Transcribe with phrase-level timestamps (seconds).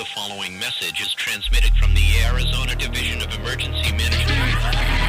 [0.00, 4.99] The following message is transmitted from the Arizona Division of Emergency Management.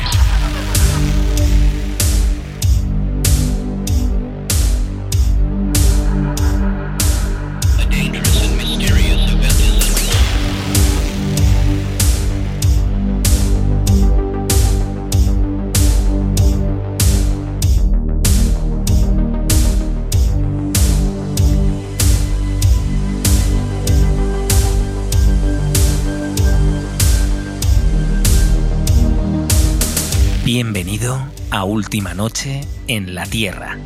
[30.64, 33.80] Bienvenido a Última Noche en la Tierra.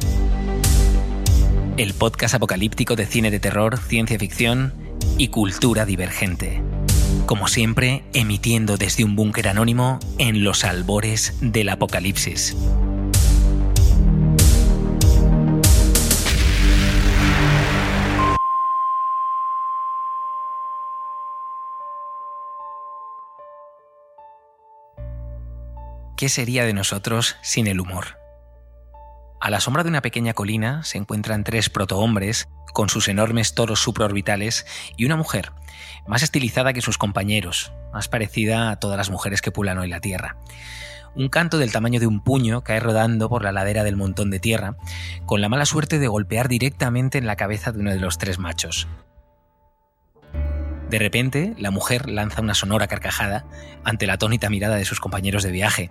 [1.77, 4.73] El podcast apocalíptico de cine de terror, ciencia ficción
[5.17, 6.61] y cultura divergente.
[7.27, 12.57] Como siempre, emitiendo desde un búnker anónimo en los albores del apocalipsis.
[26.17, 28.17] ¿Qué sería de nosotros sin el humor?
[29.41, 33.81] A la sombra de una pequeña colina se encuentran tres protohombres con sus enormes toros
[33.81, 35.51] supraorbitales y una mujer,
[36.07, 39.99] más estilizada que sus compañeros, más parecida a todas las mujeres que pulan hoy la
[39.99, 40.37] Tierra.
[41.15, 44.39] Un canto del tamaño de un puño cae rodando por la ladera del montón de
[44.39, 44.77] tierra,
[45.25, 48.39] con la mala suerte de golpear directamente en la cabeza de uno de los tres
[48.39, 48.87] machos.
[50.89, 53.45] De repente, la mujer lanza una sonora carcajada
[53.83, 55.89] ante la atónita mirada de sus compañeros de viaje.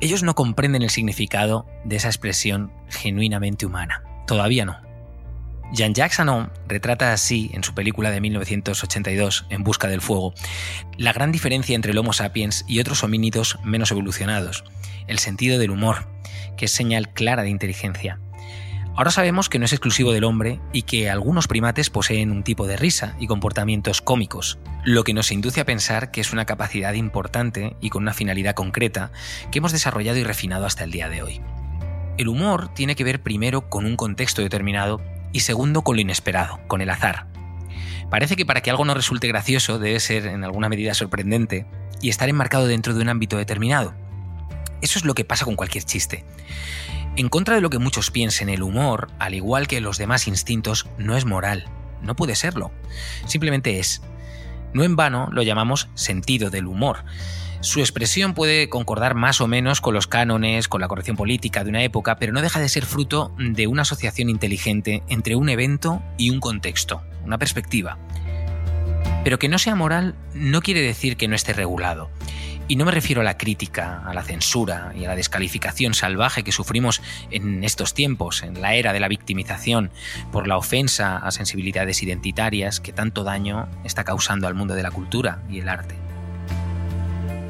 [0.00, 4.02] Ellos no comprenden el significado de esa expresión genuinamente humana.
[4.26, 4.78] Todavía no.
[5.72, 10.34] Jean-Jacques Anon retrata así, en su película de 1982, En busca del fuego,
[10.96, 14.64] la gran diferencia entre el Homo sapiens y otros homínidos menos evolucionados,
[15.08, 16.06] el sentido del humor,
[16.56, 18.20] que es señal clara de inteligencia.
[18.96, 22.68] Ahora sabemos que no es exclusivo del hombre y que algunos primates poseen un tipo
[22.68, 26.92] de risa y comportamientos cómicos, lo que nos induce a pensar que es una capacidad
[26.94, 29.10] importante y con una finalidad concreta
[29.50, 31.40] que hemos desarrollado y refinado hasta el día de hoy.
[32.18, 35.00] El humor tiene que ver primero con un contexto determinado
[35.32, 37.26] y segundo con lo inesperado, con el azar.
[38.10, 41.66] Parece que para que algo no resulte gracioso debe ser en alguna medida sorprendente
[42.00, 43.92] y estar enmarcado dentro de un ámbito determinado.
[44.82, 46.24] Eso es lo que pasa con cualquier chiste.
[47.16, 50.86] En contra de lo que muchos piensen, el humor, al igual que los demás instintos,
[50.98, 51.66] no es moral.
[52.02, 52.72] No puede serlo.
[53.26, 54.02] Simplemente es.
[54.72, 57.04] No en vano lo llamamos sentido del humor.
[57.60, 61.70] Su expresión puede concordar más o menos con los cánones, con la corrección política de
[61.70, 66.02] una época, pero no deja de ser fruto de una asociación inteligente entre un evento
[66.18, 67.96] y un contexto, una perspectiva.
[69.22, 72.10] Pero que no sea moral no quiere decir que no esté regulado.
[72.66, 76.44] Y no me refiero a la crítica, a la censura y a la descalificación salvaje
[76.44, 79.90] que sufrimos en estos tiempos, en la era de la victimización,
[80.32, 84.90] por la ofensa a sensibilidades identitarias que tanto daño está causando al mundo de la
[84.90, 85.94] cultura y el arte.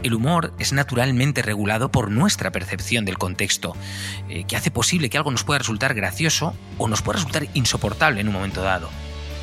[0.03, 3.77] El humor es naturalmente regulado por nuestra percepción del contexto,
[4.29, 8.21] eh, que hace posible que algo nos pueda resultar gracioso o nos pueda resultar insoportable
[8.21, 8.91] en un momento dado.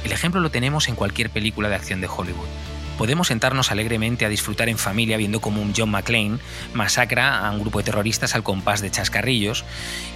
[0.04, 2.48] El ejemplo lo tenemos en cualquier película de acción de Hollywood
[2.98, 6.40] podemos sentarnos alegremente a disfrutar en familia viendo cómo un John McClane
[6.74, 9.66] masacra a un grupo de terroristas al compás de chascarrillos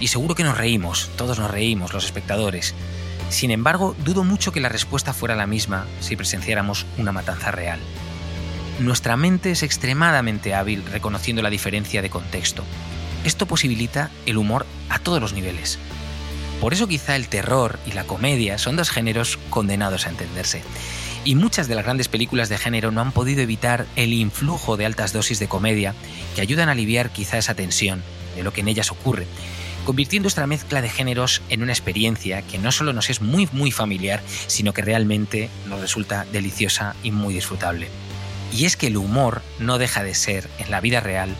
[0.00, 2.74] y seguro que nos reímos, todos nos reímos, los espectadores.
[3.28, 7.80] Sin embargo, dudo mucho que la respuesta fuera la misma si presenciáramos una matanza real.
[8.78, 12.62] Nuestra mente es extremadamente hábil reconociendo la diferencia de contexto.
[13.24, 15.78] Esto posibilita el humor a todos los niveles.
[16.60, 20.62] Por eso quizá el terror y la comedia son dos géneros condenados a entenderse
[21.26, 24.86] y muchas de las grandes películas de género no han podido evitar el influjo de
[24.86, 25.92] altas dosis de comedia
[26.36, 28.04] que ayudan a aliviar quizá esa tensión
[28.36, 29.26] de lo que en ellas ocurre,
[29.84, 33.72] convirtiendo esta mezcla de géneros en una experiencia que no solo nos es muy muy
[33.72, 37.88] familiar, sino que realmente nos resulta deliciosa y muy disfrutable.
[38.52, 41.34] Y es que el humor no deja de ser, en la vida real,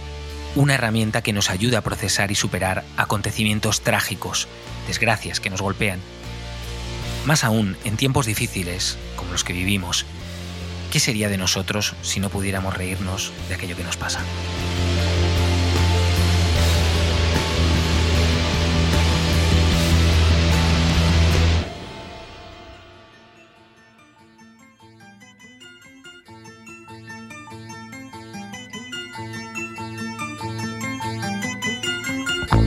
[0.56, 4.48] una herramienta que nos ayuda a procesar y superar acontecimientos trágicos,
[4.88, 6.00] desgracias que nos golpean
[7.26, 8.96] más aún, en tiempos difíciles,
[9.30, 10.06] los que vivimos,
[10.90, 14.20] ¿qué sería de nosotros si no pudiéramos reírnos de aquello que nos pasa?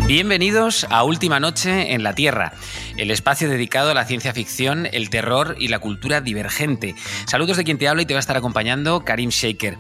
[0.10, 2.54] Bienvenidos a Última Noche en la Tierra,
[3.00, 6.96] el espacio dedicado a la ciencia ficción, el terror y la cultura divergente.
[7.26, 9.78] Saludos de quien te habla y te va a estar acompañando Karim Shaker.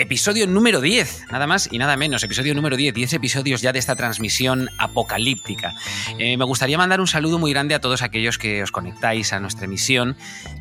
[0.00, 3.78] Episodio número 10, nada más y nada menos, episodio número 10, 10 episodios ya de
[3.78, 5.74] esta transmisión apocalíptica.
[6.18, 9.38] Eh, me gustaría mandar un saludo muy grande a todos aquellos que os conectáis a
[9.38, 10.16] nuestra emisión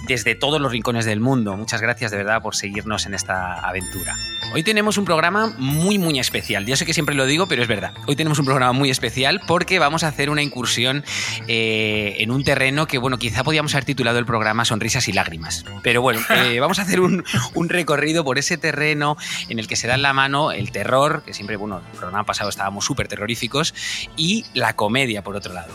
[0.07, 1.57] desde todos los rincones del mundo.
[1.57, 4.15] Muchas gracias de verdad por seguirnos en esta aventura.
[4.53, 6.65] Hoy tenemos un programa muy, muy especial.
[6.65, 7.93] Yo sé que siempre lo digo, pero es verdad.
[8.05, 11.03] Hoy tenemos un programa muy especial porque vamos a hacer una incursión
[11.47, 11.86] eh,
[12.21, 15.65] en un terreno que, bueno, quizá podíamos haber titulado el programa Sonrisas y Lágrimas.
[15.83, 17.23] Pero bueno, eh, vamos a hacer un,
[17.53, 19.17] un, recorrido por ese terreno
[19.49, 22.25] en el que se da en la mano el terror, que siempre, bueno, el programa
[22.25, 23.73] pasado estábamos súper terroríficos,
[24.15, 25.73] y la comedia, por otro lado.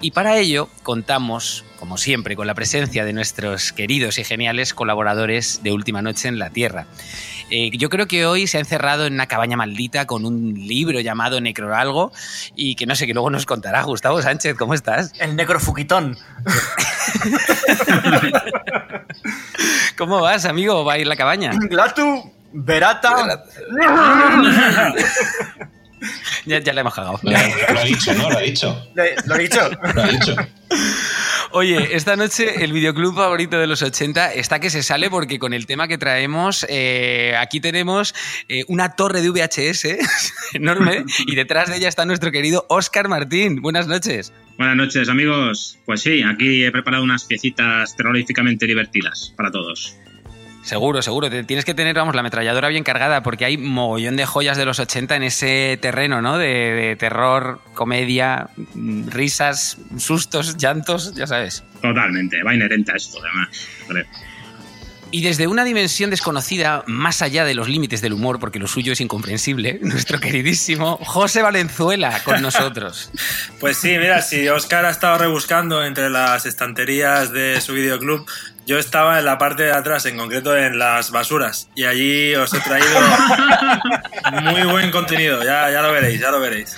[0.00, 5.60] Y para ello contamos como siempre, con la presencia de nuestros queridos y geniales colaboradores
[5.62, 6.86] de Última Noche en la Tierra.
[7.50, 11.00] Eh, yo creo que hoy se ha encerrado en una cabaña maldita con un libro
[11.00, 12.12] llamado Necroalgo
[12.54, 13.82] y que no sé, que luego nos contará.
[13.82, 15.12] Gustavo Sánchez, ¿cómo estás?
[15.18, 16.18] El necrofuquitón.
[19.96, 20.84] ¿Cómo vas, amigo?
[20.84, 21.52] ¿Va a ir la cabaña?
[21.54, 23.44] Glatu, Verata.
[26.46, 27.20] ya, ya le hemos cagado.
[27.22, 28.30] Lo, lo, ha dicho, ¿no?
[28.30, 28.90] Lo ha dicho.
[28.94, 29.02] Lo
[29.34, 29.70] ha dicho.
[29.94, 30.36] Lo ha dicho.
[31.52, 35.54] Oye, esta noche el videoclub favorito de los 80 está que se sale porque con
[35.54, 38.14] el tema que traemos, eh, aquí tenemos
[38.48, 39.86] eh, una torre de VHS
[40.54, 43.62] enorme y detrás de ella está nuestro querido Oscar Martín.
[43.62, 44.32] Buenas noches.
[44.58, 45.78] Buenas noches, amigos.
[45.86, 49.96] Pues sí, aquí he preparado unas piecitas terroríficamente divertidas para todos.
[50.68, 51.30] Seguro, seguro.
[51.30, 54.78] Tienes que tener, vamos, la ametralladora bien cargada porque hay mogollón de joyas de los
[54.78, 56.36] 80 en ese terreno, ¿no?
[56.36, 58.50] De, de, terror, comedia,
[59.06, 61.64] risas, sustos, llantos, ya sabes.
[61.80, 63.48] Totalmente, va inherente a esto, además.
[65.10, 68.92] Y desde una dimensión desconocida, más allá de los límites del humor, porque lo suyo
[68.92, 73.10] es incomprensible, nuestro queridísimo José Valenzuela con nosotros.
[73.58, 78.24] Pues sí, mira, si Oscar ha estado rebuscando entre las estanterías de su videoclub,
[78.68, 82.52] yo estaba en la parte de atrás, en concreto en las basuras, y allí os
[82.52, 83.00] he traído
[84.42, 86.76] muy buen contenido, ya, ya lo veréis, ya lo veréis.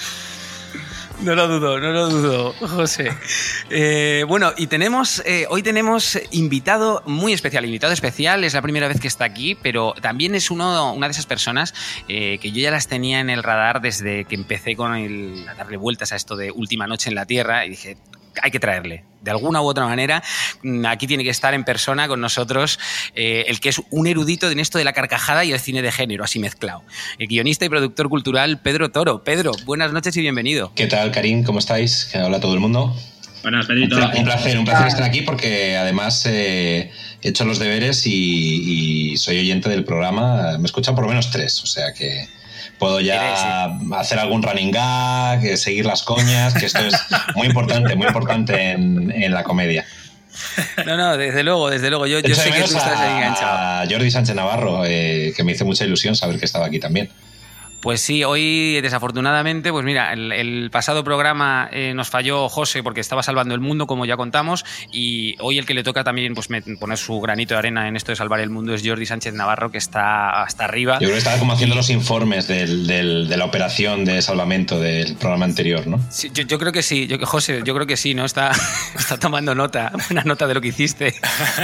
[1.22, 3.12] No lo dudo, no lo dudo, José.
[3.70, 8.86] Eh, bueno, y tenemos, eh, hoy tenemos invitado muy especial, invitado especial, es la primera
[8.86, 11.74] vez que está aquí, pero también es uno, una de esas personas
[12.06, 15.54] eh, que yo ya las tenía en el radar desde que empecé con el, a
[15.54, 17.98] darle vueltas a esto de Última Noche en la Tierra y dije,
[18.42, 19.04] hay que traerle.
[19.20, 20.22] De alguna u otra manera,
[20.86, 22.78] aquí tiene que estar en persona con nosotros
[23.14, 25.92] eh, el que es un erudito en esto de la carcajada y el cine de
[25.92, 26.82] género, así mezclado.
[27.18, 29.22] El guionista y productor cultural Pedro Toro.
[29.22, 30.72] Pedro, buenas noches y bienvenido.
[30.74, 31.44] ¿Qué tal, Karim?
[31.44, 32.10] ¿Cómo estáis?
[32.14, 32.96] Hola todo el mundo.
[33.42, 33.96] Buenas, Pedrito.
[33.96, 36.90] Un, un placer, un placer estar aquí porque además eh,
[37.22, 40.58] he hecho los deberes y, y, soy oyente del programa.
[40.58, 42.28] Me escuchan por lo menos tres, o sea que
[42.80, 46.96] puedo ya hacer algún running gag, seguir las coñas, que esto es
[47.36, 49.86] muy importante, muy importante en, en la comedia.
[50.86, 52.06] No, no, desde luego, desde luego.
[52.06, 53.82] Yo, yo sé que tú estás ahí enganchado.
[53.82, 57.10] A Jordi Sánchez Navarro, eh, que me hizo mucha ilusión saber que estaba aquí también.
[57.80, 63.00] Pues sí, hoy desafortunadamente, pues mira, el, el pasado programa eh, nos falló José porque
[63.00, 66.48] estaba salvando el mundo, como ya contamos, y hoy el que le toca también pues,
[66.78, 69.70] poner su granito de arena en esto de salvar el mundo es Jordi Sánchez Navarro,
[69.70, 70.94] que está hasta arriba.
[70.94, 74.78] Yo creo que estaba como haciendo los informes del, del, de la operación de salvamento
[74.78, 76.00] del programa anterior, ¿no?
[76.10, 78.24] Sí, yo, yo, creo que sí, yo, José, yo creo que sí, ¿no?
[78.24, 78.52] Está,
[78.98, 81.14] está tomando nota, una nota de lo que hiciste.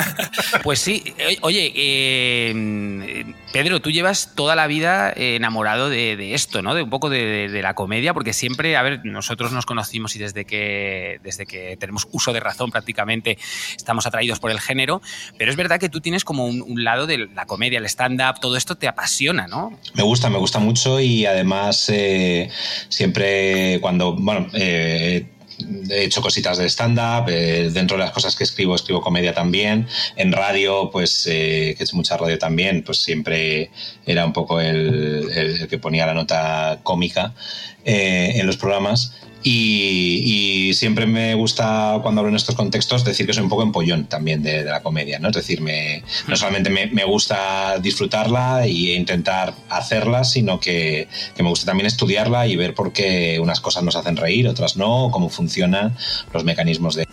[0.62, 3.24] pues sí, oye, eh,
[3.56, 6.74] Pedro, tú llevas toda la vida enamorado de esto, ¿no?
[6.74, 10.44] De un poco de, la comedia, porque siempre, a ver, nosotros nos conocimos y desde
[10.44, 13.38] que, desde que tenemos uso de razón prácticamente
[13.74, 15.00] estamos atraídos por el género,
[15.38, 18.40] pero es verdad que tú tienes como un, un lado de la comedia, el stand-up,
[18.42, 19.72] todo esto te apasiona, ¿no?
[19.94, 22.50] Me gusta, me gusta mucho y además eh,
[22.90, 25.30] siempre cuando, bueno, eh,
[25.90, 29.86] he hecho cositas de stand-up, eh, dentro de las cosas que escribo, escribo comedia también,
[30.16, 33.70] en radio, pues eh, que he hecho mucha radio también, pues siempre
[34.04, 37.34] era un poco el, el que ponía la nota cómica
[37.86, 39.12] eh, en los programas.
[39.42, 43.62] Y, y, siempre me gusta cuando hablo en estos contextos decir que soy un poco
[43.62, 45.28] empollón también de, de la comedia, ¿no?
[45.28, 51.42] Es decir, me, no solamente me, me, gusta disfrutarla e intentar hacerla, sino que, que,
[51.44, 55.10] me gusta también estudiarla y ver por qué unas cosas nos hacen reír, otras no,
[55.12, 55.94] cómo funcionan
[56.32, 57.06] los mecanismos de...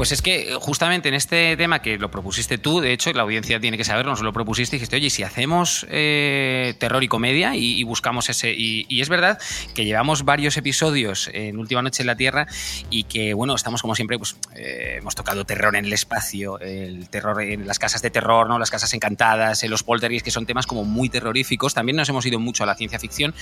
[0.00, 3.60] Pues es que justamente en este tema que lo propusiste tú, de hecho, la audiencia
[3.60, 7.54] tiene que saberlo, nos lo propusiste y dijiste, oye, si hacemos eh, terror y comedia
[7.54, 8.54] y, buscamos ese.
[8.56, 9.38] Y, es verdad
[9.74, 12.46] que llevamos varios episodios en Última Noche en la Tierra
[12.88, 17.10] y que, bueno, estamos como siempre, pues eh, hemos tocado terror en el espacio, el
[17.10, 18.58] terror en las casas de terror, ¿no?
[18.58, 21.74] Las casas encantadas, en los poltergeists, que son temas como muy terroríficos.
[21.74, 23.34] También nos hemos ido mucho a la ciencia ficción,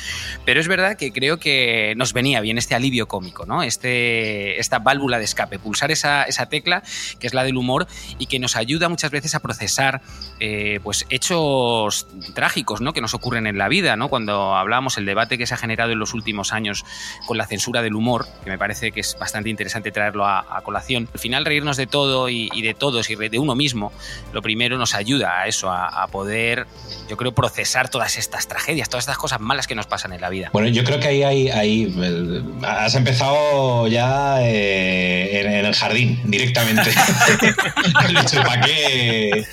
[0.44, 3.62] pero es verdad que creo que nos venía bien este alivio cómico, ¿no?
[3.62, 6.82] Este, esta válvula de escape, pulsar esa, esa tecla
[7.18, 7.86] que es la del humor
[8.18, 10.00] y que nos ayuda muchas veces a procesar
[10.40, 12.92] eh, pues hechos trágicos ¿no?
[12.92, 13.96] que nos ocurren en la vida.
[13.96, 14.08] ¿no?
[14.08, 16.84] Cuando hablamos el debate que se ha generado en los últimos años
[17.26, 21.08] con la censura del humor, que me parece que es bastante interesante traerlo a, colación,
[21.12, 23.92] al final reírnos de todo y, de todos y de uno mismo,
[24.32, 26.66] lo primero nos ayuda a eso, a, poder,
[27.08, 30.28] yo creo, procesar todas estas tragedias, todas estas cosas malas que nos pasan en la
[30.28, 30.50] vida.
[30.52, 36.20] Bueno, yo creo que ahí, ahí, ahí has empezado ya eh, en, en el jardín
[36.38, 36.90] directamente.
[38.44, 39.44] ¿Para qué,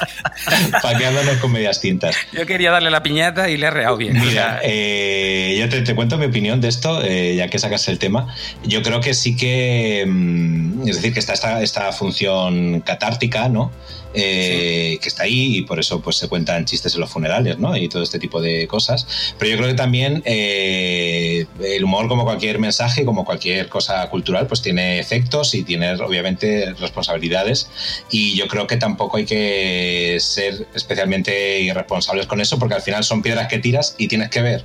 [0.81, 2.15] pa qué hablarnos con medias tintas?
[2.31, 4.19] Yo quería darle la piñata y le he reado bien.
[4.19, 7.99] Mira, eh, yo te, te, cuento mi opinión de esto, eh, ya que sacas el
[7.99, 8.33] tema.
[8.63, 13.71] Yo creo que sí que, mm, es decir, que está esta, esta función catártica, ¿no?
[14.15, 14.99] Eh, sí.
[14.99, 17.75] que está ahí y por eso pues se cuentan chistes en los funerales, ¿no?
[17.75, 19.35] Y todo este tipo de cosas.
[19.37, 24.47] Pero yo creo que también eh, el humor, como cualquier mensaje, como cualquier cosa cultural,
[24.47, 27.69] pues tiene efectos y tiene obviamente responsabilidades.
[28.09, 33.03] Y yo creo que tampoco hay que ser especialmente irresponsables con eso, porque al final
[33.03, 34.63] son piedras que tiras y tienes que ver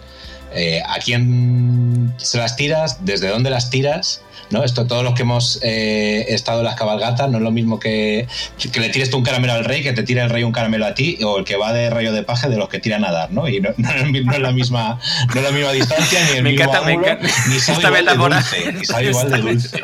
[0.53, 4.65] eh, a quién se las tiras, desde dónde las tiras ¿no?
[4.65, 8.27] Esto, todos los que hemos eh, estado en las cabalgatas, no es lo mismo que,
[8.73, 10.87] que le tires tú un caramelo al rey, que te tire el rey un caramelo
[10.87, 13.13] a ti, o el que va de rayo de paje de los que tiran a
[13.13, 13.49] dar, ¿no?
[13.49, 14.99] Y no, no, no, es, la misma,
[15.35, 17.35] no es la misma distancia, ni el me mismo encanta, ángulo, me encanta.
[17.49, 19.81] ni sabe Esta igual metáfora, de dulce, ni sabe igual de dulce.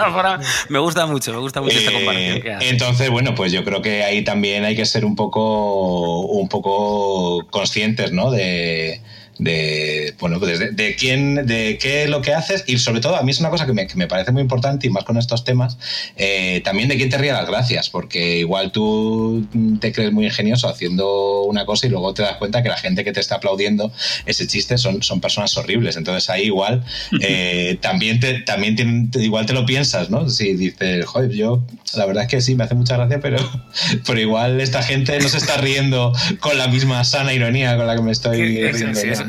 [0.69, 2.69] Me gusta mucho, me gusta mucho esta comparación que Eh, hace.
[2.69, 7.47] entonces, bueno, pues yo creo que ahí también hay que ser un poco, un poco
[7.51, 8.31] conscientes, ¿no?
[8.31, 9.01] De,
[9.39, 13.17] de bueno pues de, de, quién de qué es lo que haces y sobre todo
[13.17, 15.19] a mí es una cosa que me, que me parece muy importante y más con
[15.19, 15.77] estos temas
[16.17, 19.47] eh, también de quién te ríe las gracias porque igual tú
[19.81, 23.05] te crees muy ingenioso haciendo una cosa y luego te das cuenta que la gente
[23.05, 23.93] que te está aplaudiendo
[24.25, 26.85] ese chiste son, son personas horribles entonces ahí igual
[27.21, 31.63] eh, también te también te, igual te lo piensas no si dices joder yo
[31.95, 33.39] la verdad es que sí me hace mucha gracia pero
[34.07, 37.97] pero igual esta gente no se está riendo con la misma sana ironía con la
[37.97, 39.26] que me estoy riendo.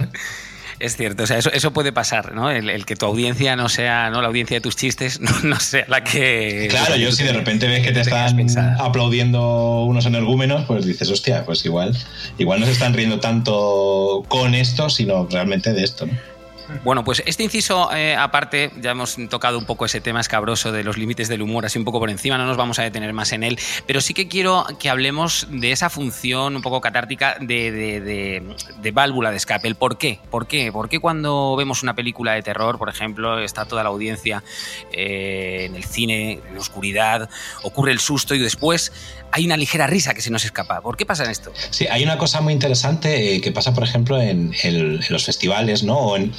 [0.80, 2.52] Es cierto, o sea, eso, eso puede pasar, ¿no?
[2.52, 4.22] El, el, que tu audiencia no sea, ¿no?
[4.22, 6.68] La audiencia de tus chistes no, no sea la que.
[6.70, 8.38] Claro, yo si de repente ves que te están
[8.80, 11.98] aplaudiendo unos energúmenos, pues dices, hostia, pues igual,
[12.38, 16.37] igual no se están riendo tanto con esto, sino realmente de esto, ¿no?
[16.84, 20.84] Bueno, pues este inciso eh, aparte, ya hemos tocado un poco ese tema escabroso de
[20.84, 23.32] los límites del humor, así un poco por encima, no nos vamos a detener más
[23.32, 27.72] en él, pero sí que quiero que hablemos de esa función un poco catártica de,
[27.72, 32.34] de, válvula de escape, el por qué, por qué, por qué cuando vemos una película
[32.34, 34.44] de terror, por ejemplo, está toda la audiencia
[34.92, 37.30] eh, en el cine, en la oscuridad,
[37.64, 38.92] ocurre el susto y después
[39.32, 40.82] hay una ligera risa que se nos escapa.
[40.82, 41.52] ¿Por qué pasa en esto?
[41.70, 45.26] Sí, hay una cosa muy interesante eh, que pasa, por ejemplo, en, el, en los
[45.26, 45.98] festivales, ¿no?
[45.98, 46.32] O en,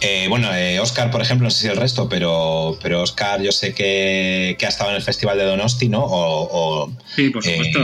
[0.00, 3.52] eh, bueno, eh, Oscar, por ejemplo, no sé si el resto, pero, pero Oscar yo
[3.52, 6.04] sé que, que ha estado en el Festival de Donosti, ¿no?
[6.04, 6.48] O,
[6.84, 7.80] o sí, por supuesto.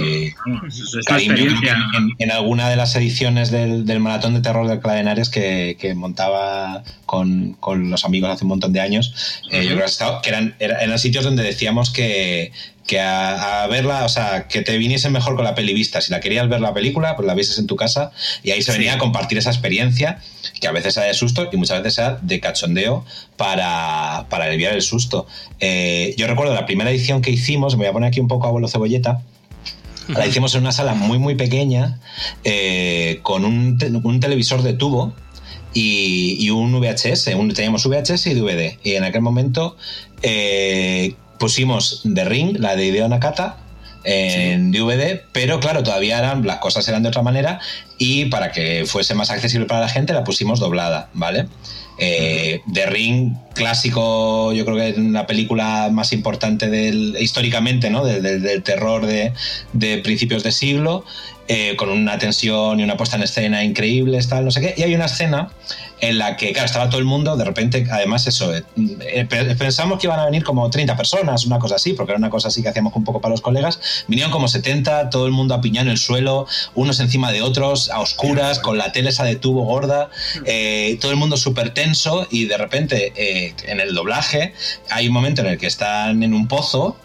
[0.47, 1.77] Vamos, es Karim, experiencia...
[1.99, 5.95] en, en, alguna de las ediciones del, del Maratón de Terror de Cladenares que, que
[5.95, 9.63] montaba con, con, los amigos hace un montón de años, uh -huh.
[9.63, 12.53] yo creo que, estado, que eran, eran sitios donde decíamos que,
[12.87, 16.01] que a, a, verla, o sea, que te viniese mejor con la peli vista.
[16.01, 18.13] Si la querías ver la película, pues la vieses en tu casa
[18.43, 18.97] y ahí se venía sí.
[18.97, 20.21] a compartir esa experiencia,
[20.61, 23.05] que a veces sea de susto y muchas veces sea de cachondeo
[23.37, 25.27] para, para aliviar el susto.
[25.61, 28.47] Eh, yo recuerdo la primera edición que hicimos, me voy a poner aquí un poco
[28.47, 29.23] abuelo cebolleta.
[30.09, 31.99] La hicimos en una sala muy, muy pequeña,
[32.45, 35.15] eh, con un, te un televisor de tubo,
[35.73, 38.79] y, y, un VHS, un, teníamos VHS y DVD.
[38.85, 39.77] Y en aquel momento
[40.23, 43.59] eh, pusimos The Ring, la de Hideo Nakata,
[44.05, 44.79] en sí.
[44.79, 47.59] DVD, pero claro, todavía eran, las cosas eran de otra manera
[47.99, 51.47] y para que fuese más accesible para la gente la pusimos doblada, ¿vale?
[51.97, 58.05] Eh, The Ring, clásico, yo creo que es la película más importante del, históricamente, ¿no?
[58.05, 59.33] Del, del, del terror de,
[59.73, 61.05] de, principios de siglo,
[61.49, 64.75] eh, con una tensión y una puesta en escena increíbles, tal, no sé qué.
[64.77, 65.51] Y hay una escena
[66.01, 68.65] en la que, claro, estaba todo el mundo, de repente, además, eso, eh,
[69.59, 72.49] pensamos que iban a venir como 30 personas, una cosa así, porque era una cosa
[72.49, 74.05] así que hacíamos un poco para los colegas.
[74.09, 78.01] Vinieron como 70, todo el mundo apiñado en el suelo, unos encima de otros, a
[78.01, 80.11] oscuras, con la tele esa de tubo gorda,
[80.45, 84.55] eh, todo el mundo súper tenso y de repente eh, en el doblaje
[84.91, 86.97] hay un momento en el que están en un pozo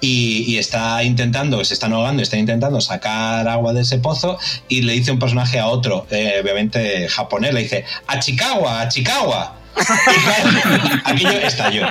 [0.00, 4.38] y, y está intentando, se está ahogando, está intentando sacar agua de ese pozo
[4.68, 8.88] y le dice un personaje a otro, eh, obviamente japonés, le dice, a Chicago, a
[8.88, 9.34] Chicago.
[11.04, 11.86] Aquello estalló.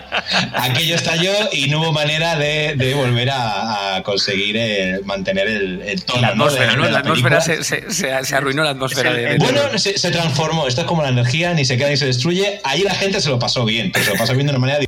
[0.55, 5.81] Aquello estalló y no hubo manera de, de volver a, a conseguir eh, mantener el,
[5.83, 6.21] el tono.
[6.21, 6.45] La ¿no?
[6.45, 6.85] atmósfera, de- ¿no?
[6.85, 10.67] de La atmósfera se, se- se- se arruinó la atmósfera el- Bueno, se, se transformó.
[10.67, 12.59] Esto es como la energía, ni se queda ni se destruye.
[12.63, 14.79] Ahí la gente se lo pasó bien, pero se lo pasó bien de una manera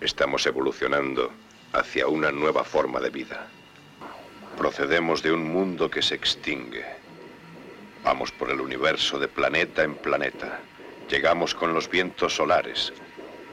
[0.00, 1.32] Estamos evolucionando
[1.74, 3.46] hacia una nueva forma de vida.
[4.56, 6.84] Procedemos de un mundo que se extingue.
[8.04, 10.60] Vamos por el universo de planeta en planeta.
[11.10, 12.92] Llegamos con los vientos solares.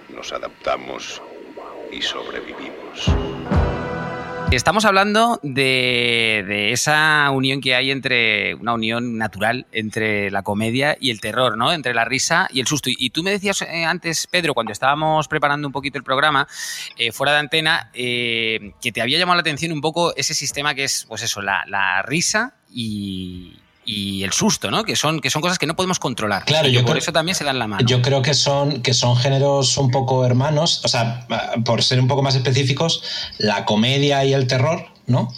[0.09, 1.21] Nos adaptamos
[1.91, 3.60] y sobrevivimos.
[4.49, 11.11] Estamos hablando de, esa unión que hay entre, una unión natural entre la comedia y
[11.11, 11.71] el terror, ¿no?
[11.71, 12.89] Entre la risa y el susto.
[12.89, 16.47] Y, tú me decías eh, antes, Pedro, cuando estábamos preparando un poquito el programa,
[16.97, 20.75] eh, fuera de antena, eh, que te había llamado la atención un poco ese sistema
[20.75, 23.57] que es, pues eso, la risa y,
[23.93, 24.83] y el susto, ¿no?
[24.83, 26.45] Que son, que son cosas que no podemos controlar.
[26.45, 27.85] Claro, y yo por creo- eso también se dan la mano.
[27.85, 30.81] Yo creo que son, que son géneros un poco hermanos.
[30.85, 31.27] O sea,
[31.65, 33.03] por ser un poco más específicos,
[33.37, 35.33] la comedia y el terror, ¿no?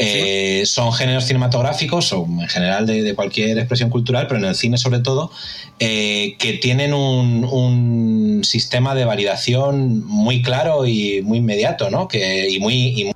[0.00, 4.54] Eh, son géneros cinematográficos o en general de, de cualquier expresión cultural, pero en el
[4.54, 5.32] cine sobre todo,
[5.80, 12.06] eh, que tienen un, un sistema de validación muy claro y muy inmediato, ¿no?
[12.06, 13.14] Que, y muy, y muy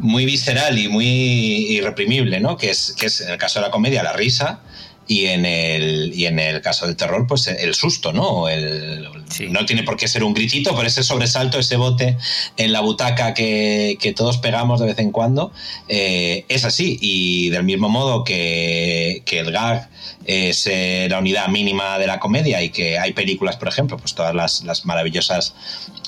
[0.00, 2.56] muy visceral y muy irreprimible, ¿no?
[2.56, 4.60] Que es, que es en el caso de la comedia la risa
[5.06, 8.48] y en el, y en el caso del terror, pues el susto, ¿no?
[8.48, 9.08] El,
[9.48, 12.16] No tiene por qué ser un gritito, pero ese sobresalto, ese bote
[12.56, 15.52] en la butaca que, que todos pegamos de vez en cuando,
[15.88, 16.98] eh, es así.
[17.00, 19.88] Y del mismo modo que, que el gag
[20.26, 24.14] es eh, la unidad mínima de la comedia y que hay películas, por ejemplo, pues
[24.14, 25.54] todas las, las maravillosas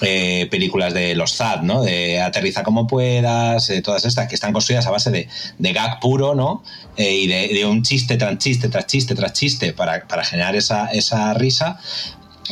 [0.00, 1.82] eh, películas de los ZAD, ¿no?
[1.82, 6.34] De Aterriza como puedas, todas estas que están construidas a base de, de gag puro,
[6.34, 6.62] ¿no?
[6.96, 10.86] Y de, de un chiste tras chiste, tras chiste, tras chiste para, para generar esa,
[10.88, 11.78] esa risa.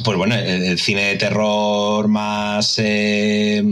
[0.04, 3.62] Pues bueno, el, el cine de terror más, eh,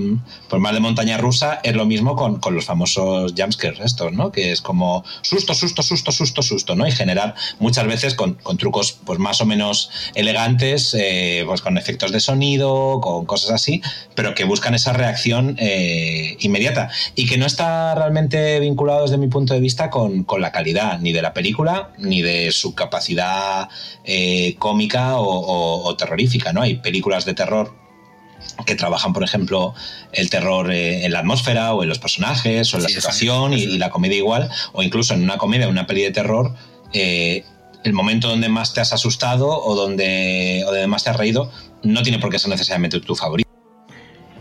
[0.48, 4.32] pues más de montaña rusa es lo mismo con, con los famosos jumpscares estos, ¿no?
[4.32, 6.86] Que es como susto, susto, susto, susto, susto, ¿no?
[6.86, 11.78] Y generar muchas veces con, con trucos pues más o menos elegantes, eh, pues con
[11.78, 13.82] efectos de sonido, con cosas así,
[14.14, 19.28] pero que buscan esa reacción eh, inmediata y que no está realmente vinculado desde mi
[19.28, 23.68] punto de vista con, con la calidad ni de la película ni de su capacidad
[24.04, 26.62] eh, cómica o terrorífica, ¿no?
[26.62, 27.87] Hay películas de terror
[28.66, 29.74] que trabajan, por ejemplo,
[30.12, 33.52] el terror eh, en la atmósfera o en los personajes o en la Sí, situación
[33.52, 36.54] y, la comedia igual, o incluso en una comedia, en una peli de terror,
[36.92, 37.44] eh,
[37.84, 41.50] el momento donde más te has asustado o donde, o donde más te has reído
[41.82, 43.47] no tiene por qué ser necesariamente tu favorito.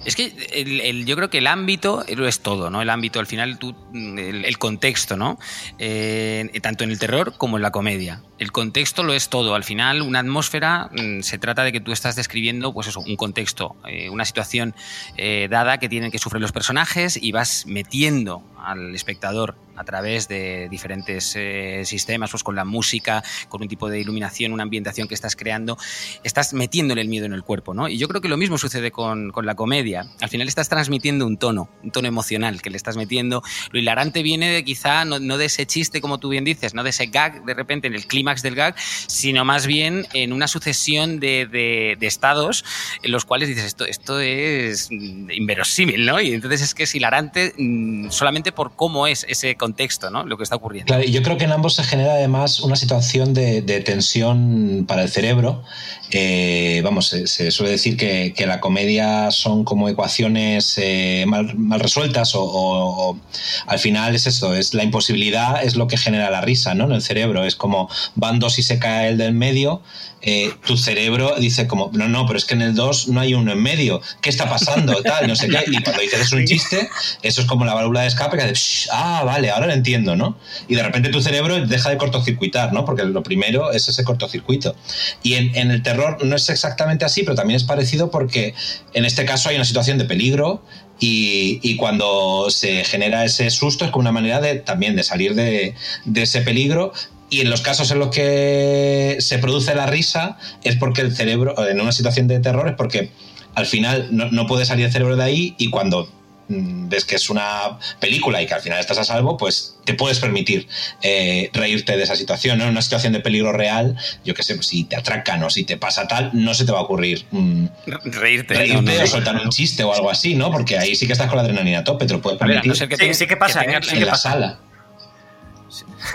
[0.08, 2.82] Es que yo creo que el ámbito lo es todo, ¿no?
[2.82, 5.38] El ámbito, al final, tú, el, el contexto, ¿no?
[5.80, 8.22] Eh, tanto en el terror como en la comedia.
[8.40, 9.54] El contexto lo es todo.
[9.54, 13.18] Al final, una atmósfera mm, se trata de que tú estás describiendo, pues eso, un
[13.18, 14.74] contexto, eh, una situación
[15.18, 20.28] eh, dada que tienen que sufrir los personajes y vas metiendo al espectador a través
[20.28, 25.08] de diferentes eh, sistemas, pues con la música, con un tipo de iluminación, una ambientación
[25.08, 25.78] que estás creando,
[26.24, 27.88] estás metiéndole el miedo en el cuerpo, ¿no?
[27.88, 30.06] Y yo creo que lo mismo sucede con, con la comedia.
[30.22, 33.44] Al final estás transmitiendo un tono, un tono emocional que le estás metiendo.
[33.72, 36.84] Lo hilarante viene de quizá no, no de ese chiste, como tú bien dices, no
[36.84, 38.76] de ese gag de repente en el clímax del gag,
[39.08, 42.66] sino más bien en una sucesión de, de- de estados
[43.04, 46.20] en los cuales dices, esto, esto es inverosímil, ¿no?
[46.22, 49.67] Y entonces es que es hilarante mm, solamente por cómo es ese contexto,
[50.10, 50.26] ¿no?
[50.26, 50.88] Lo que está ocurriendo.
[50.88, 55.04] Claro, y yo creo que en ambos se genera además una situación de tensión para
[55.04, 55.64] el cerebro.
[56.12, 61.58] Eh, vamos, se, se suele decir que, que la comedia son como ecuaciones eh, mal,
[61.58, 63.20] mal resueltas o, o- o
[63.68, 66.86] al final es eso, es la imposibilidad, es lo que genera la risa ¿no?
[66.86, 67.44] en el cerebro.
[67.46, 69.82] Es como van dos y se cae el del medio.
[70.22, 73.34] eh, tu cerebro dice como, no, no, pero es que en el 2 no hay
[73.36, 74.02] uno en medio.
[74.20, 75.02] ¿Qué está pasando?
[75.04, 75.60] Tal, no sé qué.
[75.68, 76.90] Y cuando dices es un chiste,
[77.22, 80.36] eso es como la válvula de escape que "Shh, ah, vale, ahora lo entiendo, ¿no?
[80.68, 82.84] Y de repente tu cerebro deja de cortocircuitar, ¿no?
[82.84, 84.76] Porque lo primero es ese cortocircuito.
[85.22, 88.54] Y en, en el no es exactamente así, pero también es parecido porque
[88.94, 90.64] en este caso hay una situación de peligro
[91.00, 95.76] y, cuando se genera ese susto es como una manera de también de salir de,
[96.16, 96.92] ese peligro.
[97.30, 101.68] Y en los casos en los que se produce la risa es porque el cerebro,
[101.68, 103.12] en una situación de terror, es porque
[103.54, 106.10] al final no, no puede salir el cerebro de ahí y cuando
[106.50, 110.20] ves que es una película y que al final estás a salvo, pues te puedes
[110.20, 110.68] permitir
[111.02, 112.58] eh, reírte de esa situación.
[112.58, 112.64] ¿no?
[112.66, 115.64] En una situación de peligro real, yo qué sé, pues, si te atracan o si
[115.66, 117.66] te pasa tal, no se te va a ocurrir mm,
[118.06, 118.54] Reírte.
[118.54, 119.04] reírte no, no.
[119.04, 120.52] o soltar un chiste o algo así, ¿no?
[120.52, 122.72] Porque ahí sí que estás con la adrenalina a tope, te lo puedes ver, permitir
[122.88, 123.84] que Sí, tenga- sí que pasa, tenga- ¿eh?
[123.84, 124.32] Sí en que la pasa.
[124.32, 124.60] sala.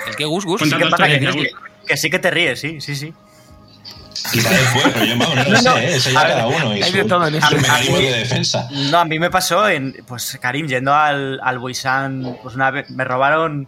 [0.08, 0.62] El que Gus Gus.
[0.62, 1.50] Que, que-
[1.86, 3.12] que sí que te ríes, sí, sí, sí.
[4.30, 5.96] Quizá después, pero yo no lo sé, ¿eh?
[5.96, 8.68] eso ya cada uno y hay su, todo en su mí- mecanismo de defensa.
[8.70, 12.88] No, a mí me pasó en, pues Karim, yendo al, al Buisan, pues una vez
[12.90, 13.66] me robaron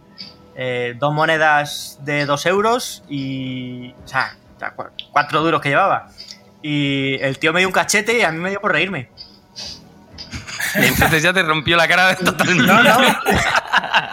[0.55, 4.35] eh, dos monedas de dos euros y, o sea,
[4.75, 6.07] cu- cuatro duros que llevaba.
[6.61, 9.09] Y el tío me dio un cachete y a mí me dio por reírme.
[10.75, 12.65] Entonces ya te rompió la cara totalmente.
[12.71, 12.97] No, no.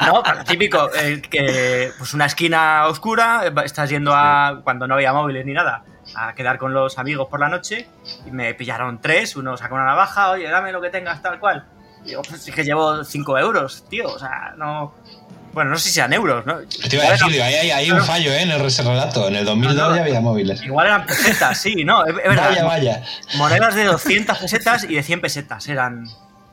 [0.07, 5.13] No, típico, eh, que pues una esquina oscura, eh, estás yendo a, cuando no había
[5.13, 7.89] móviles ni nada, a quedar con los amigos por la noche
[8.27, 11.65] y me pillaron tres, uno sacó una navaja, oye, dame lo que tengas tal cual.
[12.05, 14.95] Y digo, pues es que llevo cinco euros, tío, o sea, no...
[15.53, 16.61] Bueno, no sé si sean euros, ¿no?
[16.89, 18.41] Te iba a decir, ahí hay, hay un fallo ¿eh?
[18.41, 19.29] en el relato.
[19.29, 19.97] En el 2002 No, no.
[19.97, 20.63] ya había móviles.
[20.63, 22.49] Igual eran pesetas, sí, no, es, verdad.
[22.49, 23.03] Vaya, vaya.
[23.37, 26.07] Monedas de 200 pesetas y de 100 pesetas eran...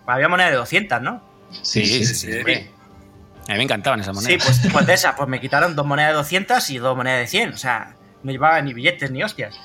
[0.05, 1.21] Había moneda de 200, ¿no?
[1.61, 2.13] Sí, sí, sí.
[2.43, 2.69] sí.
[3.47, 4.59] A mí me encantaban esas Sí, monedas.
[4.61, 7.27] pues, pues de esas, pues me quitaron dos monedas de 200 y dos monedas de
[7.27, 7.53] 100.
[7.53, 9.59] O sea, no llevaba ni billetes ni hostias.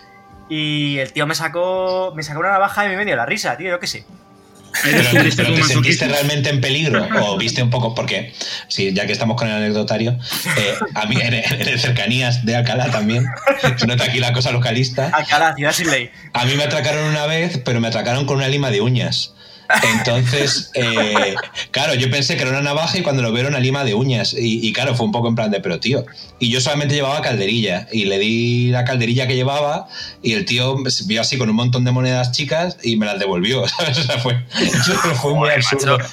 [0.49, 3.71] Y el tío me sacó, me sacó una navaja y me dio la risa, tío,
[3.71, 4.05] yo qué sé.
[4.83, 7.07] Pero, pero ¿te sentiste realmente en peligro?
[7.23, 7.95] ¿O viste un poco?
[7.95, 8.35] Porque,
[8.69, 10.19] sí, ya que estamos con el anecdotario,
[10.57, 13.25] eh, a mí en, en cercanías de Alcalá también,
[13.77, 15.11] se nota aquí la cosa localista.
[15.13, 16.11] Alcalá, ciudad sin ley.
[16.33, 19.35] A mí me atracaron una vez, pero me atracaron con una lima de uñas.
[19.83, 21.35] Entonces, eh,
[21.71, 24.35] claro, yo pensé que era una navaja y cuando lo vieron una lima de uñas.
[24.35, 26.05] Y, y claro, fue un poco en plan de, pero tío.
[26.39, 27.89] Y yo solamente llevaba calderilla.
[27.93, 29.89] Y le di la calderilla que llevaba
[30.23, 33.19] y el tío se vio así con un montón de monedas chicas y me las
[33.19, 33.67] devolvió.
[33.79, 33.99] ¿sabes?
[33.99, 34.45] O sea, fue,
[35.23, 35.99] fue muy absurdo.
[35.99, 36.11] macho.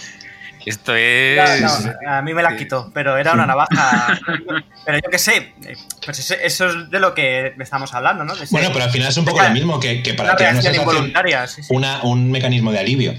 [0.65, 1.61] Esto es.
[1.61, 4.19] No, no, a mí me la quitó, pero era una navaja.
[4.85, 5.53] Pero yo qué sé,
[6.03, 8.35] pues eso, eso es de lo que estamos hablando, ¿no?
[8.35, 10.53] De Bueno, pero al final es un poco lo mismo que, que para una crear
[10.53, 11.71] una sensación, involuntaria, sí, sí.
[11.75, 13.13] una, un mecanismo de alivio.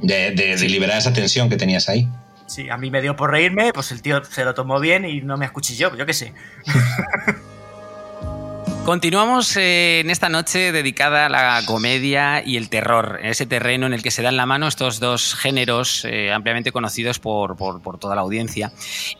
[0.00, 2.06] De, de- de liberar esa tensión que tenías ahí.
[2.46, 5.22] Sí, a mí me dio por reírme, pues el tío se lo tomó bien y
[5.22, 6.34] no me acuchilló, yo qué sé.
[8.84, 13.94] Continuamos eh, en esta noche dedicada a la comedia y el terror, ese terreno en
[13.94, 17.98] el que se dan la mano estos dos géneros eh, ampliamente conocidos por, por- por
[17.98, 18.72] toda la audiencia.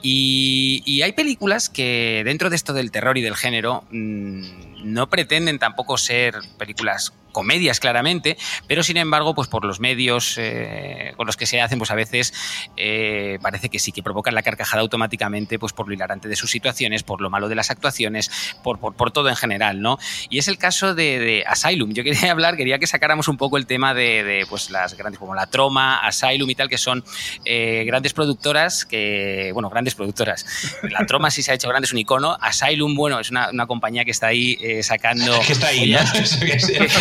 [0.03, 4.43] Y, y hay películas que dentro de esto del terror y del género mm,
[4.85, 11.13] no pretenden tampoco ser películas comedias claramente, pero sin embargo, pues por los medios eh,
[11.19, 12.33] con los que se hacen, pues a veces
[12.79, 16.51] eh, parece que sí, que provocan la carcajada automáticamente, pues por lo hilarante de sus
[16.51, 18.31] situaciones, por lo malo de las actuaciones,
[18.63, 19.99] por, por, todo en general, ¿no?
[20.31, 21.93] Y es el caso de, Asylum.
[21.93, 25.19] Yo quería hablar, quería que sacáramos un poco el tema de, de, pues las grandes,
[25.19, 27.05] como la Troma, Asylum y tal, que son
[27.45, 30.47] eh, grandes productoras que, bueno, grandes productoras.
[30.83, 32.39] La Troma sí se ha hecho grande, es un icono.
[32.41, 35.41] Asylum, bueno, es una, una compañía que está ahí eh, sacando...
[35.41, 35.99] Es que está ahí, ¿no?
[36.15, 36.93] Eso que es, es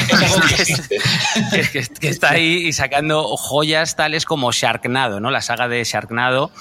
[2.02, 5.32] está ahí y sacando joyas tales como Sharknado, ¿no?
[5.32, 6.52] La saga de Sharknado,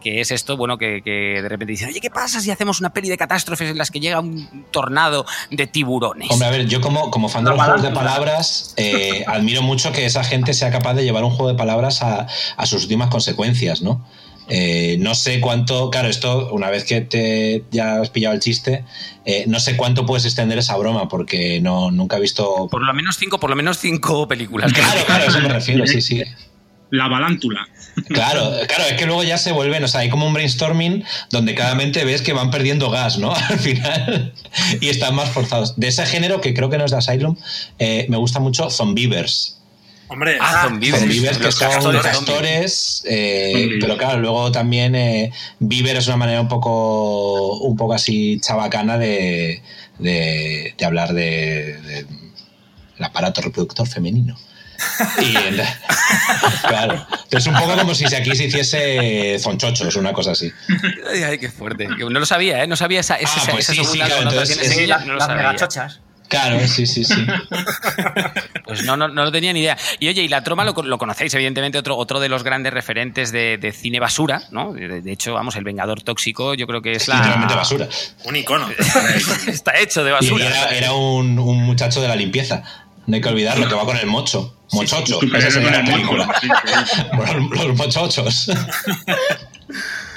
[0.00, 2.90] que es esto, bueno, que, que de repente dicen, oye, ¿qué pasa si hacemos una
[2.90, 6.30] peli de catástrofes en las que llega un tornado de tiburones?
[6.30, 9.92] Hombre, a ver, yo como, como fan de los juegos de palabras, eh, admiro mucho
[9.92, 13.10] que esa gente sea capaz de llevar un juego de palabras a, a sus últimas
[13.10, 14.04] consecuencias, ¿no?
[14.52, 18.84] Eh, no sé cuánto, claro, esto, una vez que te ya has pillado el chiste,
[19.24, 22.66] eh, no sé cuánto puedes extender esa broma, porque no, nunca he visto.
[22.68, 24.72] Por lo menos cinco, por lo menos cinco películas.
[24.72, 26.22] Claro, claro, a eso me refiero, sí, sí.
[26.90, 27.68] La balántula.
[28.08, 31.54] Claro, claro, es que luego ya se vuelven, o sea, hay como un brainstorming donde
[31.54, 33.32] cada mente ves que van perdiendo gas, ¿no?
[33.48, 34.32] Al final.
[34.80, 35.78] Y están más forzados.
[35.78, 37.36] De ese género, que creo que no es de Asylum,
[37.78, 39.59] eh, me gusta mucho Zombievers.
[40.10, 46.16] Hombre, Ah, que son castores castores, eh, pero claro, luego también eh, Bieber es una
[46.16, 49.62] manera un poco, un poco así chabacana de,
[49.98, 52.06] de, de hablar de, de
[52.98, 54.36] el aparato reproductor femenino.
[55.20, 55.60] Y en-
[56.68, 60.50] claro, es un poco como si aquí se hiciese zonchochos, una cosa así.
[61.12, 61.86] Ay, ay, qué fuerte.
[61.86, 62.66] No lo sabía, ¿eh?
[62.66, 64.80] No sabía esa, esa, Ah, pues esa sí, sí, claro, entonces connotación, es- ese Sí,
[64.80, 65.42] guiño, la- no lo las sabía.
[65.42, 66.00] megachochas.
[66.30, 67.14] Claro, sí, sí, sí.
[68.64, 69.76] Pues no, no, no lo tenía ni idea.
[69.98, 73.32] Y oye, y la troma lo, lo conocéis, evidentemente, otro, otro de los grandes referentes
[73.32, 74.72] de, de cine basura, ¿no?
[74.72, 77.16] De, de hecho, vamos, el Vengador Tóxico, yo creo que es la.
[77.16, 77.88] Literalmente basura.
[78.26, 78.68] un icono.
[79.48, 80.46] Está hecho de Y basura.
[80.46, 82.62] era, era un, un muchacho de la limpieza.
[83.08, 84.56] No hay que olvidarlo, que va con el mocho.
[84.70, 86.32] Mochocho, esa sería la película.
[86.40, 87.02] Sí, sí.
[87.50, 88.50] Los, los mochochos.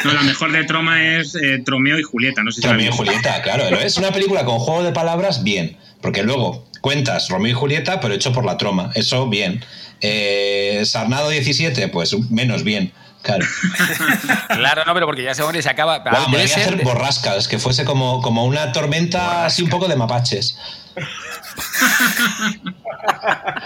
[0.04, 2.43] No, la mejor de Troma es eh, Tromeo y Julieta.
[2.43, 2.95] No sé si la Romeo y.
[2.97, 3.69] Julieta, claro.
[3.71, 5.78] ¿lo Es una película con juego de palabras, bien.
[6.03, 8.91] Porque luego cuentas Romeo y Julieta, pero hecho por la troma.
[8.93, 9.65] Eso, bien.
[10.01, 12.93] Eh, Sarnado 17, pues menos bien.
[13.23, 13.45] Claro.
[14.49, 15.99] Claro, no, pero porque ya ese hombre se acaba.
[15.99, 19.69] Guau, me voy a hacer ser- borrascas, que fuese como, como una tormenta así un
[19.69, 20.57] poco de mapaches.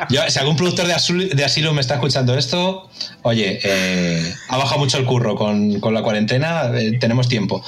[0.10, 2.90] Yo, si algún productor de, Asul- de Asylum me está escuchando esto,
[3.24, 7.64] oye, eh, ha bajado mucho el curro con, con la cuarentena, eh, tenemos tiempo.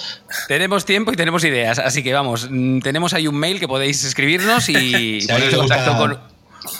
[0.48, 4.04] Tenemos tiempo y tenemos ideas, así que vamos, mm, tenemos ahí un mail que podéis
[4.04, 6.20] escribirnos y Si poneros en contacto con.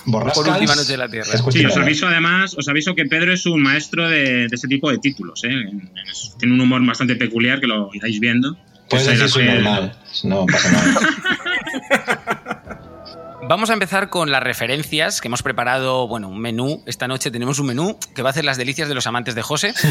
[0.06, 1.32] Borrascas, Por Última Noche de la Tierra.
[1.52, 4.92] Sí, os aviso además, os aviso que Pedro es un maestro de, de ese tipo
[4.92, 5.42] de títulos.
[5.46, 5.50] ¿eh?
[6.38, 8.58] Tiene un humor bastante peculiar que lo iráis viendo.
[8.90, 11.00] Puedes Esa es decir normal, no pasa nada.
[13.42, 16.08] Vamos a empezar con las referencias que hemos preparado.
[16.08, 16.84] Bueno, un menú.
[16.86, 19.42] Esta noche tenemos un menú que va a hacer las delicias de los amantes de
[19.42, 19.70] José.
[19.80, 19.88] Eso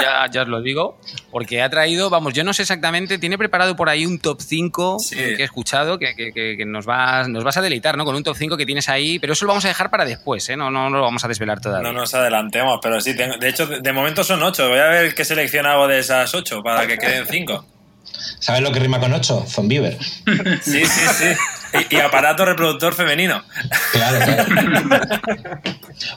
[0.00, 0.98] ya, ya os lo digo.
[1.30, 4.98] Porque ha traído, vamos, yo no sé exactamente, tiene preparado por ahí un top 5
[5.00, 5.16] Sí.
[5.16, 8.06] que he escuchado, que, que- que- que nos, vas, nos vas a deleitar, ¿no?
[8.06, 10.48] Con un top 5 que tienes ahí, pero eso lo vamos a dejar para después,
[10.48, 10.56] ¿eh?
[10.56, 11.92] No, no, no lo vamos a desvelar todavía.
[11.92, 14.66] No nos adelantemos, pero sí, tengo- de hecho, de, momento son ocho.
[14.68, 17.66] Voy a ver qué selección hago de esas ocho para que queden cinco.
[18.40, 19.44] ¿Sabes lo que rima con 8?
[19.48, 19.96] Zombiever.
[20.62, 21.26] Sí, sí, sí.
[21.90, 23.42] Y, y aparato reproductor femenino.
[23.92, 24.44] Claro, claro.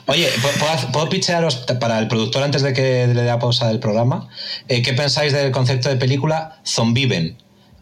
[0.06, 3.78] Oye, ¿puedo- ¿puedo, pitchearos para el productor antes de que le dé la pausa del
[3.80, 4.28] programa?
[4.68, 7.36] Eh, ¿Qué pensáis del concepto de película Zombiven?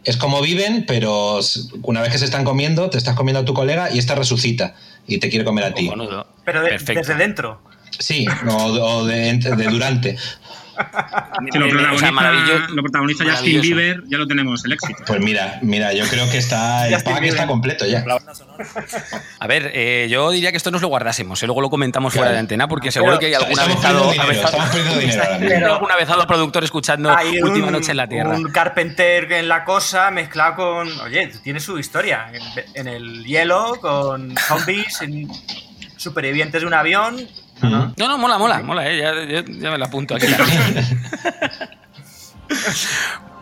[0.05, 1.41] Es como viven, pero
[1.83, 4.75] una vez que se están comiendo, te estás comiendo a tu colega y esta resucita
[5.07, 5.85] y te quiere comer a ti.
[5.87, 6.27] Cojonudo.
[6.45, 7.61] Pero de- desde dentro.
[7.99, 10.17] Sí, o, o de, de durante.
[11.53, 13.61] Si lo O sea, protagoniza, maravillo- lo protagoniza Justin.
[13.61, 15.03] Bieber, ya lo tenemos, el éxito.
[15.07, 18.05] Pues mira, mira, yo creo que está el pack está completo ya.
[18.07, 18.21] La.
[19.39, 21.47] A ver, eh, yo diría que esto nos lo guardásemos, ¿eh?
[21.47, 22.25] luego lo comentamos Claro.
[22.25, 24.13] fuera de antena, porque seguro que hay avezado,
[24.73, 28.31] perdiendo dinero, hay algún avezado productor escuchando Hay Última un, Noche en la Tierra.
[28.31, 31.01] un Carpenter en la cosa mezclado con.
[31.01, 32.31] Oye, tiene su historia.
[32.33, 32.43] En,
[32.75, 35.29] en el hielo, con zombies, en
[35.97, 37.27] supervivientes de un avión.
[37.63, 37.95] No, no.
[37.97, 40.87] No, no, mola, mola, mola, eh, ya, ya- ya me la apunto aquí también.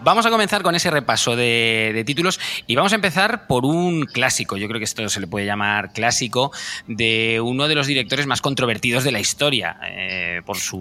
[0.00, 4.06] Vamos a comenzar con ese repaso de, de títulos y vamos a empezar por un
[4.06, 6.52] clásico, yo creo que esto se le puede llamar clásico,
[6.86, 10.78] de uno de los directores más controvertidos de la historia, eh, por su,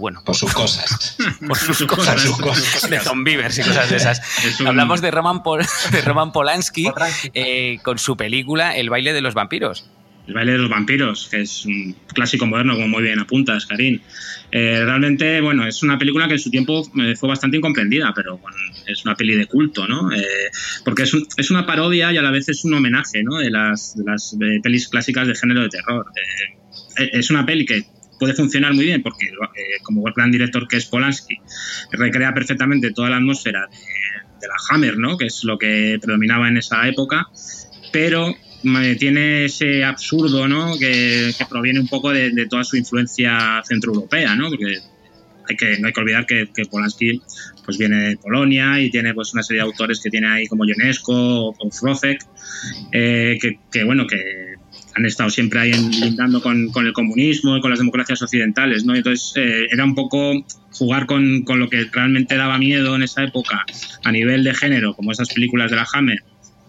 [0.00, 1.16] bueno, Por sus cosas.
[1.48, 2.88] por sus Por cosas, sus cosas.
[2.88, 4.20] de zombievers y cosas de esas.
[4.44, 7.30] Es un- Hablamos de Roman, Pol- de Roman Polanski Polanski.
[7.34, 9.86] eh, con su película El baile de los vampiros.
[10.26, 14.00] El baile de los vampiros, que es un clásico moderno, como muy bien apuntas, Karim.
[14.52, 18.38] Eh, realmente, bueno, es una película que en su tiempo eh, fue bastante incomprendida, pero
[18.38, 18.56] bueno,
[18.86, 20.12] es una peli de culto, ¿no?
[20.12, 20.22] Eh,
[20.84, 23.38] porque es, un- es una parodia y a la vez es un homenaje, ¿no?
[23.38, 26.06] De las, de las eh, pelis clásicas de género de terror.
[26.98, 27.84] Eh, es una peli que
[28.20, 31.34] puede funcionar muy bien porque, eh, como el gran director que es Polanski,
[31.90, 33.76] recrea perfectamente toda la atmósfera de,
[34.40, 35.16] de la Hammer, ¿no?
[35.18, 37.26] Que es lo que predominaba en esa época,
[37.92, 38.32] pero
[38.98, 40.76] tiene ese absurdo, ¿no?
[40.78, 44.48] Que, proviene un poco de, toda su influencia centroeuropea, ¿no?
[44.48, 44.78] Porque
[45.48, 47.20] hay que, no hay que olvidar que, que Polanski
[47.64, 50.64] pues viene de Polonia y tiene pues una serie de autores que tiene ahí como
[50.64, 52.24] Ionesco o, o Frozek,
[52.92, 53.38] eh,
[53.70, 54.54] que, bueno, que
[54.94, 58.94] han estado siempre ahí lindando con, con el comunismo y con las democracias occidentales, ¿no?
[58.94, 63.24] Entonces eh, era un poco jugar con, con lo que realmente daba miedo en esa
[63.24, 63.64] época
[64.04, 66.22] a nivel de género, como esas películas de la Hammer,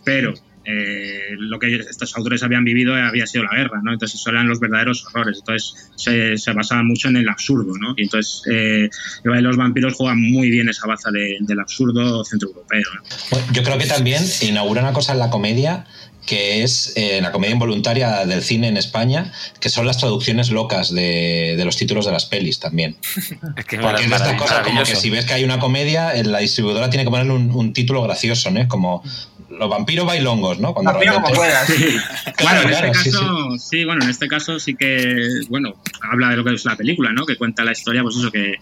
[0.06, 0.34] pero
[0.65, 3.93] eh, lo que estos autores habían vivido había sido la guerra, ¿no?
[3.93, 5.39] Entonces eso eran los verdaderos horrores.
[5.39, 7.93] Entonces se, se basaba mucho en el absurdo, ¿no?
[7.97, 8.89] Y entonces eh,
[9.23, 12.82] los vampiros juega muy bien esa baza de- del absurdo centroeuropeo.
[12.95, 13.02] ¿no?
[13.32, 15.86] Bueno, Yo creo que también inaugura una cosa en la comedia
[16.26, 20.89] que es eh, la comedia involuntaria del cine en España, que son las traducciones locas
[20.93, 22.95] de, de los títulos de las pelis también.
[23.58, 26.15] Es que Porque es de estas cosas como que si ves que hay una comedia,
[26.15, 28.65] eh, la distribuidora tiene que ponerle un, un título gracioso, ¿no?
[28.69, 29.04] Como
[29.58, 30.74] los vampiros bailongos, ¿no?
[30.74, 31.72] Cuando Vampiro como puedas.
[32.38, 35.16] Claro, en claro, este sí, caso, sí, bueno, en este caso sí que,
[35.50, 37.26] bueno, habla de lo que es la película, ¿no?
[37.26, 38.56] Que cuenta la historia, pues eso, que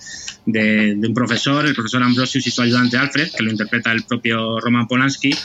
[0.45, 4.03] de, de un profesor, el profesor Ambrosius y su ayudante Alfred, que lo interpreta el
[4.03, 5.35] propio Roman Polanski,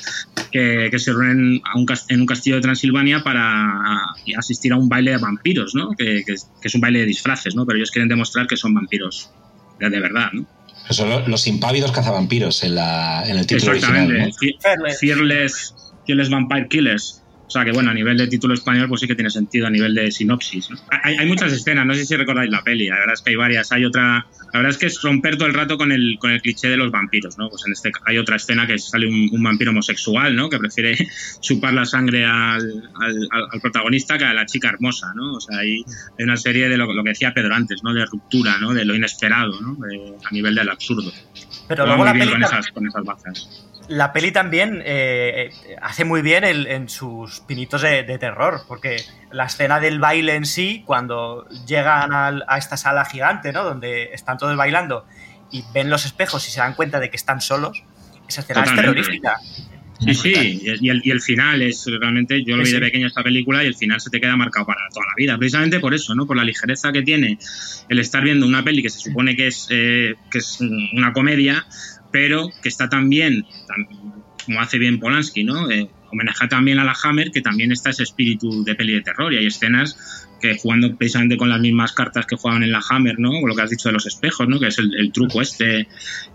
[0.50, 4.04] que, que se reúnen a un cas- en un castillo de Transilvania para
[4.37, 5.90] asistir a un baile de vampiros, ¿no?
[5.96, 7.64] Que, que es, que es un baile de disfraces, ¿no?
[7.64, 9.30] Pero ellos quieren demostrar que son vampiros
[9.78, 10.46] de, de verdad, ¿no?
[10.90, 14.12] Son lo- los impávidos cazavampiros en, la, en el título Exactamente.
[14.14, 14.35] original, ¿no?
[14.38, 14.99] Fe- Fearless.
[15.01, 15.75] Fearless,
[16.07, 17.22] Fearless Vampire Killers.
[17.46, 19.70] O sea que, bueno, a nivel de título español, pues sí que tiene sentido a
[19.70, 20.68] nivel de sinopsis.
[20.70, 20.76] ¿no?
[21.04, 23.37] Hay, hay muchas escenas, no sé si recordáis la peli, la verdad es que hay
[23.37, 23.70] varias.
[23.70, 26.42] Hay otra, la verdad es que es romper todo el rato con el, con el
[26.42, 27.48] cliché de los vampiros, ¿no?
[27.48, 30.48] Pues en este hay otra escena que sale un, un vampiro homosexual, ¿no?
[30.50, 30.96] Que prefiere
[31.40, 35.35] chupar la sangre al, al- protagonista que a la chica hermosa, ¿no?
[35.35, 35.85] O sea, hay,
[36.18, 37.94] hay una serie de lo, lo que decía Pedro antes, ¿no?
[37.94, 38.74] De ruptura, ¿no?
[38.74, 39.76] De lo inesperado, ¿no?
[39.87, 41.12] De- a nivel del absurdo.
[41.68, 43.65] Pero luego la peli, con esas, con esas bazas.
[43.88, 48.62] La peli también eh, eh, hace muy bien el- en sus pinitos de, de terror,
[48.66, 48.96] porque
[49.31, 53.62] la escena del baile en sí, cuando llegan al- a esta sala gigante, ¿no?
[53.64, 55.07] Donde están todos bailando
[55.51, 57.83] y ven los espejos y se dan cuenta de que están solos,
[58.29, 59.01] esa escena Totalmente.
[59.01, 59.37] es terrorífica.
[59.99, 63.22] Sí, sí, y el, y el final es realmente, yo lo vi de pequeño esta
[63.22, 66.14] película y el final se te queda marcado para toda la vida, precisamente por eso,
[66.14, 66.27] ¿no?
[66.27, 67.38] Por la ligereza que tiene
[67.88, 70.59] el estar viendo una peli que se supone que es, eh, que es
[70.92, 71.64] una comedia,
[72.16, 73.44] pero que está también,
[74.46, 75.70] como hace bien Polanski, ¿no?
[75.70, 79.35] Eh, homenajea también a la Hammer, que también está ese espíritu de peli de terror
[79.35, 83.18] y hay escenas que jugando precisamente con las mismas cartas que jugaban en la Hammer,
[83.18, 83.31] ¿no?
[83.40, 84.59] Con lo que has dicho de los espejos, ¿no?
[84.61, 85.88] Que es el, el truco este.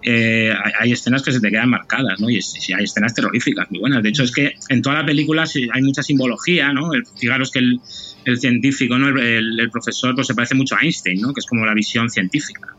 [0.03, 2.29] eh, hay, hay escenas que se te quedan marcadas, ¿no?
[2.29, 4.01] Y sí, hay escenas terroríficas muy buenas.
[4.03, 6.93] De hecho, es que en toda la película hay mucha simbología, ¿no?
[6.93, 7.79] El- fijaros que el,
[8.25, 9.09] el científico, ¿no?
[9.09, 11.33] El, profesor, pues se parece mucho a Einstein, ¿no?
[11.33, 12.75] Que es como la visión científica.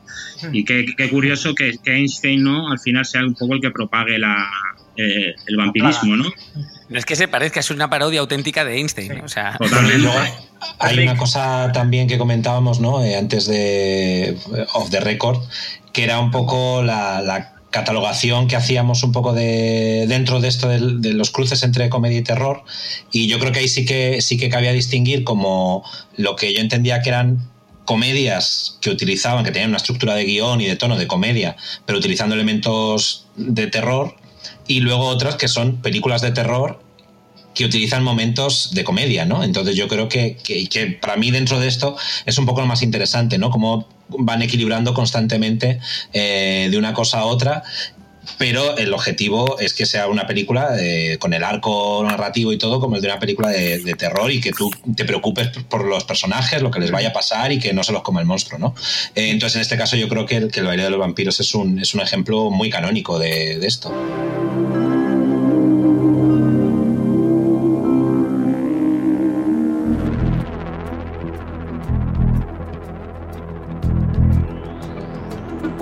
[0.53, 2.69] Y qué, qué curioso que, que Einstein, ¿no?
[2.71, 4.49] Al final sea un poco el que propague la,
[4.97, 6.25] eh, el vampirismo, ¿no?
[6.89, 9.21] No es que se parezca, es una parodia auténtica de Einstein.
[9.21, 9.99] O sea, Totalmente.
[9.99, 10.19] Luego
[10.79, 13.03] hay una cosa también que comentábamos ¿no?
[13.03, 14.37] Eh, antes de eh,
[14.75, 15.41] Off the Record,
[15.93, 20.69] que era un poco la, la catalogación que hacíamos un poco de dentro de esto
[20.69, 22.63] de, los cruces entre comedia y terror.
[23.11, 25.83] Y yo creo que ahí sí que sí que cabía distinguir como
[26.17, 27.51] lo que yo entendía que eran
[27.85, 31.99] comedias que utilizaban, que tenían una estructura de guion y de tono de comedia, pero
[31.99, 34.15] utilizando elementos de terror,
[34.73, 36.81] y luego otras que son películas de terror
[37.55, 39.45] que utilizan momentos de comedia, ¿no?
[39.45, 42.83] Entonces yo creo que, que- para mí dentro de esto es un poco lo más
[42.83, 43.51] interesante, ¿no?
[43.51, 45.79] Cómo van equilibrando constantemente
[46.15, 47.63] eh, de una cosa a otra,
[48.39, 52.81] pero el objetivo es que sea una película eh, con el arco narrativo y todo
[52.81, 56.63] como el de una película de, terror y que tú te preocupes por los personajes,
[56.63, 58.75] lo que les vaya a pasar y que no se los coma el monstruo, ¿no?
[59.15, 61.39] Eh, entonces en este caso yo creo que el, que el baile de los vampiros
[61.41, 63.93] es un, es un ejemplo muy canónico de esto.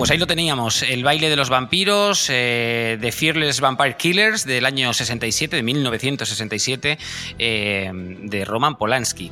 [0.01, 4.65] Pues ahí lo teníamos, el baile de los vampiros, eh, The Fearless Vampire Killers del
[4.65, 6.97] año 67, de 1967,
[7.37, 9.29] eh, de Roman Polanski.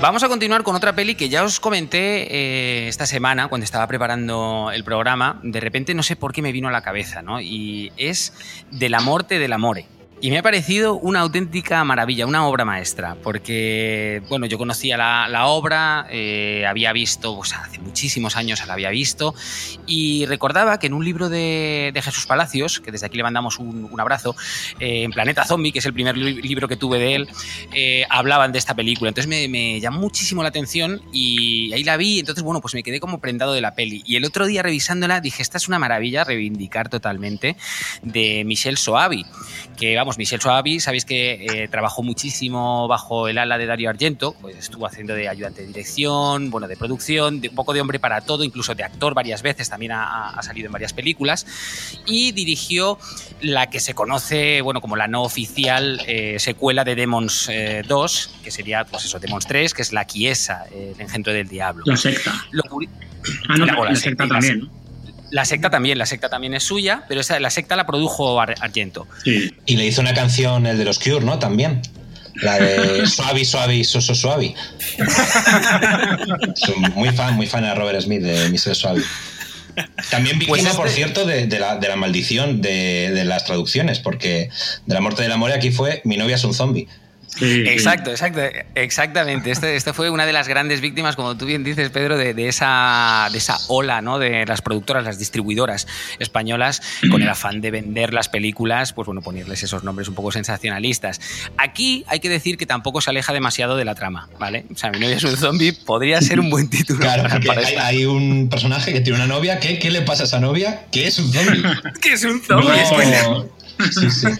[0.00, 3.88] Vamos a continuar con otra peli que ya os comenté eh, esta semana cuando estaba
[3.88, 5.40] preparando el programa.
[5.42, 7.40] De repente no sé por qué me vino a la cabeza, ¿no?
[7.40, 8.32] Y es
[8.70, 9.86] De la Morte del Amore.
[10.22, 15.28] Y me ha parecido una auténtica maravilla, una obra maestra, porque, bueno, yo conocía la,
[15.28, 19.34] la obra, eh, había visto, pues hace muchísimos años la había visto,
[19.86, 23.58] y recordaba que en un libro de, de Jesús Palacios, que desde aquí le mandamos
[23.58, 24.36] un, un abrazo,
[24.78, 27.28] eh, en Planeta Zombie, que es el primer li- libro que tuve de él,
[27.72, 29.08] eh, hablaban de esta película.
[29.08, 32.82] Entonces me, me llamó muchísimo la atención y ahí la vi, entonces, bueno, pues me
[32.82, 34.02] quedé como prendado de la peli.
[34.04, 37.56] Y el otro día revisándola dije, esta es una maravilla, reivindicar totalmente,
[38.02, 39.24] de Michelle Soavi,
[39.78, 41.32] que vamos, Michelle Soavi, sabéis que
[41.64, 45.66] eh, trabajó muchísimo bajo el ala de Dario Argento, pues estuvo haciendo de ayudante de
[45.68, 49.42] dirección, bueno, de producción, de un poco de hombre para todo, incluso de actor varias
[49.42, 51.46] veces, también ha, ha salido en varias películas,
[52.06, 52.98] y dirigió
[53.40, 58.38] la que se conoce, bueno, como la no oficial eh, secuela de Demons eh, 2,
[58.44, 61.84] que sería, pues eso, Demons 3, que es La Chiesa, eh, el engendro del diablo.
[61.86, 62.32] La secta.
[62.52, 62.62] Lo
[63.48, 64.79] Ah, no, La- la, la secta secta, también, ¿no?
[65.30, 68.56] La secta también, la secta también es suya, pero esa, la secta la produjo Ar-
[68.60, 69.06] Argento.
[69.24, 69.54] Sí.
[69.66, 71.38] Y le hizo una canción, el de los Cure, ¿no?
[71.38, 71.82] También.
[72.42, 74.54] La de Suavi, Suavi, Soso Suavi.
[76.54, 78.74] Soy muy fan, muy fan de Robert Smith, de Mr.
[78.74, 79.02] Suavi.
[80.10, 83.44] También víctima, Pues este- por cierto, de, de la, de la maldición de, de las
[83.44, 84.50] traducciones, porque
[84.86, 86.88] de la muerte del amor aquí fue Mi novia es un zombie.
[87.38, 87.68] Sí, sí.
[87.68, 88.40] Exacto, exacto,
[88.74, 89.50] exactamente.
[89.50, 92.48] Este, este fue una de las grandes víctimas, como tú bien dices, Pedro, de, de
[92.48, 94.18] esa, de esa ola ¿no?
[94.18, 95.86] de las productoras, las distribuidoras
[96.18, 100.32] españolas, con el afán de vender las películas, pues bueno, ponerles esos nombres un poco
[100.32, 101.20] sensacionalistas.
[101.56, 104.66] Aquí hay que decir que tampoco se aleja demasiado de la trama, ¿vale?
[104.72, 107.00] O sea, mi novia es un zombie, podría ser un buen título.
[107.00, 109.60] Claro, para- porque para hay, un personaje que tiene una novia.
[109.60, 110.86] ¿Qué, ¿Qué le pasa a esa novia?
[110.90, 111.62] Que es un zombie.
[112.02, 112.68] que es un zombie.
[113.22, 113.59] No.
[113.90, 114.28] Sí, sí.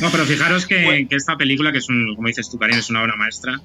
[0.00, 2.88] No, pero fijaros que, que esta película, que es un, como dices tú, Karin, es
[2.88, 3.60] una obra maestra,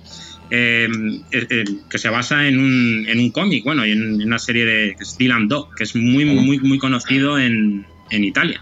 [0.50, 0.88] eh,
[1.32, 4.38] eh, eh, que se basa en un, en un cómic, bueno, y en, en una
[4.38, 8.62] serie de que es Dylan Dog, que es muy, muy, muy conocido en, en Italia.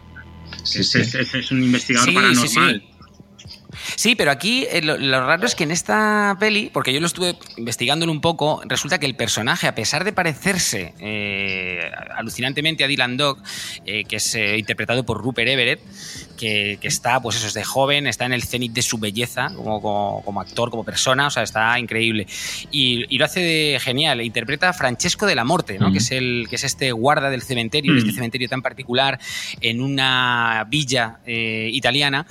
[0.63, 2.83] Sí, Es, un investigador paranormal.
[3.95, 7.35] Sí, pero aquí eh, lo, raro es que en esta peli, porque yo lo estuve
[7.57, 13.17] investigándolo un poco, resulta que el personaje, a pesar de parecerse eh, alucinantemente a Dylan
[13.17, 13.37] Dog,
[13.85, 15.81] eh, que es interpretado por Rupert Everett,
[16.35, 19.47] que, que está, pues eso, es de joven, está en el cenit de su belleza
[19.55, 22.27] como, como, como actor, como persona, o sea, está increíble.
[22.71, 25.89] Y, y lo hace de genial, interpreta a Francesco de la Morte, ¿no?
[25.89, 25.93] Mm.
[25.93, 28.15] que, es el, que es este guarda del cementerio, este Mm.
[28.15, 29.19] cementerio tan particular,
[29.61, 32.25] en una villa eh, italiana,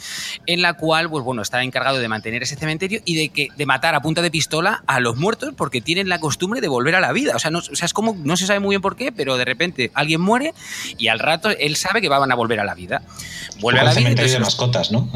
[0.47, 3.67] en la cual, pues bueno, está encargado de mantener ese cementerio y de que de
[3.67, 7.01] matar a punta de pistola a los muertos porque tienen la costumbre de volver a
[7.01, 7.35] la vida.
[7.37, 9.37] O sea, no, o sea, es como, no se sabe muy bien por qué, pero
[9.37, 10.55] de repente alguien muere
[10.99, 13.03] y al rato él sabe que van a volver a la vida.
[13.61, 13.94] Vuelve a la.
[13.95, 15.09] Cementerio de mascotas, ¿no?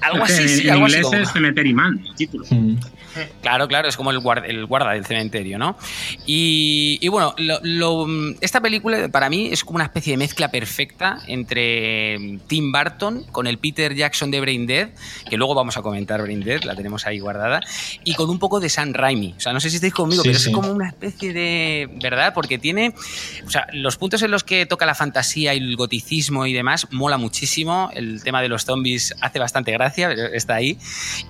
[0.00, 2.44] algo así, en, sí, en algo así inglés como- es Cemetery Man, el título.
[3.14, 3.40] Mm.
[3.42, 5.76] Claro, claro, es como el guarda, el guarda del cementerio, ¿no?
[6.26, 8.06] Y, y bueno, lo- lo-
[8.40, 13.46] esta película para mí es como una especie de mezcla perfecta entre Tim Burton con
[13.46, 14.88] el Peter Jackson de Brain Dead,
[15.28, 17.60] que luego vamos a comentar Brain Dead, la tenemos ahí guardada,
[18.04, 19.34] y con un poco de Sam Raimi.
[19.36, 20.48] O sea, no sé si estáis conmigo, Sí, pero sí.
[20.50, 21.88] es como una especie de.
[22.02, 22.32] ¿Verdad?
[22.34, 22.94] Porque tiene.
[23.46, 26.88] O sea, los puntos en los que toca la fantasía y el goticismo y demás
[26.90, 27.90] mola muchísimo.
[27.94, 30.78] El tema de los zombies hace bastante gracia, pero está ahí.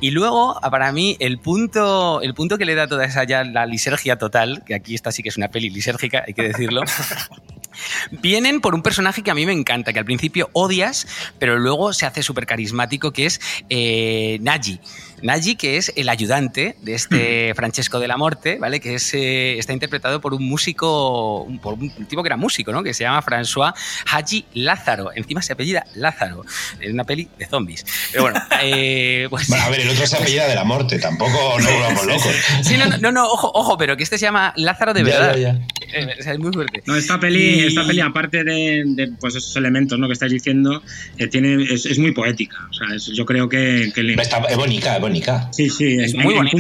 [0.01, 3.67] Y luego, para mí, el punto, el punto que le da toda esa ya la
[3.67, 6.83] lisergia total, que aquí esta sí que es una peli lisérgica, hay que decirlo.
[8.11, 11.07] Vienen por un personaje que a mí me encanta, que al principio odias,
[11.39, 14.81] pero luego se hace súper carismático, que es eh, Naji.
[15.23, 18.79] Naji, que es el ayudante de este Francesco de la Morte, ¿vale?
[18.81, 22.73] Que es, eh, está interpretado por un músico, un- por un tipo que era músico,
[22.73, 22.83] ¿no?
[22.83, 23.73] Que se llama François
[24.11, 25.13] Haji Lázaro.
[25.15, 26.45] Encima se apellida Lázaro,
[26.81, 27.87] en una peli de zombies.
[28.13, 29.49] Pero bueno, eh, pues...
[29.49, 32.35] Bueno, a ver, el otro se apellida de la muerte, tampoco nos volvamos locos.
[32.63, 35.07] Sí, no, no, no, no, ojo, ojo, pero que este se llama Lázaro de Ya,
[35.21, 35.37] verdad.
[35.37, 35.61] ya, ya.
[36.01, 36.83] Eh, o sea, es muy fuerte.
[36.87, 40.07] No, esta peli, Esta peli aparte de, de, pues esos elementos ¿no?
[40.07, 40.83] que estáis diciendo,
[41.19, 42.57] eh, tiene, es, es muy poética.
[42.71, 45.49] O sea, es- yo creo que, que le- Está, es bonita, es bonita.
[45.53, 46.57] Sí, sí, Es es muy bonita,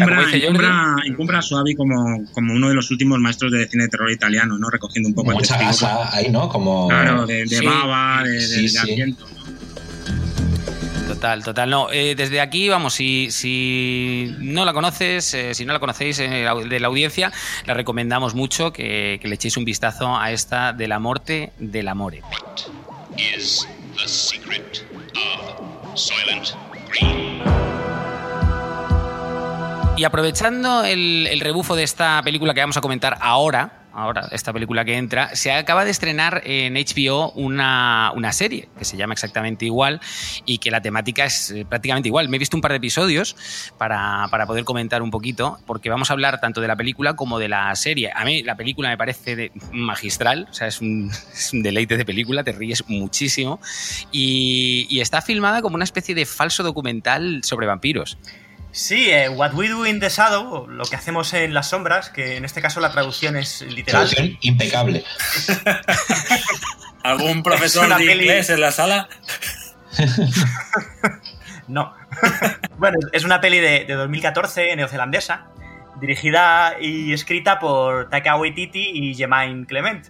[1.06, 4.58] encumbra, a Suavi como, como uno de los últimos maestros de cine de terror italiano,
[4.58, 4.70] ¿no?
[4.70, 5.70] Recogiendo un poco el Mucha testigo.
[5.70, 6.48] gasa ahí, ¿no?
[6.48, 6.88] Como...
[6.88, 7.64] Claro, de, de Sí.
[7.64, 9.14] baba, de, de, Sí, de sí.
[11.24, 11.70] Total, total.
[11.70, 16.18] No, eh, desde aquí, vamos, si, si no la conoces, eh, si no la conocéis
[16.18, 17.32] eh, de la audiencia,
[17.64, 21.88] la recomendamos mucho que, que le echéis un vistazo a esta de la muerte del
[21.88, 22.20] amore.
[23.16, 23.66] Is
[23.96, 26.52] the secret of Soylent
[26.90, 27.40] Green.
[29.96, 34.52] Y aprovechando el, el rebufo de esta película que vamos a comentar ahora, ahora, esta
[34.52, 39.14] película que entra, se acaba de estrenar en HBO una, una serie que se llama
[39.14, 40.00] exactamente igual
[40.44, 42.28] y que la temática es eh, prácticamente igual.
[42.28, 43.36] Me he visto un par de episodios
[43.78, 47.38] para, para poder comentar un poquito, porque vamos a hablar tanto de la película como
[47.38, 48.10] de la serie.
[48.14, 51.10] A mí la película me parece magistral, o sea, es un,
[51.52, 53.60] deleite de película, te ríes muchísimo
[54.10, 58.18] y está filmada como una especie de falso documental sobre vampiros.
[58.76, 62.36] Sí, eh, What We Do in the Shadow, lo que hacemos en las sombras, que
[62.36, 64.08] en este caso la traducción es literal.
[64.10, 65.04] Traducción impecable.
[67.04, 69.08] ¿Algún Es profesor de peli- inglés en la sala?
[71.66, 71.94] No.
[72.78, 75.46] bueno, es una peli de, de 2014 neozelandesa,
[75.98, 80.08] dirigida y escrita por Taika Waititi y Jemaine Clement.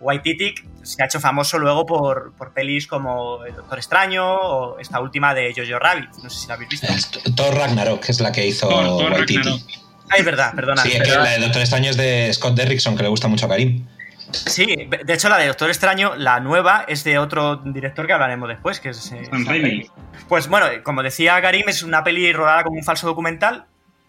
[0.00, 5.00] Waititi se ha hecho famoso luego por, por pelis como El Doctor Extraño o esta
[5.00, 6.10] última de Jojo Rabbit.
[6.22, 6.86] No sé si la habéis visto.
[6.86, 9.64] Es Thor Ragnarok, que es la que hizo Thor- Thor Waititi.
[10.10, 10.82] Ah, es verdad, perdona.
[10.82, 11.24] Sí, es que perdona.
[11.24, 13.86] la de Doctor Extraño es de Scott Derrickson, que le gusta mucho a Karim.
[14.32, 14.66] Sí,
[15.04, 18.80] de hecho la de Doctor Extraño, la nueva, es de otro director que hablaremos después,
[18.80, 19.12] que es...
[19.12, 19.88] eh, Raimi.
[20.28, 23.66] Pues bueno, como decía Karim, es una peli rodada como un falso documental.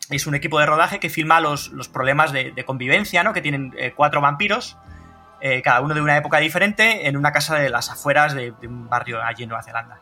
[0.09, 3.33] Es un equipo de rodaje que filma los, los problemas de, de convivencia, ¿no?
[3.33, 4.77] Que tienen eh, cuatro vampiros,
[5.39, 8.89] eh, cada uno de una época diferente, en una casa de las afueras de, un
[8.89, 9.99] barrio allí en Nueva Zelanda.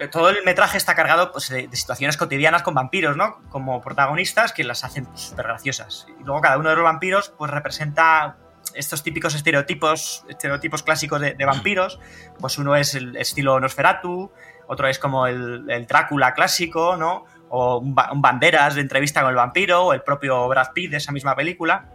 [0.00, 3.40] Eh, Todo el metraje está cargado pues, de, situaciones cotidianas con vampiros, ¿no?
[3.48, 6.06] Como protagonistas que las hacen súper graciosas.
[6.20, 8.36] Y luego cada uno de los vampiros pues representa
[8.74, 12.00] estos típicos estereotipos, estereotipos clásicos de, vampiros.
[12.40, 14.32] Pues uno es el estilo Nosferatu,
[14.66, 17.24] otro es como el, Drácula clásico, ¿no?
[17.50, 20.96] O un, un Banderas de entrevista con el vampiro, o el propio Brad Pitt de
[20.96, 21.88] esa misma película.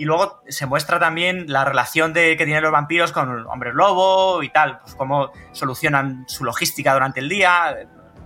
[0.00, 4.42] Y luego se muestra también la relación de, que tienen los vampiros con hombres lobo
[4.42, 7.76] y tal, pues cómo solucionan su logística durante el día,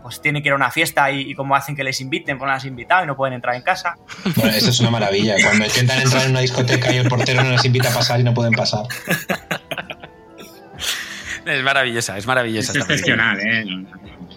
[0.01, 2.47] pues tienen que ir a una fiesta y, y cómo hacen que les inviten, no
[2.47, 3.97] las invitado y no pueden entrar en casa.
[4.37, 5.35] Bueno, eso es una maravilla.
[5.43, 8.23] Cuando intentan entrar en una discoteca y el portero no les invita a pasar y
[8.23, 8.85] no pueden pasar.
[11.45, 12.71] Es maravillosa, es maravillosa.
[12.71, 13.65] Es excepcional, ¿eh?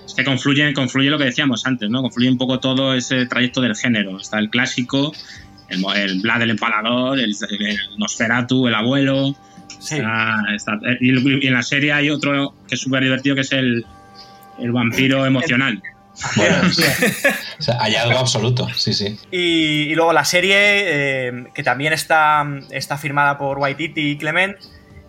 [0.05, 2.01] Es que confluye, confluye lo que decíamos antes, ¿no?
[2.01, 4.17] Confluye un poco todo ese trayecto del género.
[4.17, 5.13] Está el clásico,
[5.70, 9.36] el, el Vlad el empalador, el, el Nosferatu, el abuelo.
[9.80, 9.95] Sí.
[9.95, 11.11] Está- está- y,
[11.43, 13.86] y en la serie hay otro que es súper divertido, que es el,
[14.59, 15.82] el vampiro emocional.
[16.36, 16.55] Bueno,
[17.59, 19.20] o sea, hallazgo absoluto, sí, sí.
[19.32, 24.57] Y, y luego la serie, eh, que también está, está firmada por Waititi y Clement,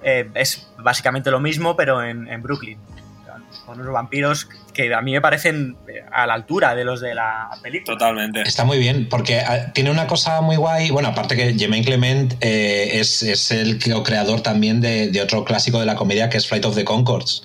[0.03, 2.79] eh, es básicamente lo mismo, pero en, en Brooklyn.
[3.65, 4.49] Con unos vampiros
[4.79, 7.99] que a mí me parecen eh, a la altura de los de la película.
[7.99, 8.43] Totalmente.
[8.43, 10.91] Está muy bien, porque ah, tiene una cosa muy guay.
[10.91, 15.81] Bueno, aparte que Jermaine Clement eh, es, es el creador también de, de otro clásico
[15.81, 17.43] de la comedia que es Flight of the Concords.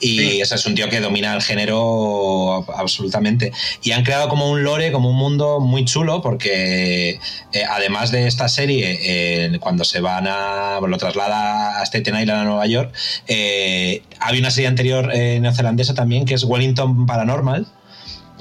[0.00, 0.40] Y Sí.
[0.40, 3.50] ese es un tío que domina el género absolutamente.
[3.82, 7.18] Y han creado como un lore, como un mundo muy chulo, porque
[7.52, 10.78] eh, además de esta serie, eh, cuando se van a.
[10.86, 12.94] lo traslada a Staten Island a Nueva York,
[13.26, 16.75] eh, había una serie anterior eh, neozelandesa también que es Wellington
[17.06, 17.66] Paranormal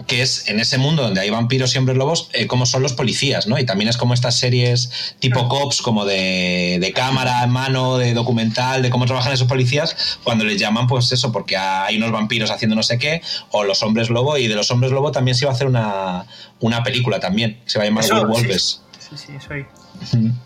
[0.08, 2.94] que es en ese mundo donde hay vampiros y hombres lobos, eh, como son los
[2.94, 3.58] policías, ¿no?
[3.58, 8.14] Y también es como estas series tipo cops, como de, de cámara en mano, de
[8.14, 12.52] documental, de cómo trabajan esos policías, cuando les llaman, pues eso, porque hay unos vampiros
[12.52, 13.22] haciendo no sé qué,
[13.52, 16.26] o los hombres lobo, y de los hombres lobo también se iba a hacer una,
[16.60, 18.82] una película también, que se va a llamar Eso, Werewolves.
[19.00, 19.66] Sí, sí, soy.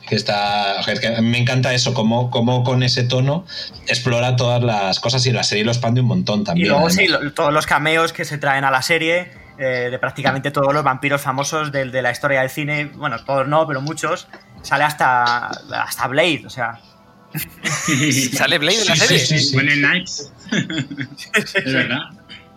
[0.08, 3.04] Que está, o sea, es que a mí me encanta eso, cómo, cómo con ese
[3.04, 3.46] tono
[3.88, 6.68] explora todas las cosas y la serie lo expande un montón Y también.
[6.70, 6.96] luego además.
[6.96, 10.74] sí, lo- todos los cameos que se traen a la serie, eh, de prácticamente todos
[10.74, 14.28] los vampiros famosos de, la historia del cine, bueno, todos no, pero muchos,
[14.62, 16.80] sale hasta, hasta Blade, o sea.
[18.34, 19.26] ¿Sale Blade en la Sí, sí, serie?
[19.26, 19.60] sí, sí.
[19.60, 20.32] Snipes.
[21.66, 22.00] es verdad.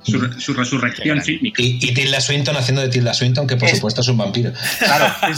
[0.04, 1.62] Su, re- su resurrección fílmica.
[1.62, 4.52] Y, y Tilda Swinton haciendo de Tilda Swinton, que por Es- supuesto es un vampiro.
[4.78, 5.06] Claro.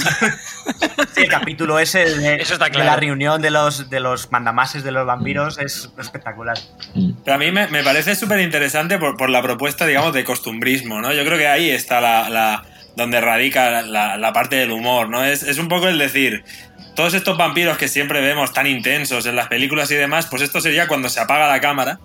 [1.14, 2.90] Sí, el capítulo ese de, Eso está de claro.
[2.90, 6.56] la reunión de los, de los mandamases de los vampiros es espectacular.
[7.24, 11.00] Pero a mí me, me parece súper interesante por, por la propuesta, digamos, de costumbrismo,
[11.02, 11.12] ¿no?
[11.12, 12.64] Yo creo que ahí está la, la-
[12.96, 15.22] donde radica la, la parte del humor, ¿no?
[15.24, 16.42] Es, es un poco el decir,
[16.96, 20.60] todos estos vampiros que siempre vemos tan intensos en las películas y demás, pues esto
[20.60, 22.00] sería cuando se apaga la cámara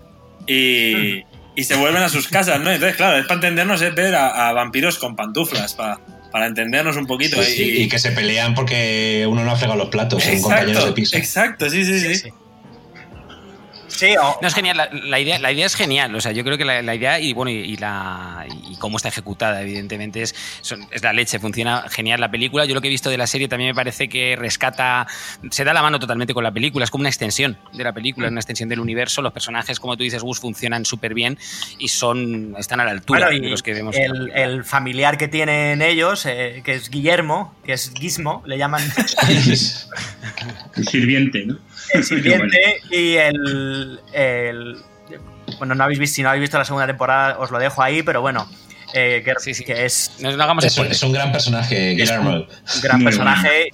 [0.47, 1.24] y,
[1.55, 2.71] y se vuelven a sus casas, ¿no?
[2.71, 5.99] Entonces, claro, es para entendernos, es ver a, a vampiros con pantuflas, para,
[6.31, 7.41] para entendernos un poquito.
[7.43, 10.91] Sí, y, que se pelean porque uno no ha fregado los platos, son compañeros de
[10.93, 11.17] piso.
[11.17, 12.15] exacto, sí, sí, sí.
[12.15, 12.33] Sí,
[14.19, 16.57] o- No, es genial, la, la idea, la idea es genial, o sea, yo creo
[16.57, 20.35] que la, la idea y bueno, y, y la, y cómo está ejecutada, evidentemente, es,
[20.61, 22.65] son- es la leche, funciona genial la película.
[22.65, 25.07] Yo lo que he visto de la serie también me parece que rescata,
[25.51, 28.27] se da la mano totalmente con la película, es como una extensión de la película,
[28.27, 31.37] es una extensión del universo, los personajes, como tú dices, Gus, funcionan súper bien
[31.77, 33.95] y son, están a la altura Bueno, y de los que vemos.
[33.95, 38.81] el familiar que tienen ellos, eh, que es Guillermo, que es Gizmo, le llaman
[40.75, 41.57] El sirviente, ¿no?
[41.93, 44.77] el sirviente, y el, el-
[45.57, 48.03] Bueno, no habéis visto, si no habéis visto la segunda temporada, os lo dejo ahí,
[48.03, 48.49] pero bueno,
[48.93, 49.63] eh, que, Sí, sí.
[49.63, 50.97] que es No, no hagamos Es un, spoilers.
[50.97, 52.29] es un gran personaje, Guillermo.
[52.31, 52.47] un
[52.81, 53.69] gran Muy personaje.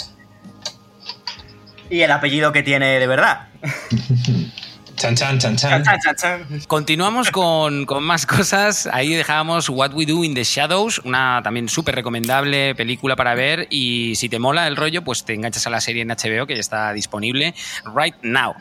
[1.89, 3.47] Y el apellido que tiene de verdad.
[4.95, 5.83] Chan, chan, chan, chan.
[5.83, 6.61] Chan, chan, chan.
[6.67, 8.87] Continuamos con, con más cosas.
[8.87, 13.67] Ahí dejábamos What We Do in the Shadows, una también súper recomendable película para ver.
[13.69, 16.53] Y si te mola el rollo, pues te enganchas a la serie en HBO que
[16.53, 17.53] ya está disponible
[17.95, 18.55] right now.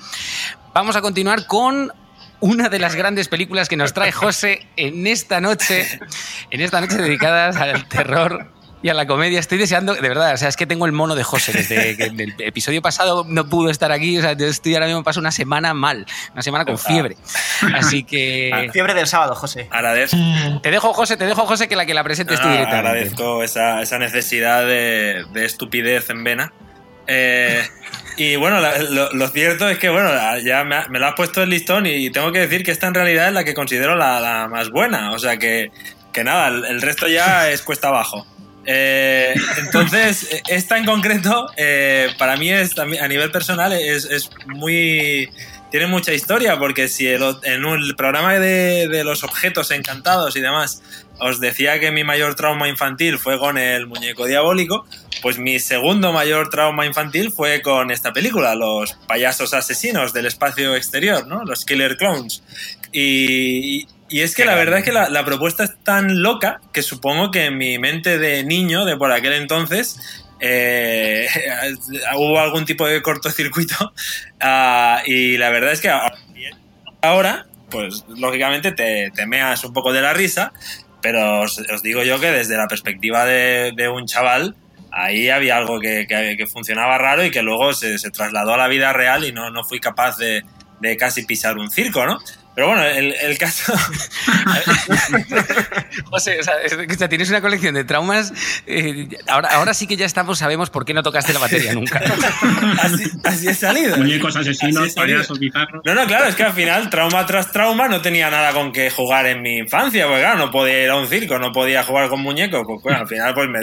[0.73, 1.93] Vamos a continuar con
[2.41, 5.87] una de las grandes películas que nos trae José en esta noche,
[6.51, 8.53] en esta noche dedicadas al terror
[8.85, 9.41] y a la comedia.
[9.41, 12.05] Estoy deseando, de verdad, o sea, es que tengo el mono de José desde que
[12.05, 15.33] el episodio pasado no pudo estar aquí, o sea, yo estoy ahora mismo paso una
[15.33, 16.05] semana mal,
[16.35, 17.17] una semana con fiebre.
[17.75, 19.69] Así que Fiebre del sábado, José.
[19.71, 20.17] Agradezco.
[20.63, 22.89] te dejo José, te dejo José que la que la presentes tú Ah, directamente.
[22.89, 26.53] agradezco esa, esa necesidad de, de estupidez en vena.
[27.07, 27.63] Eh,
[28.17, 30.11] y bueno, la- lo, lo cierto es que bueno,
[30.45, 32.87] ya me, ha- me lo has puesto el listón y tengo que decir que esta
[32.87, 35.13] en realidad es la que considero la, la más buena.
[35.13, 35.71] O sea que,
[36.13, 38.27] que nada, el, el resto ya es cuesta abajo.
[38.67, 45.31] Eh, entonces, esta en concreto, eh, para mí es a nivel personal es, es muy...
[45.71, 47.21] Tiene mucha historia porque si en
[47.65, 50.83] el programa de, de los objetos encantados y demás
[51.19, 54.87] os decía que mi mayor trauma infantil fue con el muñeco diabólico,
[55.23, 60.77] pues mi segundo mayor trauma infantil fue con esta película, los payasos asesinos del espacio
[60.77, 61.45] exterior, ¿no?
[61.45, 62.43] Los Killer Clowns.
[62.93, 63.87] Y
[64.21, 67.47] es que la verdad es que la, la propuesta es tan loca que supongo que
[67.47, 71.27] en mi mente de niño, de por aquel entonces, eh,
[72.17, 73.93] hubo algún tipo de cortocircuito.
[74.47, 75.91] Ah, y la verdad es que
[77.01, 80.53] ahora, pues lógicamente te, te meas un poco de la risa,
[81.01, 84.55] pero os, os digo yo que desde la perspectiva de, de un chaval,
[84.93, 88.59] ahí había algo que, que- que funcionaba raro y que luego se, se trasladó a
[88.59, 90.43] la vida real y no, no fui capaz de,
[90.81, 92.19] de casi pisar un circo, ¿no?
[92.55, 93.73] Pero bueno, el, el caso...
[96.11, 98.33] José, o sea, tienes una colección de traumas.
[98.67, 101.99] eh, ahora, ahora sí que ya estamos, sabemos por qué no tocaste la batería nunca.
[102.83, 103.97] Así, así he salido.
[103.97, 105.83] Muñecos asesinos, payasos bizarros.
[105.85, 108.91] No, no, claro, es que al final, trauma tras trauma, no tenía nada con que
[108.91, 112.09] jugar en mi infancia, porque claro, no podía ir a un circo, no podía jugar
[112.09, 113.61] con muñecos, pues bueno, al final pues me,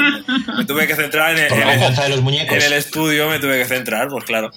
[0.57, 2.55] me tuve que centrar en el, en el- venganza de los muñecos.
[2.57, 4.51] en el estudio, me tuve que centrar, pues claro.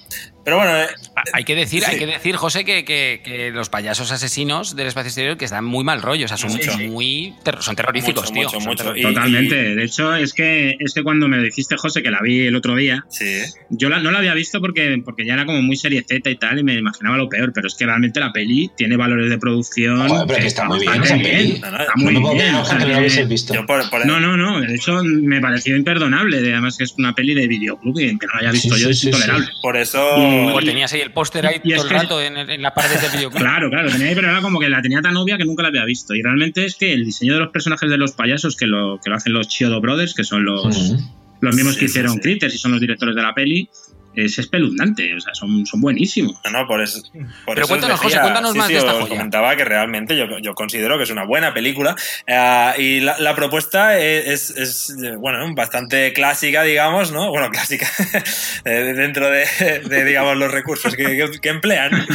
[0.45, 0.87] Pero bueno, eh,
[1.33, 1.91] Hay que decir, Sí.
[1.91, 5.65] hay que decir, José, que, que- que los payasos asesinos del espacio exterior que están
[5.65, 6.87] muy mal rollo, o sea, son Sí, sí.
[6.87, 8.43] muy ter- son terroríficos, Mucho, tío.
[8.43, 8.95] mucho, son mucho.
[8.95, 9.55] Y- Totalmente.
[9.75, 12.75] De hecho, es que, es que cuando me dijiste, José, que la vi el otro
[12.75, 13.25] día, sí.
[13.71, 16.35] yo la- no la había visto porque, porque ya era como muy serie Z y
[16.37, 19.37] tal, y me imaginaba lo peor, pero es que realmente la peli tiene valores de
[19.39, 20.07] producción.
[20.07, 21.59] Joder, pero que está muy bien bastante esa peli.
[21.59, 22.55] No, no, Está No muy bien.
[22.55, 23.53] o sea, que no habéis visto.
[23.53, 24.61] Yo por, por- No, no, no.
[24.61, 26.39] De hecho, me pareció imperdonable.
[26.41, 28.81] de- Además, que es una peli de videoclub y que no la haya visto Sí,
[28.81, 29.47] yo sí, es sí, intolerable.
[29.61, 30.17] por eso...
[30.17, 32.99] Y- Pues tenías ahí el póster ahí todo el que- rato en, en la pared
[32.99, 33.41] del videoclub.
[33.41, 35.69] Claro, claro, tenía ahí, pero era como que la tenía tan obvia que nunca la
[35.69, 36.13] había visto.
[36.15, 39.09] Y realmente es que el diseño de los personajes de los payasos que lo, que
[39.09, 40.95] lo hacen los Chiodo Brothers, que son los,
[41.41, 42.19] los mismos Sí, que sí, hicieron sí.
[42.21, 43.69] Critters y son los directores de la peli,
[44.15, 45.13] es espeluznante.
[45.15, 46.35] O sea, son, son buenísimos.
[46.45, 47.01] No, no, por eso.
[47.01, 49.09] por Pero eso os cuéntanos, decía- José, cuéntanos sí, más sí, de esta os joya.
[49.09, 51.95] comentaba que realmente yo, yo considero que es una buena película.
[52.27, 57.29] eh, y la, la propuesta es, es, bueno, bastante clásica, digamos, ¿no?
[57.29, 57.87] Bueno, clásica
[58.65, 59.45] eh, dentro de,
[59.87, 62.05] de, digamos, los recursos que, que- que emplean.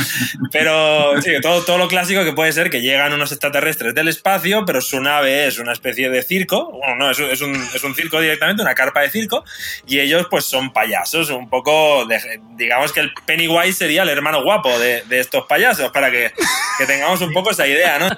[0.53, 4.65] Pero sí, todo, todo lo clásico que puede ser que llegan unos extraterrestres del espacio,
[4.65, 6.71] pero su nave es una especie de circo.
[6.73, 9.45] Bueno, no, es, un- es un, es un circo directamente, una carpa de circo.
[9.87, 11.90] Y ellos, pues, son payasos, un poco,
[12.57, 16.33] digamos que el Pennywise sería el hermano guapo de, de estos payasos, para que,
[16.79, 18.09] que tengamos un poco esa idea, ¿no?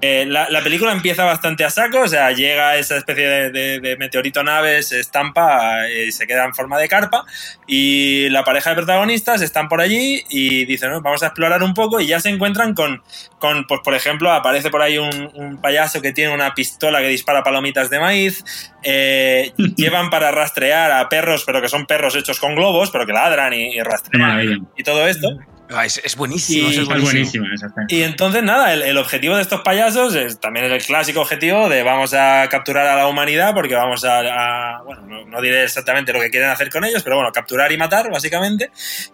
[0.00, 3.80] Eh, la, la película empieza bastante a saco, o sea, llega esa especie de, de-
[3.80, 7.24] de meteorito nave, se estampa eh, y se queda en forma de carpa,
[7.66, 11.74] y la pareja de protagonistas están por allí y dicen, "No, vamos a explorar un
[11.74, 13.02] poco, y ya se encuentran con,
[13.40, 17.08] con pues por ejemplo, aparece por ahí un, un payaso que tiene una pistola que
[17.08, 18.44] dispara palomitas de maíz,
[18.84, 23.12] eh, llevan para rastrear a perros, pero que son perros hechos con globos, pero que
[23.12, 24.30] ladran y, rastrean
[24.76, 25.28] y todo esto.
[25.70, 27.46] Ah, es, es buenísimo, Y- es Esa es buenísimo.
[27.88, 31.82] Y entonces, nada, el, el objetivo de estos payasos es también el clásico objetivo de
[31.82, 36.12] vamos a capturar a la humanidad porque vamos a, a- bueno, no, no diré exactamente
[36.12, 38.70] lo que quieren hacer con ellos, pero bueno, capturar y matar, básicamente.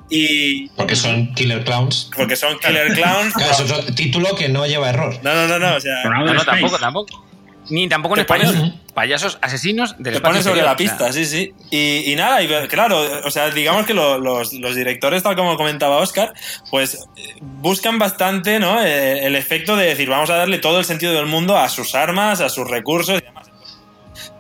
[0.09, 2.11] Y Porque son killer clowns.
[2.17, 3.35] porque son killer clowns.
[3.35, 5.19] Claro, es otro título que no lleva error.
[5.23, 7.25] No, no, no, no, o sea, No, no, tampoco, tampoco.
[7.71, 8.75] Ni tampoco en pones- español.
[8.95, 11.53] Payasos asesinos del te espacio pones sobre exterior, la o sea, pista, sí, sí.
[11.71, 15.57] Y, y nada, y claro, o sea, digamos que lo- los, los directores, tal como
[15.57, 16.33] comentaba Oscar,
[16.71, 18.81] pues eh, buscan bastante, ¿no?
[18.85, 21.95] Eh, el efecto de decir, vamos a darle todo el sentido del mundo a sus
[21.95, 23.49] armas, a sus recursos y demás.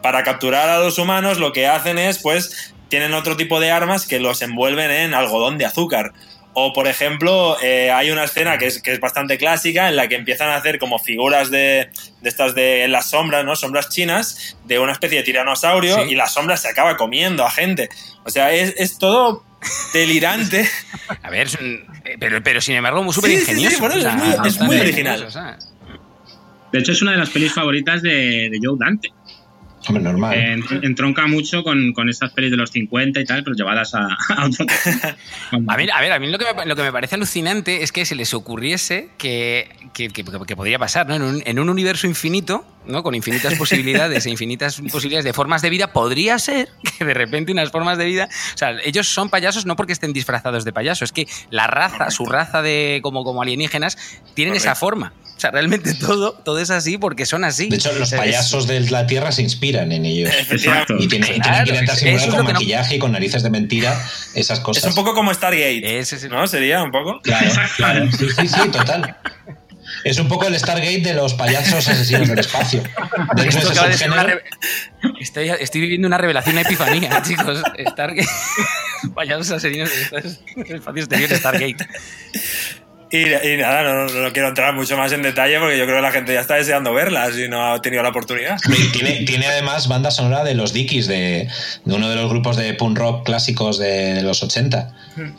[0.03, 4.07] Para capturar a los humanos, lo que hacen es, pues, tienen otro tipo de armas
[4.07, 6.13] que los envuelven en algodón de azúcar.
[6.57, 10.07] O, por ejemplo, eh, hay una escena que es, que es bastante clásica en la
[10.09, 11.91] que empiezan a hacer como figuras de,
[12.21, 13.57] de estas de en las sombras, ¿no?
[13.57, 16.13] Sombras chinas, de una especie de tiranosaurio Sí.
[16.13, 17.89] y la sombra se acaba comiendo a gente.
[18.25, 19.45] O sea, es, es todo
[19.93, 20.69] delirante.
[21.23, 23.87] A ver, es un- eh, pero, pero sin embargo, súper Sí, sí, sí, ingenioso.
[23.89, 25.59] es muy- es muy ingenioso, original.
[26.73, 29.09] De hecho, es una de las pelis favoritas de, de Joe Dante.
[29.89, 30.35] Hombre, normal.
[30.37, 34.07] Eh, entronca mucho con, con estas pelis de los 50 y tal, pero llevadas a,
[34.29, 34.67] a otro.
[35.69, 37.93] A mí, a ver, a mí lo que, me, lo que me parece alucinante es
[37.93, 41.15] que se les ocurriese que, que, que- que podría pasar, ¿no?
[41.15, 43.03] En un, en un universo infinito, ¿no?
[43.03, 46.69] Con infinitas posibilidades e infinitas posibilidades de formas de vida, podría ser
[46.99, 48.29] que de repente unas formas de vida.
[48.55, 52.11] O sea, ellos son payasos no porque estén disfrazados de payaso, es que la raza,
[52.11, 53.97] su raza de como, como alienígenas,
[54.35, 55.13] tienen esa forma.
[55.37, 57.69] O sea, realmente todo, todo es así porque son así.
[57.69, 60.31] De hecho, los es- payasos de la Tierra se inspiran en ellos.
[60.51, 60.95] Exacto.
[60.99, 63.43] Y tienen, y tienen Claro, que intentar simular es con no- maquillaje y con narices
[63.43, 64.01] de mentira
[64.35, 64.85] esas cosas.
[64.85, 66.47] Es un poco como Stargate, Ese es el- ¿no?
[66.47, 67.21] Sería un poco.
[67.23, 68.09] Claro, claro.
[68.13, 69.17] Sí, sí, sí, total.
[70.05, 72.83] Es un poco el Stargate de los payasos asesinos del espacio.
[73.37, 74.27] De ese de ser una
[75.21, 77.63] estoy, estoy viviendo una revelación, una epifanía, chicos.
[77.91, 78.29] Stargate.
[79.15, 79.91] Payasos asesinos
[80.57, 81.89] del espacio exterior Stargate.
[83.11, 86.03] Y, y nada, no, no quiero entrar mucho más en detalle porque yo creo que
[86.03, 88.57] la gente ya está deseando verlas y no ha tenido la oportunidad.
[88.93, 91.49] Tiene, tiene además banda sonora de los Dickies, de,
[91.85, 94.93] de uno de los grupos de punk rock clásicos de, de los 80.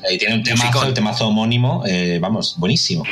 [0.10, 3.04] Y tiene un temazo, el temazo homónimo, eh, vamos, buenísimo.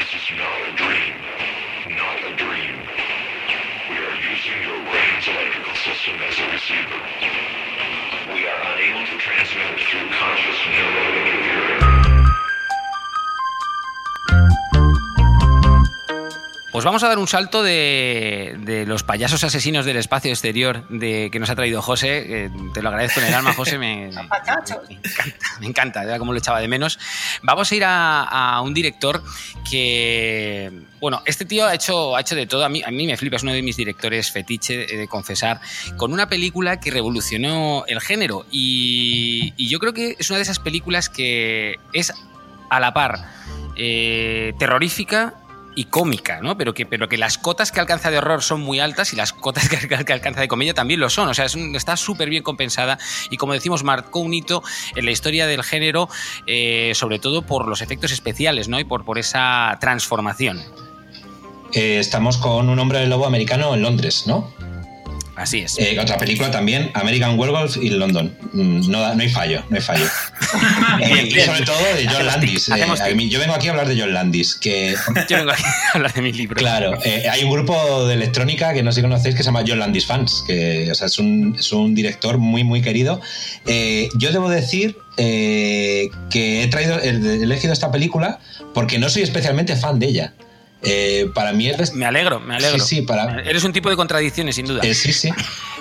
[16.74, 21.30] Pues vamos a dar un salto de, de los payasos asesinos del espacio exterior de,
[21.32, 22.46] que nos ha traído José.
[22.46, 23.78] Eh, te lo agradezco en el alma, José.
[23.78, 24.82] Me, me- me encanta,
[25.60, 26.98] me encanta, como lo echaba de menos.
[27.44, 29.24] Vamos a ir a, a un director
[29.70, 32.66] que, bueno, este tío ha hecho, ha hecho de todo.
[32.66, 35.62] A mí, a mí me flipa, es uno de mis directores fetiche, he de confesar,
[35.96, 38.48] con una película que revolucionó el género.
[38.50, 42.12] Y, y yo creo que es una de esas películas que es
[42.72, 43.20] a la par
[43.76, 45.36] eh, terrorífica
[45.76, 46.58] y cómica, ¿no?
[46.58, 49.34] Pero que, pero que las cotas que alcanza de horror son muy altas y las
[49.34, 51.30] cotas que, que alcanza de comedia también lo son.
[51.30, 52.98] O sea, está súper bien compensada
[53.30, 54.64] y como decimos, marcó un hito
[54.96, 56.10] en la historia del género,
[56.48, 58.80] eh, sobre todo por los efectos especiales, ¿no?
[58.80, 60.62] Y por, por esa transformación.
[61.74, 64.54] Eh, estamos con un hombre lobo americano en Londres, ¿no?
[65.36, 65.80] Así es.
[65.80, 68.36] Eh, otra película también, American Werewolf y London.
[68.54, 70.06] Mm, No, no hay fallo, no hay fallo.
[71.02, 72.70] Eh, y sobre todo de John Landis.
[72.70, 74.94] eh, mí- yo vengo aquí a hablar de John Landis, que
[75.30, 76.56] Yo vengo aquí a hablar de mi libro.
[76.56, 76.98] Claro,
[77.32, 80.06] hay un grupo de electrónica que no sé si conocéis que se llama John Landis
[80.06, 83.20] Fans, que o sea, es, un, es un director muy, muy querido.
[83.66, 86.10] Yo debo decir que
[86.64, 88.40] he, traído, he elegido esta película
[88.74, 90.34] porque no soy especialmente fan de ella.
[90.84, 92.80] Eh, para mí es de, Me alegro, me alegro.
[92.86, 94.82] Sí, sí, para- Eres un tipo de contradicciones, sin duda.
[94.84, 95.30] eh, sí, sí.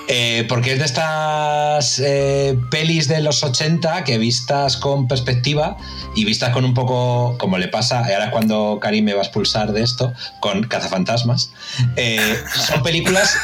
[0.08, 5.76] Eh, porque es de estas eh, pelis de los 80 que vistas con perspectiva
[6.16, 9.72] y vistas con un poco, como le pasa, ahora cuando Karim me va a expulsar
[9.72, 11.52] de esto, con Cazafantasmas.
[11.96, 12.36] Eh,
[12.66, 13.36] son películas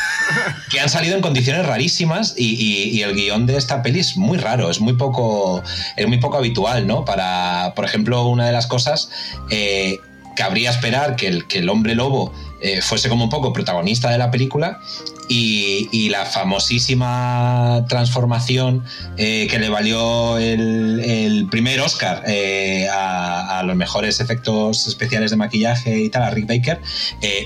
[0.70, 4.16] que han salido en condiciones rarísimas y, y- y el guion de esta peli es
[4.16, 5.62] muy raro, es muy poco,
[5.96, 7.04] es muy poco habitual, ¿no?
[7.04, 9.10] Para, por ejemplo, una de las cosas,
[9.50, 9.98] eh,
[10.38, 14.18] cabría esperar que el, que el hombre lobo eh, fuese como un poco protagonista de
[14.18, 14.80] la película
[15.28, 18.84] y, la famosísima transformación
[19.16, 25.98] eh, que le valió el, primer Oscar eh, a, los mejores efectos especiales de maquillaje
[25.98, 26.80] y tal, a Rick Baker,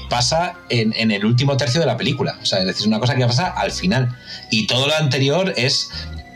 [0.08, 2.38] pasa en, en el último tercio de la película.
[2.42, 4.16] O sea, es decir, una cosa que pasa al final.
[4.50, 5.90] Y todo lo anterior es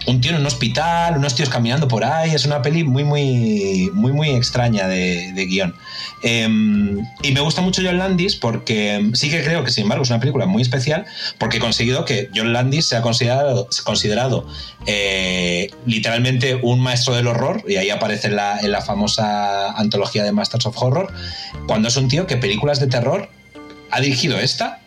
[0.07, 2.35] un tío en un hospital, unos tíos caminando por ahí.
[2.35, 5.75] Es una peli muy, muy, muy, muy extraña de, de guion.
[6.23, 6.49] Eh,
[7.23, 10.21] y me gusta mucho John Landis porque sí que creo que, sin embargo, es una
[10.21, 11.05] película muy especial
[11.39, 14.47] porque he conseguido que John Landis sea considerado, considerado
[14.87, 20.33] eh, literalmente un maestro del horror, y ahí aparece la, en la famosa antología de
[20.33, 21.13] Masters of Horror,
[21.67, 23.29] cuando es un tío que películas de terror
[23.91, 24.81] ha dirigido esta.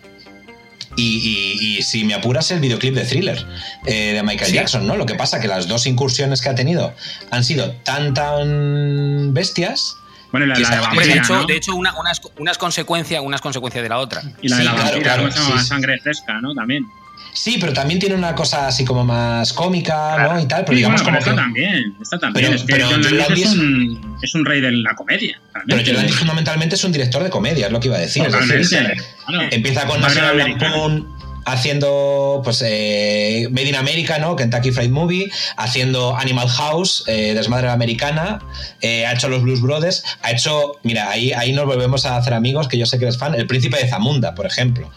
[0.99, 3.45] Y, y- y si me apuras el videoclip de thriller
[3.85, 4.55] eh, de Michael Sí.
[4.55, 4.95] Jackson, ¿no?
[4.97, 6.93] Lo que pasa que las dos incursiones que ha tenido
[7.31, 9.95] han sido tan tan bestias
[10.31, 11.45] Bueno, y la, Que la de hecho, ¿no?
[11.45, 14.21] de hecho una, unas, unas consecuencias unas consecuencias de la otra.
[14.41, 15.31] Y la de la claro, vampira, claro,
[15.61, 15.65] sí.
[15.65, 16.53] Sangre fresca, ¿no?
[16.53, 16.85] También.
[17.33, 20.39] Sí, pero también tiene una cosa así como más cómica, ¿no?
[20.39, 21.41] Y tal, pero Sí, digamos bueno, como que...
[21.41, 21.95] también.
[22.01, 22.45] Esta también.
[22.45, 25.39] Pero- es que pero John Landis es un, es un rey de la comedia.
[25.67, 25.81] Pero.
[25.85, 28.23] John Landis fundamentalmente es un director de comedia, es lo que iba a decir.
[28.25, 29.47] Es Claro.
[29.51, 30.37] empieza con National.
[30.37, 34.35] Lampoon haciendo pues eh, Made in America, ¿no?
[34.35, 38.39] Kentucky Fried Movie, haciendo Animal House, eh, Desmadre Americana,
[38.81, 42.33] eh, ha hecho los Blues Brothers, ha hecho, mira, ahí, ahí nos volvemos a hacer
[42.33, 44.91] amigos, que yo sé que eres fan, El Príncipe de Zamunda, por ejemplo.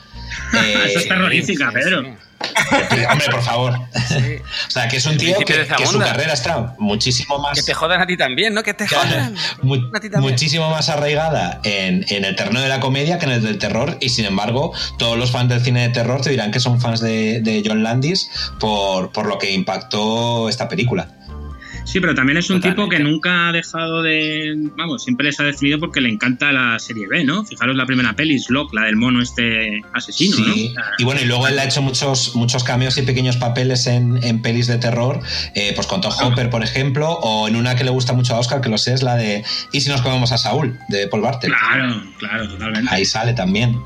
[0.54, 2.02] Eh, Eso es terrorífica, Sí, Pedro.
[2.02, 2.08] sí.
[3.10, 3.72] hombre, por favor.
[3.74, 5.44] o sea, que es un tío que,
[5.76, 7.56] que su carrera está muchísimo más...
[7.56, 8.62] Que te jodan a ti también, ¿no?
[8.64, 9.34] Que te jodan.
[9.62, 10.32] mu- A ti también.
[10.32, 13.96] muchísimo más arraigada en, en el terreno de la comedia que en el del terror
[14.00, 17.00] y sin embargo todos los fans del cine de terror te dirán que son fans
[17.00, 18.28] de, de John Landis
[18.58, 21.08] por, por lo que impactó esta película.
[21.84, 22.82] Sí, pero también es un Totalmente.
[22.82, 24.54] tipo que nunca ha dejado de.
[24.76, 27.44] Vamos, siempre les ha definido porque le encanta la serie B, ¿no?
[27.44, 30.82] Fijaros la primera peli, Slock, la del mono este asesino, Sí, ¿no?
[30.98, 34.40] y bueno, y luego él ha hecho muchos, muchos cameos y pequeños papeles en, en
[34.40, 35.20] pelis de terror,
[35.54, 38.38] eh, pues con Tom Hopper, por ejemplo, o en una que le gusta mucho a
[38.38, 40.78] Oscar, que lo sé, es la de ¿Y si nos comemos a Saúl?
[40.88, 41.52] de Paul Bartel.
[41.52, 42.88] Claro, claro, totalmente.
[42.94, 43.76] Ahí sale también.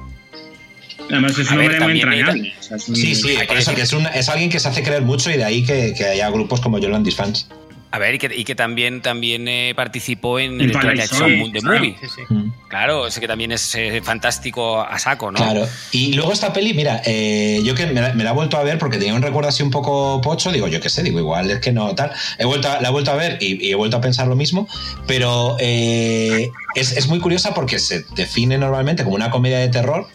[1.11, 2.53] Además es un hombre muy entrañable.
[2.59, 5.03] o sea, Sí, sí, por eso que es, un- es alguien que se hace creer
[5.03, 7.49] mucho y de ahí que, que haya grupos como John Landis fans.
[7.93, 11.53] A ver, y que, y que también, también eh, participó en el Twilight Zone, Zone
[11.53, 11.78] The claro.
[11.78, 11.97] Movie.
[12.01, 12.22] Sí, sí.
[12.34, 12.53] Mm.
[12.68, 15.39] Claro, ese que también es eh, fantástico a saco, ¿no?
[15.39, 15.66] Claro.
[15.93, 18.62] Y luego esta peli, mira, eh, yo que me la, me la he vuelto a
[18.64, 21.51] ver porque tenía un recuerdo así un poco pocho, digo, yo qué sé, digo, igual
[21.51, 22.11] es que no, tal.
[22.39, 24.37] He vuelto a- la he vuelto a ver y, y he vuelto a pensar lo
[24.37, 24.68] mismo,
[25.07, 30.07] pero eh, es, es muy curiosa porque se define normalmente como una comedia de terror,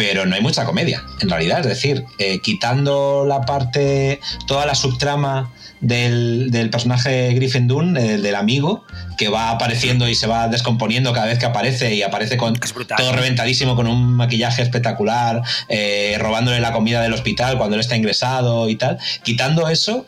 [0.00, 1.60] pero no hay mucha comedia, en realidad.
[1.60, 8.22] Es decir, eh, quitando la parte, toda la subtrama del, del personaje Griffin Dunn, el
[8.22, 8.86] del amigo,
[9.18, 12.58] que va apareciendo y se va descomponiendo cada vez que aparece y aparece con
[12.96, 17.94] todo reventadísimo con un maquillaje espectacular, eh, robándole la comida del hospital cuando él está
[17.94, 18.96] ingresado y tal.
[19.22, 20.06] Quitando eso,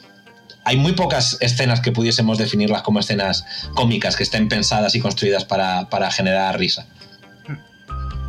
[0.65, 5.45] hay muy pocas escenas que pudiésemos definirlas como escenas cómicas que estén pensadas y construidas
[5.45, 6.87] para, para generar risa.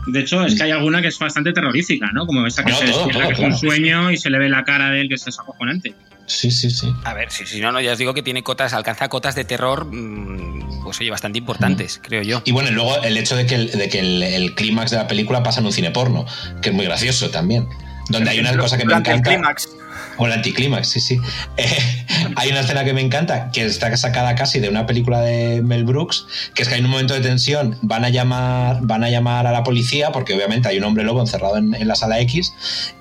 [0.08, 2.26] De hecho, es que hay alguna que es bastante terrorífica, ¿no?
[2.26, 4.38] Como esa que No, se todo, despierta, todo, que es un sueño y se le
[4.40, 5.94] ve la cara de él que es acojonante.
[6.26, 6.94] Sí, sí, sí.
[7.04, 9.44] A ver, si, si no, no, ya os digo que tiene cotas, alcanza cotas de
[9.44, 12.42] terror, mm, pues oye, bastante importantes, creo yo.
[12.46, 14.98] Y bueno, y luego el hecho de que el, de que el, el clímax de
[14.98, 16.26] la película pasa en un cine porno,
[16.62, 17.68] que es muy gracioso también.
[18.10, 19.30] Donde hay una cosa que me el encanta.
[19.30, 19.70] clímax.
[20.18, 21.20] O el anticlímax, sí, sí.
[21.58, 22.06] Eh,
[22.36, 25.84] hay una escena que me encanta, que está sacada casi de una película de Mel
[25.84, 29.48] Brooks, que es que hay un momento de tensión, van a llamar, van a, llamar
[29.48, 32.54] a la policía, porque obviamente hay un hombre lobo encerrado en, en la sala X,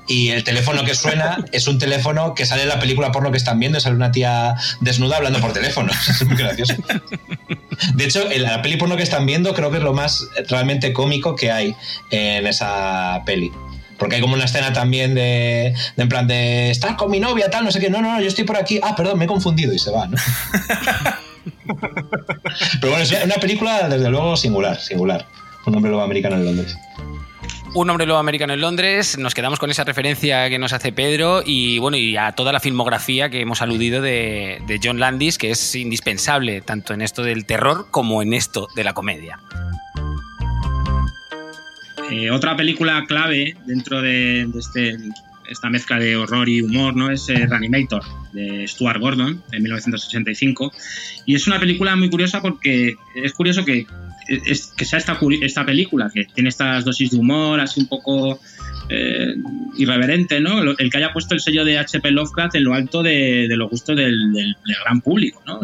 [0.07, 3.39] y el teléfono que suena es un teléfono que sale en la película porno que
[3.39, 5.93] están viendo, y sale una tía desnuda hablando por teléfono.
[6.13, 6.75] Es muy gracioso.
[7.95, 10.93] De hecho, en la peli porno que están viendo creo que es lo más realmente
[10.93, 11.75] cómico que hay
[12.11, 13.51] en esa peli.
[14.03, 17.49] Porque hay como una escena también de, de en plan de estás con mi novia,
[17.49, 19.29] tal, no sé qué, no, no, no, yo estoy por aquí, ah, perdón, me he
[19.29, 20.17] confundido y se va, ¿no?
[22.81, 25.25] Pero bueno, es una película desde luego singular, singular.
[25.67, 26.77] Un hombre lobo americano en Londres.
[27.75, 31.45] Un hombre lobo americano en Londres, nos quedamos con esa referencia que nos hace Pedro
[31.47, 35.53] y bueno, y a toda la filmografía que hemos aludido de, de John Landis, que
[35.53, 39.39] es indispensable tanto en esto del terror como en esto de la comedia.
[42.13, 44.99] Eh, otra película clave dentro de, este,
[45.49, 47.11] esta mezcla de horror y humor ¿no?
[47.11, 48.03] es eh, Reanimator,
[48.35, 50.75] de Stuart Gordon, de 1985.
[51.25, 53.87] Y es una película muy curiosa porque es curioso que,
[54.27, 58.39] que sea esta, esta película, que tiene estas dosis de humor, así un poco
[58.89, 59.35] eh,
[59.77, 60.61] irreverente, ¿no?
[60.63, 62.11] El que haya puesto el sello de H.P.
[62.11, 65.61] Lovecraft en lo alto de, de los gustos del, del- del gran público, ¿no?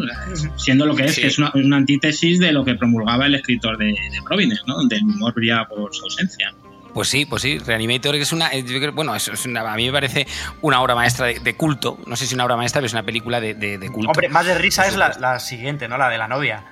[0.57, 1.21] Siendo lo que es, Sí.
[1.21, 4.75] que es una, una antítesis de lo que promulgaba el escritor de, de Providence, ¿no?
[4.75, 6.53] Donde el humor brilla por su ausencia.
[6.93, 8.63] Pues sí, pues sí, Reanimator es una, eh,
[8.93, 10.25] bueno, es, es una- a mí me parece
[10.61, 13.03] una obra maestra de, de culto, no sé si una obra maestra, pero es una
[13.03, 14.09] película de, de- de culto.
[14.11, 15.97] Hombre, más de risa es la siguiente, ¿no?
[15.99, 16.63] La de la novia.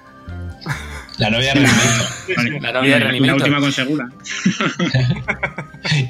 [1.17, 2.61] La novia de Reanimator.
[2.61, 4.07] La novia de la última con Segura.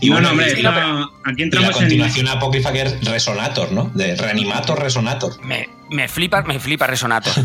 [0.02, 0.70] Y no, bueno, no, hombre, y- no,
[1.24, 1.82] aquí y la entramos en...
[1.82, 3.92] continuación apócrifa que es Resonator, ¿no?
[3.94, 5.44] De Reanimator, Resonator.
[5.46, 7.34] Me, me flipa, me flipa Resonator.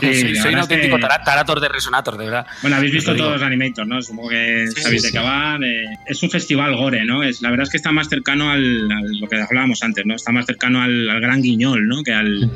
[0.00, 2.46] Sí, soy, un auténtico que- tarator de Resonator, de verdad.
[2.62, 4.00] Bueno, habéis visto todos Reanimator, ¿no?
[4.00, 5.58] Supongo que Sí, sabéis sí, de va.
[5.58, 7.24] de- Es un festival gore, ¿no?
[7.24, 10.14] Es, la verdad es que está más cercano al, al- lo que hablábamos antes, ¿no?
[10.14, 12.04] Está más cercano al, al gran guiñol, ¿no?
[12.04, 12.48] Que al,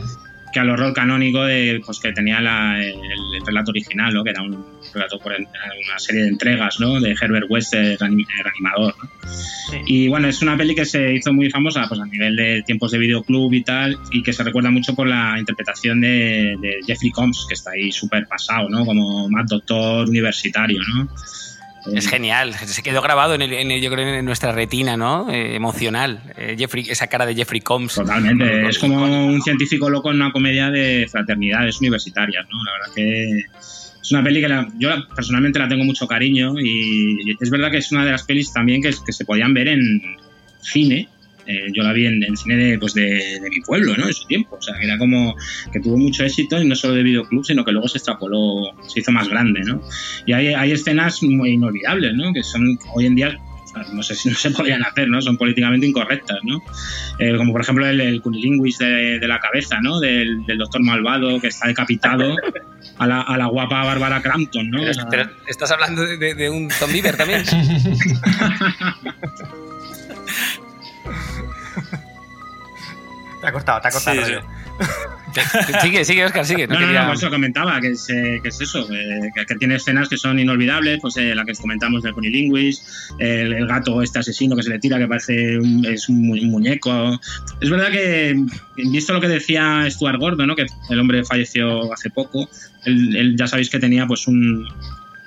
[0.52, 4.22] que al horror canónico de, pues, que tenía la- el, el relato original, ¿no?
[4.22, 7.00] Que era un relato por una serie de entregas, ¿no?
[7.00, 9.10] De Herbert West, eh, reanimador, ¿no?
[9.70, 9.76] Sí.
[9.86, 12.90] Y bueno, es una peli que se hizo muy famosa pues, a nivel de tiempos
[12.92, 17.10] de videoclub y tal, y que se recuerda mucho por la interpretación de, de Jeffrey
[17.10, 18.84] Combs, que está ahí súper pasado, ¿no?
[18.84, 21.08] Como Mad Doctor universitario, ¿no?
[21.94, 25.30] Es genial, se quedó grabado en, el- en el- yo creo en nuestra retina, ¿no?
[25.32, 26.20] Eh, emocional.
[26.36, 27.94] Eh, Jeffrey, esa cara de Jeffrey Combs.
[27.96, 32.62] Totalmente, es como un científico loco en una comedia de fraternidades universitarias, ¿no?
[32.64, 33.38] La verdad que
[34.00, 37.70] es una peli que la- yo personalmente la tengo mucho cariño y, y es verdad
[37.70, 40.00] que es una de las pelis también que, que se podían ver en
[40.60, 41.08] cine.
[41.46, 44.06] Eh, yo la vi en, en cine de, pues de, de mi pueblo, ¿no?
[44.06, 44.56] En su tiempo.
[44.56, 45.34] O sea, que era como
[45.72, 49.00] que tuvo mucho éxito y no solo de videoclub, sino que luego se extrapoló, se
[49.00, 49.82] hizo más grande, ¿no?
[50.26, 52.32] Y hay, hay escenas muy inolvidables, ¿no?
[52.32, 53.38] Que son hoy en día,
[53.92, 55.20] no sé si no se podrían hacer, ¿no?
[55.20, 56.62] Son políticamente incorrectas, ¿no?
[57.18, 59.98] Eh, como por ejemplo el, el de, de la cabeza, ¿no?
[59.98, 62.36] Del, del doctor malvado que está decapitado
[62.98, 64.82] a la, a la guapa Bárbara Crampton, ¿no?
[64.82, 67.42] Pero, pero estás hablando de, un Tom Beaver también.
[73.42, 74.24] Te ha cortado, te ha cortado.
[74.24, 74.42] Sí, rollo.
[75.82, 76.66] sigue, sigue, Oscar, sigue.
[76.66, 79.44] No, no, quería- no, por eso comentaba que es, eh, que es eso, eh, que,
[79.46, 83.66] que tiene escenas que son inolvidables, pues eh, la que comentamos del cunilinguis, el, el
[83.66, 87.18] gato este asesino que se le tira, que parece un, es un, mu- un muñeco.
[87.60, 88.36] Es verdad que,
[88.76, 90.54] visto lo que decía Stuart Gordon, ¿no?
[90.56, 92.48] que el hombre falleció hace poco,
[92.84, 94.66] él, él ya sabéis que tenía pues un,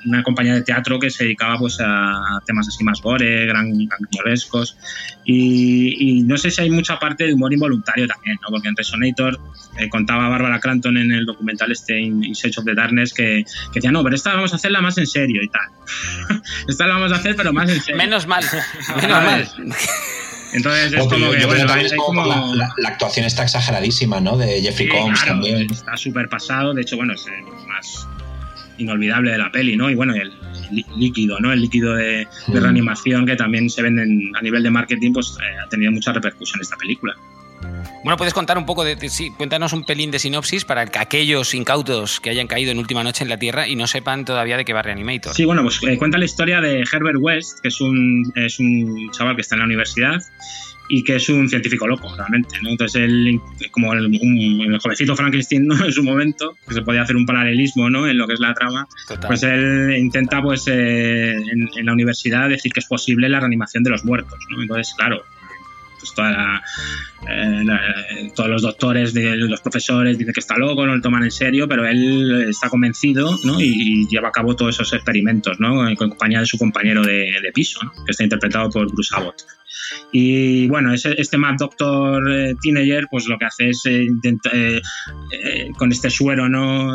[0.06, 4.00] una compañía de teatro que se dedicaba pues a temas así más gore, gran, gran
[4.12, 4.78] guionescos.
[5.24, 8.50] Y, y no sé si hay mucha parte de humor involuntario también, ¿no?
[8.50, 9.40] Porque en Resonator
[9.80, 13.44] eh, contaba Bárbara Clanton en el documental este In In Search of the Darkness que,
[13.72, 16.42] que decía, no, pero esta vamos a hacerla más en serio y tal.
[16.68, 17.98] esta la vamos a hacer pero más en serio.
[17.98, 18.44] Menos mal,
[19.02, 19.48] menos mal.
[20.54, 24.22] Entonces es como yo- que, yo bueno, es como la, la- la actuación está exageradísima,
[24.22, 24.38] ¿no?
[24.38, 25.68] De Jeffrey Sí, Combs claro, también.
[25.72, 27.26] está súper pasado, de hecho, bueno, es
[27.68, 28.08] más
[28.78, 29.90] inolvidable de la peli, ¿no?
[29.90, 30.32] Y bueno, el
[30.72, 31.52] lí- líquido, ¿no?
[31.52, 32.64] El líquido de, de Mm.
[32.64, 36.62] reanimación que también se venden a nivel de marketing, pues eh, ha tenido mucha repercusión
[36.62, 37.14] esta película.
[38.04, 41.00] Bueno, puedes contar un poco de, de- sí, cuéntanos un pelín de sinopsis para que
[41.00, 44.58] aquellos incautos que hayan caído en última noche en la Tierra y no sepan todavía
[44.58, 45.34] de qué va Reanimator.
[45.34, 49.10] Sí, bueno, pues eh, cuenta la historia de Herbert West, que es un, es un
[49.12, 50.22] chaval que está en la universidad
[50.90, 52.58] y que es un científico loco, realmente.
[52.62, 52.70] ¿no?
[52.70, 53.40] Entonces, él,
[53.72, 55.76] como el, un- el jovencito Frankenstein ¿no?
[55.86, 58.08] en su momento, que se podía hacer un paralelismo ¿no?
[58.08, 59.28] en lo que es la trama, Total.
[59.28, 63.84] pues él intenta pues eh, en, en la universidad decir que es posible la reanimación
[63.84, 64.38] de los muertos.
[64.52, 64.62] ¿no?
[64.62, 65.24] Entonces, claro,
[66.00, 66.64] pues toda la-
[67.30, 67.82] eh, la-
[68.20, 71.32] eh, todos los doctores, de, los profesores dicen que está loco, no lo toman en
[71.32, 73.60] serio, pero él está convencido ¿no?
[73.60, 73.66] y,
[74.04, 75.88] y lleva a cabo todos esos experimentos ¿no?
[75.90, 77.92] en compañía de su compañero de, de piso, ¿no?
[78.06, 79.36] que está interpretado por Bruce Abbott.
[80.12, 84.08] Y bueno, ese- este Mad Doctor eh, Teenager, pues lo que hace es eh,
[84.54, 84.82] eh,
[85.32, 86.94] eh, con este suero no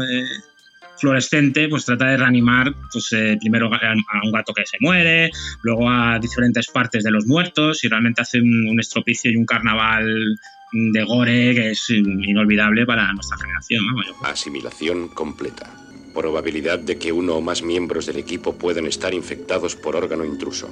[0.98, 3.09] fluorescente, pues trata de reanimar pues,
[3.40, 5.30] primero a, un gato que se muere,
[5.62, 9.46] luego a diferentes partes de los muertos y realmente hace un, un estropicio y un
[9.46, 10.38] carnaval
[10.72, 13.82] de gore que es inolvidable para nuestra generación.
[14.03, 14.14] creo.
[14.30, 15.74] Asimilación completa.
[16.14, 20.68] Probabilidad de que uno o más miembros del equipo puedan estar infectados por órgano intruso.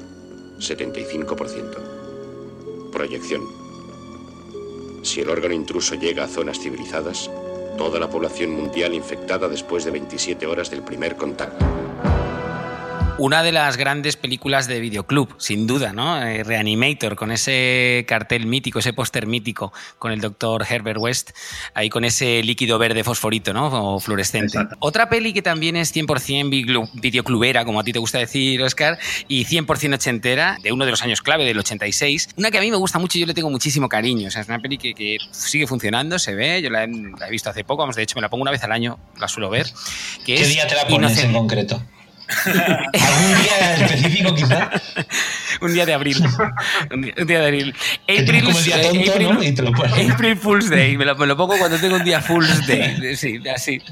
[0.59, 1.98] 75%.
[2.93, 3.43] Proyección.
[5.03, 7.31] Si el órgano intruso llega a zonas civilizadas,
[7.77, 11.65] toda la población mundial infectada después de 27 horas del primer contacto.
[13.19, 16.23] Una de las grandes películas de videoclub, sin duda, ¿no?
[16.23, 21.31] Eh, Reanimator, con ese cartel mítico, ese póster mítico, con el doctor Herbert West,
[21.75, 23.67] ahí con ese líquido verde fosforito, ¿no?
[23.97, 24.57] O fluorescente.
[24.57, 24.77] Exacto.
[24.79, 28.97] Otra peli que también es 100% viglu- videoclubera, como a ti te gusta decir, Oscar,
[29.27, 32.29] y 100% ochentera, de uno de los años clave, del 86.
[32.37, 34.29] Una que a mí me gusta mucho y yo le tengo muchísimo cariño.
[34.29, 37.27] O sea, es una peli que, que sigue funcionando, se ve, yo la he, la
[37.27, 39.27] he visto hace poco, vamos, de hecho me la pongo una vez al año, la
[39.27, 39.67] suelo ver.
[40.25, 41.83] Que ¿Qué es día te la pones en concreto?
[42.45, 44.71] ¿Algún día específico quizá?
[45.61, 46.17] Un día de abril.
[46.93, 47.75] Un día, un día de abril.
[48.07, 49.43] El día tonto, April- ¿no?
[49.43, 50.11] Y te lo pones.
[50.11, 50.97] April Fool's Day.
[50.97, 52.97] Me lo, me lo pongo cuando tengo un día Fool's Day.
[53.17, 53.83] Sí, así.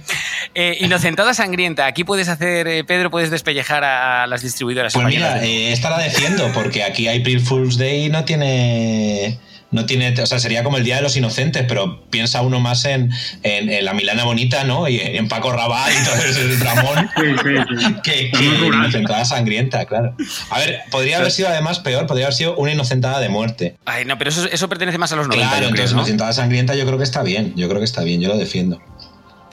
[0.55, 1.87] Eh, Inocentada Sangrienta.
[1.87, 4.93] Aquí puedes hacer, eh, Pedro, puedes despellejar a las distribuidoras.
[4.93, 9.39] Pues mira, eh, esta la defiendo, porque aquí April Fool's Day no tiene.
[9.73, 12.85] No tiene, o sea, sería como el Día de los Inocentes, pero piensa uno más
[12.85, 13.11] en,
[13.43, 14.89] en- en la Milana Bonita, ¿no?
[14.89, 17.95] Y en Paco Rabanne y todo ese Ramón, Sí, sí, sí.
[18.05, 20.15] que, que inocentada sangrienta, claro.
[20.51, 23.77] A ver, podría haber sido además peor, podría haber sido una inocentada de muerte.
[23.87, 25.47] Ay, no, pero eso, eso pertenece más a los 90.
[25.49, 25.99] Claro, yo creo, entonces ¿no?
[26.01, 28.81] inocentada sangrienta yo creo que está bien, yo creo que está bien, yo lo defiendo.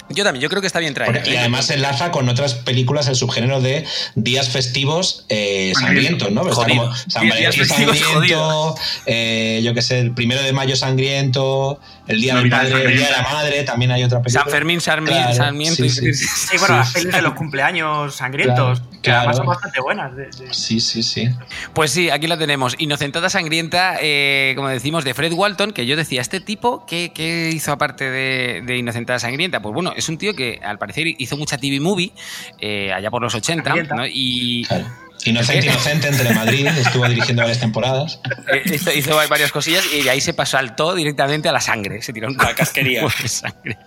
[0.10, 1.24] Yo también, yo creo que está bien traer.
[1.28, 3.86] Y además enlaza con otras películas el subgénero de
[4.16, 6.47] días festivos eh, sangrientos, ¿no?
[6.47, 8.76] Está como San Días Valentín festivos sangriento,
[9.06, 12.97] eh, yo qué sé, el primero de mayo sangriento, el día del Navidad padre, el
[12.97, 14.43] día de la madre, también hay otra película.
[14.43, 15.76] San Fermín, Sarmiento, Claro, Sarmiento.
[15.76, 16.14] sí, y- sí.
[16.14, 19.38] Sí, bueno, las pelis de los cumpleaños sangrientos, Claro, que además claro.
[19.38, 20.16] son bastante buenas.
[20.16, 21.30] de- de- Sí, sí, sí.
[21.74, 22.76] Pues sí, aquí la tenemos.
[22.78, 27.49] Inocentada Sangrienta, eh, como decimos, de Fred Walton, que yo decía, ¿este tipo qué, qué
[27.54, 29.62] hizo aparte de, de Inocentada Sangrienta?
[29.62, 32.12] Pues bueno, es un tío que al parecer hizo mucha TV movie
[32.60, 33.95] eh, allá por los 80, Sangrienta.
[33.95, 34.04] ¿no?
[34.08, 34.86] Y Claro.
[35.26, 38.19] Inocente, inocente en Telemadrid, estuvo dirigiendo varias temporadas.
[38.51, 42.01] eh, hizo, hizo varias cosillas y de ahí se pasó saltó directamente a la sangre.
[42.01, 43.01] Se tiró un La casquería.
[43.21, 43.78] de sangre.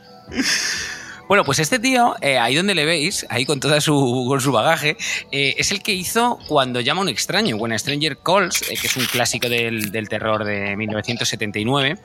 [1.29, 4.53] Bueno, pues este tío, eh, ahí donde le veis, ahí con toda su, con su
[4.53, 4.97] bagaje,
[5.33, 8.77] eh, es el que hizo Cuando llama a un extraño, When a Stranger Calls, eh,
[8.81, 11.99] que es un clásico del, del terror de 1979,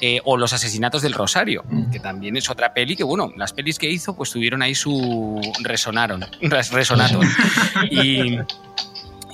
[0.00, 3.78] eh, o Los asesinatos del Rosario, que también es otra peli que, bueno, las pelis
[3.78, 5.40] que hizo, pues tuvieron ahí su...
[5.62, 7.26] resonaron, res- resonaron.
[7.90, 8.38] Y...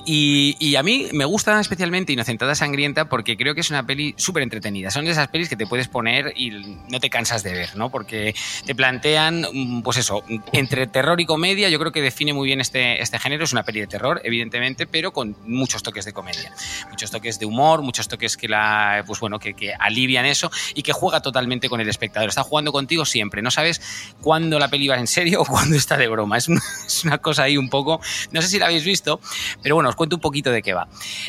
[0.07, 4.43] Y, a mí me gusta especialmente Inocentada Sangrienta porque creo que es una peli súper
[4.43, 4.91] entretenida.
[4.91, 6.51] Son de esas pelis que te puedes poner y
[6.89, 7.89] no te cansas de ver, ¿no?
[7.89, 8.35] Porque
[8.65, 11.69] te plantean, mm, pues eso, entre terror y comedia.
[11.69, 13.43] Yo creo que define muy bien este, este género.
[13.45, 16.53] Es una peli de terror, evidentemente, pero con muchos toques de comedia.
[16.89, 20.83] Muchos toques de humor, muchos toques que, la, pues bueno, que, que alivian eso y
[20.83, 22.29] que juega totalmente con el espectador.
[22.29, 23.41] Está jugando contigo siempre.
[23.41, 23.81] No sabes
[24.21, 26.37] cuándo la peli va en serio o cuándo está de broma.
[26.37, 27.99] Es una, es una cosa ahí un poco.
[28.31, 29.19] No sé si la habéis visto,
[29.63, 30.87] pero bueno, cuento un poquito de qué va.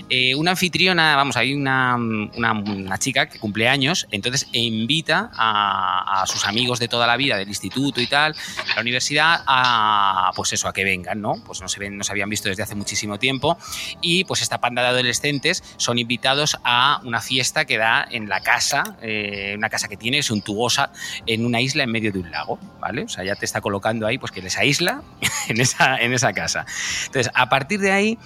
[0.08, 6.26] Eh, una anfitriona, vamos, hay una, una, chica que cumple años, entonces invita a, a
[6.26, 8.34] sus amigos de toda la vida, del instituto y tal,
[8.72, 11.34] a la universidad, a pues eso, a que vengan, ¿no?
[11.44, 13.58] Pues no se, ven, no se habían visto desde hace muchísimo tiempo
[14.00, 18.40] y pues esta panda de adolescentes son invitados a una fiesta que da en la
[18.40, 20.90] casa, eh, una casa que tiene suntuosa
[21.26, 23.04] en una isla en medio de un lago, ¿vale?
[23.04, 25.02] O sea, ya te está colocando ahí, pues que les aísla
[25.48, 26.66] en esa, en esa casa.
[27.06, 28.18] Entonces, a partir de ahí,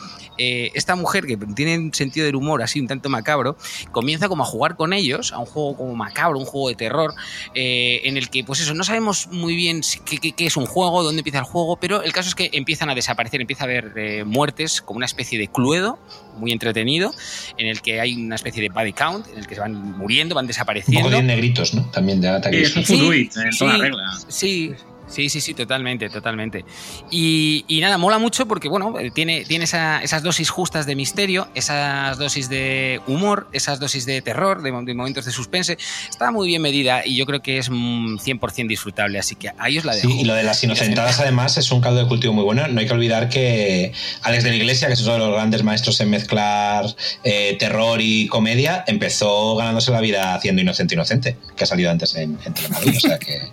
[0.42, 3.56] eh, esta mujer que tiene un sentido del humor así un tanto macabro,
[3.92, 7.12] comienza como a jugar con ellos, a un juego como macabro, un juego de terror,
[7.54, 10.56] eh, en el que, pues eso, no sabemos muy bien si- qué, qué- qué es
[10.56, 13.64] un juego, dónde empieza el juego, pero el caso es que empiezan a desaparecer, empieza
[13.64, 15.98] a haber eh, muertes como una especie de cluedo,
[16.38, 17.12] muy entretenido,
[17.58, 20.34] en el que hay una especie de body count, en el que se van muriendo,
[20.34, 21.08] van Un desapareciendo.
[21.10, 21.84] poco de negritos, ¿no?
[21.90, 24.10] También de Agatha Sí, es un sí, regla.
[24.28, 24.72] Sí,
[25.10, 26.64] Sí, sí, sí, totalmente, totalmente.
[27.10, 30.94] Y, y nada, mola mucho porque, bueno, eh, tiene, tiene esa- esas dosis justas de
[30.94, 35.76] misterio, esas dosis de humor, esas dosis de terror, de, mo- de momentos de suspense.
[36.08, 39.78] Está muy bien medida y yo creo que es mm, 100% disfrutable, así que ahí
[39.78, 40.08] os la dejo.
[40.08, 42.66] Sí, y lo de las inocentadas además es un caldo de cultivo muy bueno.
[42.68, 43.92] No hay que olvidar que
[44.22, 46.86] Alex de la Iglesia, que es uno de los grandes maestros en mezclar
[47.24, 52.14] eh, terror y comedia, empezó ganándose la vida haciendo Inocente Inocente, que ha salido antes
[52.14, 52.96] en, en Telemadrid.
[52.96, 53.48] O sea que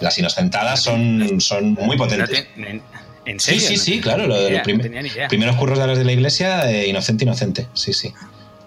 [0.00, 2.30] las inocentadas son, son muy No potentes.
[2.54, 2.82] te-
[3.26, 3.60] en, Sí, serio.
[3.60, 4.26] sí, No sí, tenía claro.
[4.26, 4.78] Lo idea, los prim-
[5.22, 7.68] no primeros curros de Alex de la Iglesia, eh, Inocente Inocente.
[7.72, 8.12] Sí, sí.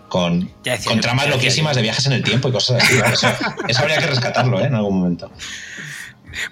[0.10, 2.98] Con, decía con tramas loquísimas de viajes en el tiempo y cosas así.
[3.00, 3.14] ¿vale?
[3.14, 3.28] Eso,
[3.68, 4.66] eso habría que rescatarlo ¿eh?
[4.66, 5.32] en algún momento.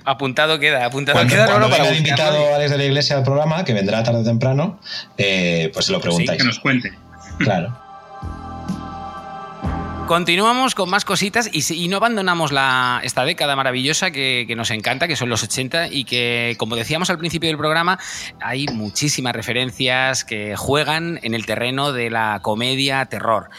[0.04, 2.34] Apuntado queda, apuntado Cuando, queda cuando para venga buscarlo.
[2.36, 4.80] invitado Alex de la Iglesia al programa, que vendrá tarde o temprano,
[5.18, 6.38] eh, pues se lo Sí, preguntáis.
[6.42, 6.94] que nos cuente.
[7.40, 7.78] Claro.
[10.08, 14.70] Continuamos con más cositas y, y no abandonamos la, esta década maravillosa que, que nos
[14.70, 17.98] encanta, que son los 80 y que, como decíamos al principio del programa,
[18.40, 23.50] hay muchísimas referencias que juegan en el terreno de la comedia terror.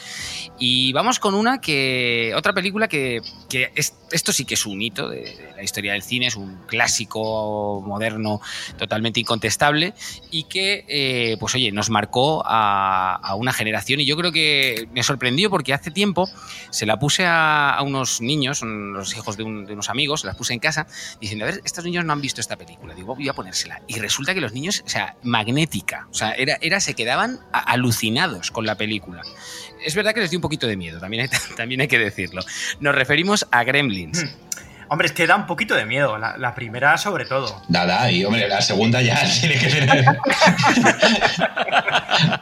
[0.59, 4.81] Y vamos con una que, otra película que, que es- esto sí que es un
[4.81, 8.41] hito de, la historia del cine, es un clásico moderno
[8.79, 9.93] totalmente incontestable
[10.31, 15.03] y que, eh, pues oye, nos marcó a, una generación y yo creo que me
[15.03, 16.29] sorprendió porque hace tiempo
[16.71, 20.37] se la puse a, unos niños, los hijos de, un- de unos amigos, se las
[20.37, 20.87] puse en casa
[21.21, 23.83] diciendo, a ver, estos niños no han visto esta película, digo, voy a ponérsela.
[23.89, 28.51] Y resulta que los niños, o sea, magnética, o sea, era, era se quedaban alucinados
[28.51, 29.23] con la película.
[29.85, 32.43] Es verdad que les dio un poquito de miedo, también hay, también hay que decirlo.
[32.81, 34.25] Nos referimos a Gremlins.
[34.89, 37.61] Hombre, es que da un poquito de miedo, la, la primera sobre todo.
[37.69, 40.05] Nada, y hombre, la segunda ya tiene que tener.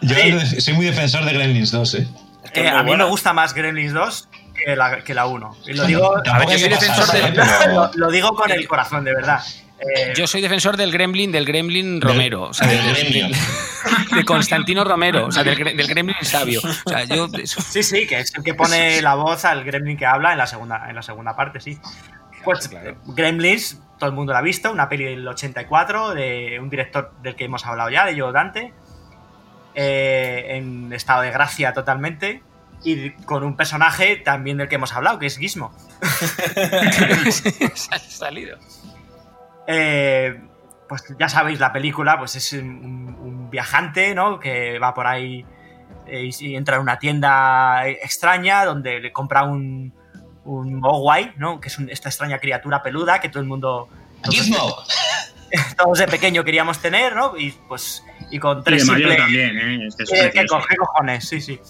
[0.02, 2.06] Yo soy muy defensor de Gremlins 2, ¿eh?
[2.54, 3.04] Eh, a mí buena.
[3.04, 4.28] me gusta más Gremlins 2
[4.64, 5.56] que la, que la 1.
[5.66, 7.32] Y lo digo, yo soy defensor de- ¿eh?
[7.34, 9.40] Pero- lo, lo digo con el corazón, de verdad.
[9.80, 13.34] Eh, Yo soy defensor del Gremlin, del Gremlin Romero, o sea, del del-
[14.16, 16.60] de Constantino Romero, o sea, del, del Gremlin sabio.
[16.86, 19.96] O sea, yo eso- Sí, sí, que es el que pone la voz al Gremlin
[19.96, 21.78] que habla en la segunda, en la segunda parte, sí.
[22.44, 22.96] Pues Claro.
[23.06, 27.34] Gremlins, todo el mundo la ha visto, una peli del 84 de un director del
[27.34, 28.72] que hemos hablado ya, de Joe Dante,
[29.74, 32.42] eh, en estado de gracia totalmente,
[32.84, 35.74] y con un personaje también del que hemos hablado, que es Gizmo.
[37.90, 38.58] ha salido.
[39.66, 40.40] Eh,
[40.88, 44.38] pues ya sabéis, la película pues es un, un viajante, ¿no?
[44.38, 45.44] Que va por ahí
[46.06, 49.94] eh, y, entra en una tienda extraña donde le compra un,
[50.44, 51.60] un Mogwai, ¿no?
[51.60, 53.88] Que es un- esta extraña criatura peluda que todo el mundo...
[54.22, 54.76] todos- ¡Gizmo!
[55.76, 57.36] Todos de pequeño queríamos tener, ¿no?
[57.38, 58.02] Y pues...
[58.28, 59.16] Y con Y tres de simples...
[59.18, 59.86] también, ¿eh?
[59.86, 60.58] Es que es ¿qué, precioso.
[60.58, 61.28] co- qué cojones?
[61.28, 61.60] Sí, sí.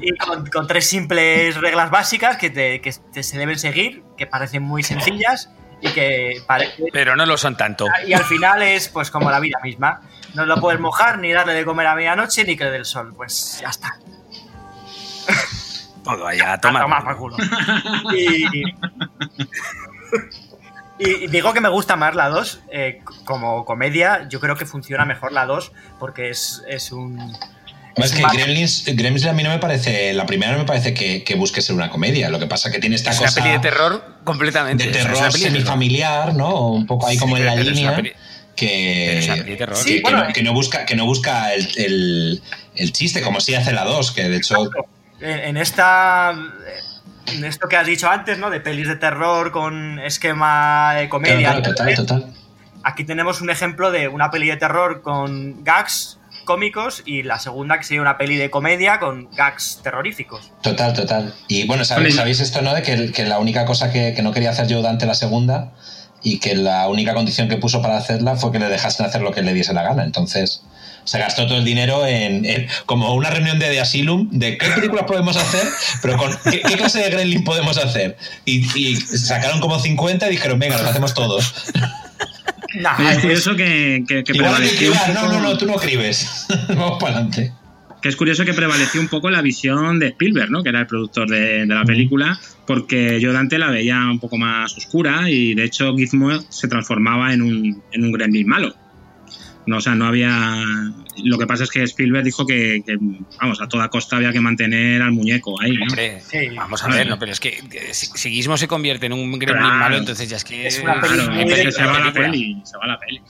[0.00, 4.26] Y con, con tres simples reglas básicas que, te- que te- se deben seguir, que
[4.26, 5.50] parecen muy sencillas
[5.84, 7.86] y que parece Pero no lo son tanto.
[8.06, 10.00] y al final es pues como la vida misma.
[10.34, 12.84] No lo puedes mojar, ni darle de comer a medianoche, ni que le dé el
[12.86, 13.12] sol.
[13.14, 13.98] Pues ya está.
[16.04, 16.80] Todo allá, toma.
[16.80, 17.36] tomar por culo.
[18.14, 18.46] Y,
[20.98, 24.26] y digo que me gusta más la 2 eh, como comedia.
[24.28, 27.18] Yo creo que funciona mejor la 2 porque es, es un...
[27.96, 31.22] Es que Gremlins, Gremlins a mí no me parece, la primera no me parece que,
[31.22, 33.52] que busque ser una comedia, lo que pasa que tiene esta Es una cosa peli
[33.54, 34.84] de terror completamente.
[34.84, 36.70] de o sea, es terror semifamiliar, ¿no?
[36.70, 37.96] Un poco ahí como en la línea
[38.56, 39.76] que, terror.
[39.76, 42.42] que- Sí, que bueno, no, que no busca, que no busca el, el-
[42.76, 44.56] el chiste, como si hace la 2, que de hecho
[45.20, 46.34] En, en esta...
[47.26, 48.50] En esto que has dicho antes, ¿no?
[48.50, 51.52] De pelis de terror con esquema de comedia.
[51.54, 52.34] Claro, claro, total, total.
[52.82, 57.78] Aquí tenemos un ejemplo de una peli de terror con gags cómicos y la segunda
[57.78, 60.50] que sería una peli de comedia con gags terroríficos.
[60.62, 61.34] Total, total.
[61.48, 62.14] Y bueno, ¿sabéis.
[62.16, 62.74] ¿sabéis esto, no?
[62.74, 65.72] De que, que la única cosa que, que no quería hacer yo Dante la segunda
[66.22, 69.32] y que la única condición que puso para hacerla fue que le dejasen hacer lo
[69.32, 70.04] que le diese la gana.
[70.04, 70.62] Entonces
[71.04, 74.68] se gastó todo el dinero en, en- como una reunión de, de Asylum de qué
[74.70, 75.66] películas podemos hacer,
[76.00, 78.16] pero con qué, qué clase de Gremlin podemos hacer.
[78.46, 81.52] Y, y sacaron como 50 y dijeron, venga, los hacemos todos.
[82.74, 85.14] Nah, es curioso que, que, prevaleció un.
[85.14, 86.46] No, no, no, tú no escribes.
[86.68, 87.52] Vamos para adelante.
[88.02, 90.62] que es curioso que prevaleció un poco la visión de Spielberg, ¿no?
[90.62, 94.36] que era el productor de, de la película, porque yo Dante la veía un poco
[94.36, 98.74] más oscura y de hecho Gizmo se transformaba en un, en un gremlin malo.
[99.66, 100.62] No, o sea, no había...
[101.24, 102.96] Lo que pasa es que Spielberg dijo que, que,
[103.40, 105.84] vamos, a toda costa había que mantener al muñeco ahí, ¿no?
[105.88, 106.48] Hombre, Sí.
[106.54, 107.62] vamos a ver, no, pero es que
[107.92, 109.76] si, si Gizmo se convierte en un gremlin Claro.
[109.78, 112.30] malo, entonces ya es que Es una Claro, de- se va la película.
[112.30, 113.22] peli, se va la peli.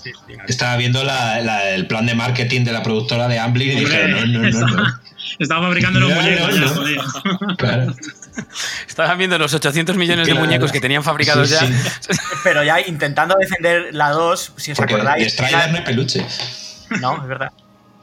[0.49, 4.09] Estaba viendo la- la- el plan de marketing de la productora de Amblin y dije,
[4.09, 4.85] no, no, no, no.
[5.39, 6.68] Estaba fabricando los muñecos ya, no.
[6.68, 7.57] joder.
[7.57, 7.95] Claro.
[8.89, 11.61] Estaban viendo los 800 millones de muñecos que tenían fabricados Sí, ya.
[12.01, 12.20] sí.
[12.45, 15.33] Pero ya intentando defender la 2, si os Porque acordáis.
[15.33, 16.27] Strider no hay peluche.
[17.01, 17.53] No, es verdad.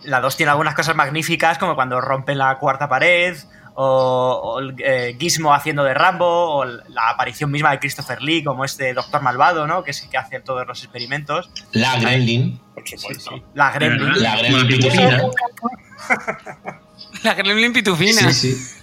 [0.03, 3.37] La 2 tiene algunas cosas magníficas, como cuando rompen la cuarta pared,
[3.73, 6.25] o, o el eh, Gizmo haciendo de Rambo,
[6.57, 9.83] o la aparición misma de Christopher Lee como este doctor malvado, ¿no?
[9.83, 11.49] Que es el que hace todos los experimentos.
[11.71, 12.59] La Gremlin.
[12.73, 13.31] Por supuesto.
[13.53, 14.21] La Gremlin.
[14.21, 15.21] La Gremlin pitufina.
[15.21, 16.81] pitufina.
[17.23, 18.31] La Gremlin pitufina.
[18.31, 18.77] Sí, sí.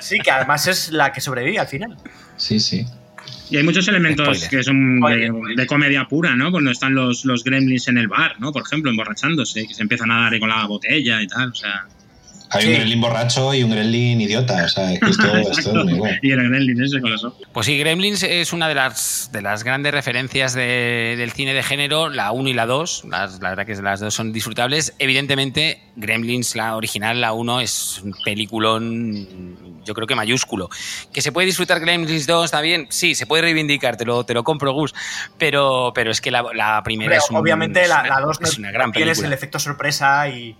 [0.00, 1.96] Sí, que además es la que sobrevive al final.
[2.36, 2.86] Sí, sí.
[3.50, 4.50] Y hay muchos elementos Spoiler.
[4.50, 5.00] que son
[5.56, 6.50] de comedia pura, ¿no?
[6.50, 8.52] Cuando están los, los gremlins en el bar, ¿no?
[8.52, 11.86] Por ejemplo, emborrachándose, que se empiezan a dar con la botella y tal, o sea...
[12.52, 12.68] Hay Sí.
[12.68, 14.64] un gremlin borracho y un gremlin idiota.
[14.64, 16.18] O sea, es que esto, esto es muy bueno.
[16.20, 17.34] Y el gremlin ese con ojos.
[17.52, 21.62] Pues sí, Gremlins es una de las, de las grandes referencias de- del cine de
[21.62, 23.04] género, la 1 y la 2.
[23.08, 24.94] Las- la verdad que las dos son disfrutables.
[24.98, 30.68] Evidentemente, Gremlins, la original, la 1, es un peliculón, yo creo que mayúsculo.
[31.12, 32.86] ¿Que se puede disfrutar Gremlins 2 está bien?
[32.90, 34.94] Sí, se puede reivindicar, te lo, te lo compro, Gus.
[35.38, 38.20] Pero, pero es que la, la primera Hombre, es un- obviamente es la, una- la
[38.20, 39.26] 2 es una gran película.
[39.26, 40.56] el efecto sorpresa y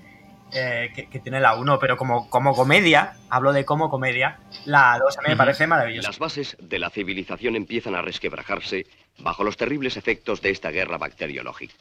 [0.53, 4.99] eh, que, que tiene la 1, pero como, como comedia, hablo de como comedia, la
[4.99, 6.09] 2 a mí me parece maravillosa.
[6.09, 8.87] Las bases de la civilización empiezan a resquebrajarse
[9.19, 11.75] bajo los terribles efectos de esta guerra bacteriológica.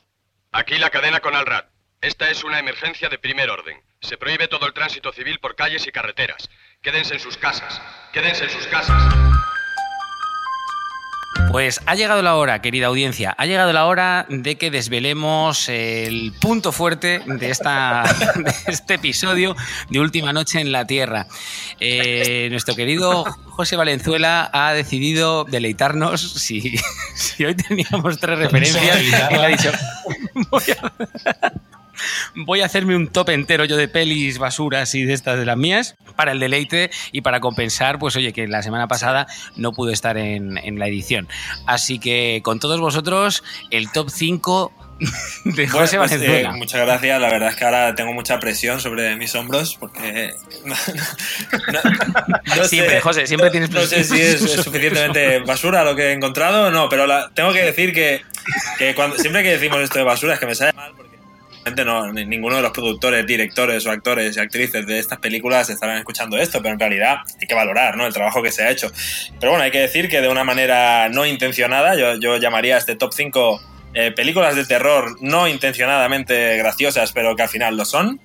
[0.52, 1.68] Aquí la cadena con Alrat.
[2.02, 3.78] Esta es una emergencia de primer orden.
[4.02, 6.50] Se prohíbe todo el tránsito civil por calles y carreteras.
[6.82, 7.82] Quédense en sus casas.
[8.14, 9.14] Quédense en sus casas.
[11.52, 16.34] Pues ha llegado la hora, querida audiencia, ha llegado la hora de que desvelemos el
[16.40, 18.04] punto fuerte de, esta,
[18.36, 19.56] de este episodio
[19.90, 21.28] de Última Noche en la Tierra.
[21.80, 26.22] Eh, nuestro querido José Valenzuela ha decidido deleitarnos.
[26.22, 26.80] Si,
[27.16, 28.98] si hoy teníamos tres referencias,
[29.32, 29.72] él ha dicho:
[30.50, 31.54] voy a,
[32.36, 35.58] voy a hacerme un top entero yo de pelis basuras y de estas de las
[35.58, 39.94] mías para el deleite y para compensar, pues oye, que la semana pasada no pude
[39.94, 41.28] estar en, en la edición.
[41.66, 44.74] Así que con todos vosotros, el top 5
[45.46, 47.22] de José Bueno, pues, eh, muchas gracias.
[47.22, 50.34] La verdad es que ahora tengo mucha presión sobre mis hombros porque.
[50.66, 50.76] no-
[51.72, 54.18] no- no Siempre, sé- José, siempre tienes No sé presión.
[54.18, 57.64] si es, es suficientemente basura lo que he encontrado o no, pero la- tengo que
[57.64, 58.22] decir que,
[58.78, 61.09] que cuando, siempre que decimos esto de basura es que me sale mal porque
[61.86, 65.98] no, ni- ninguno de los productores, directores o actores y actrices de estas películas estarán
[65.98, 68.06] escuchando esto, pero en realidad hay que valorar ¿no?
[68.08, 68.92] el trabajo que se ha hecho.
[69.40, 72.96] Pero bueno, hay que decir que de una manera no intencionada, yo, yo llamaría este
[72.96, 73.62] top 5
[73.94, 78.20] eh, películas de terror no intencionadamente graciosas, pero que al final lo son.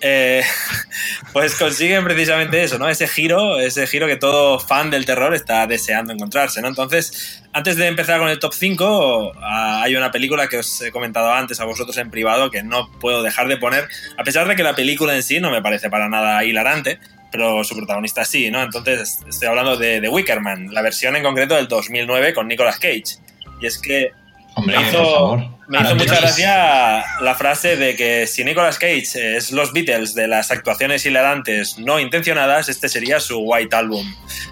[0.00, 0.42] Eh,
[1.32, 2.88] pues consiguen precisamente eso, ¿no?
[2.88, 6.68] Ese giro, ese giro que todo fan del terror está deseando encontrarse, ¿no?
[6.68, 10.90] Entonces, antes de empezar con el top 5, ah, hay una película que os he
[10.90, 14.56] comentado antes a vosotros en privado que no puedo dejar de poner, a pesar de
[14.56, 16.98] que la película en sí no me parece para nada hilarante,
[17.30, 18.62] pero su protagonista sí, ¿no?
[18.62, 23.18] Entonces, estoy hablando de The Wickerman, la versión en concreto del 2009 con Nicolas Cage.
[23.60, 24.12] Y es que
[24.54, 25.38] Hombre, Me por hizo- favor.
[25.68, 30.14] me hizo Ahora mucha gracia la frase de que si Nicolas Cage es los Beatles
[30.14, 34.04] de las actuaciones hilarantes no intencionadas, este sería su White Album.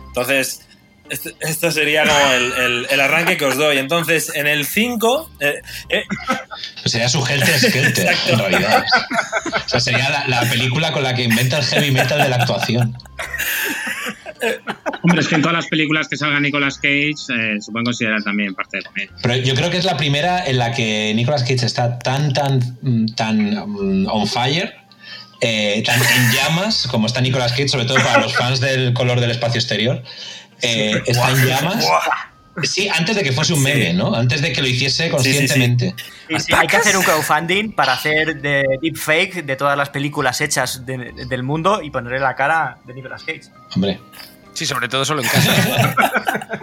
[0.06, 0.62] Entonces,
[1.10, 3.78] este- esto sería como el, el- el arranque que os doy.
[3.78, 6.04] Entonces, en el 5, eh, eh,
[6.82, 8.32] Pues sería su Helter Skelter, Exacto.
[8.32, 8.84] en realidad.
[9.64, 12.36] O sea, sería la, la película con la que inventa el heavy metal de la
[12.36, 12.96] actuación.
[15.02, 18.23] Hombre, es que en todas las películas que salga Nicolas Cage eh, se pueden considerar
[18.23, 19.10] también parte de comedia.
[19.23, 22.59] Pero yo creo que es la primera en la que Nicolas Cage está tan, tan,
[22.82, 24.74] mm, tan mm, on fire,
[25.40, 29.20] eh, tan en llamas, como está Nicolas Cage, sobre todo para los fans del color
[29.20, 30.02] del espacio exterior.
[30.62, 31.86] eh, está en llamas.
[32.64, 34.14] Sí, antes de que fuese un meme, ¿no?
[34.14, 35.94] Antes de que lo hiciese conscientemente.
[36.28, 40.40] Sí, sí, hay que hacer un crowdfunding para hacer de deepfake de todas las películas
[40.40, 43.43] hechas de- del mundo y ponerle la cara de Nicolas Cage.
[43.74, 43.98] Hombre.
[44.59, 45.94] Sí, sobre todo solo en casa.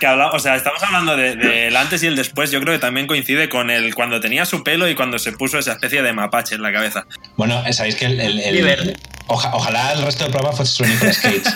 [0.00, 2.50] que habla- o sea, estamos hablando de- del antes y el después.
[2.50, 5.58] Yo creo que también coincide con el cuando tenía su pelo y cuando se puso
[5.58, 7.06] esa especie de mapache en la cabeza.
[7.36, 8.96] Bueno, sabéis que el, el- el- Y verde.
[9.28, 11.42] oja- ojalá el resto del programa fuese solo Nicolas Cage.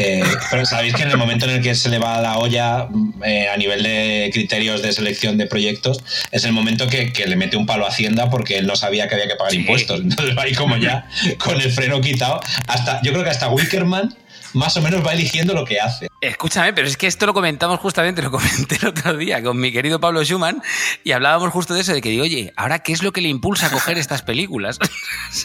[0.00, 0.22] Eh,
[0.52, 3.22] pero sabéis que en el momento en el que se le va la olla mm,
[3.24, 7.34] eh, a nivel de criterios de selección de proyectos, es el momento que, que le
[7.34, 9.58] mete un palo a Hacienda porque él no sabía que había que pagar Sí.
[9.58, 10.00] impuestos.
[10.00, 11.06] Entonces va ahí como ya
[11.38, 12.40] con el freno quitado.
[12.68, 14.14] Hasta, yo creo que hasta Wickerman
[14.54, 16.08] más o menos va eligiendo lo que hace.
[16.20, 19.70] Escúchame, pero es que esto lo comentamos justamente, lo comenté el otro día con mi
[19.72, 20.62] querido Pablo Schumann
[21.04, 23.28] y hablábamos justo de eso, de que digo, oye, ¿ahora qué es lo que le
[23.28, 24.78] impulsa a coger estas películas?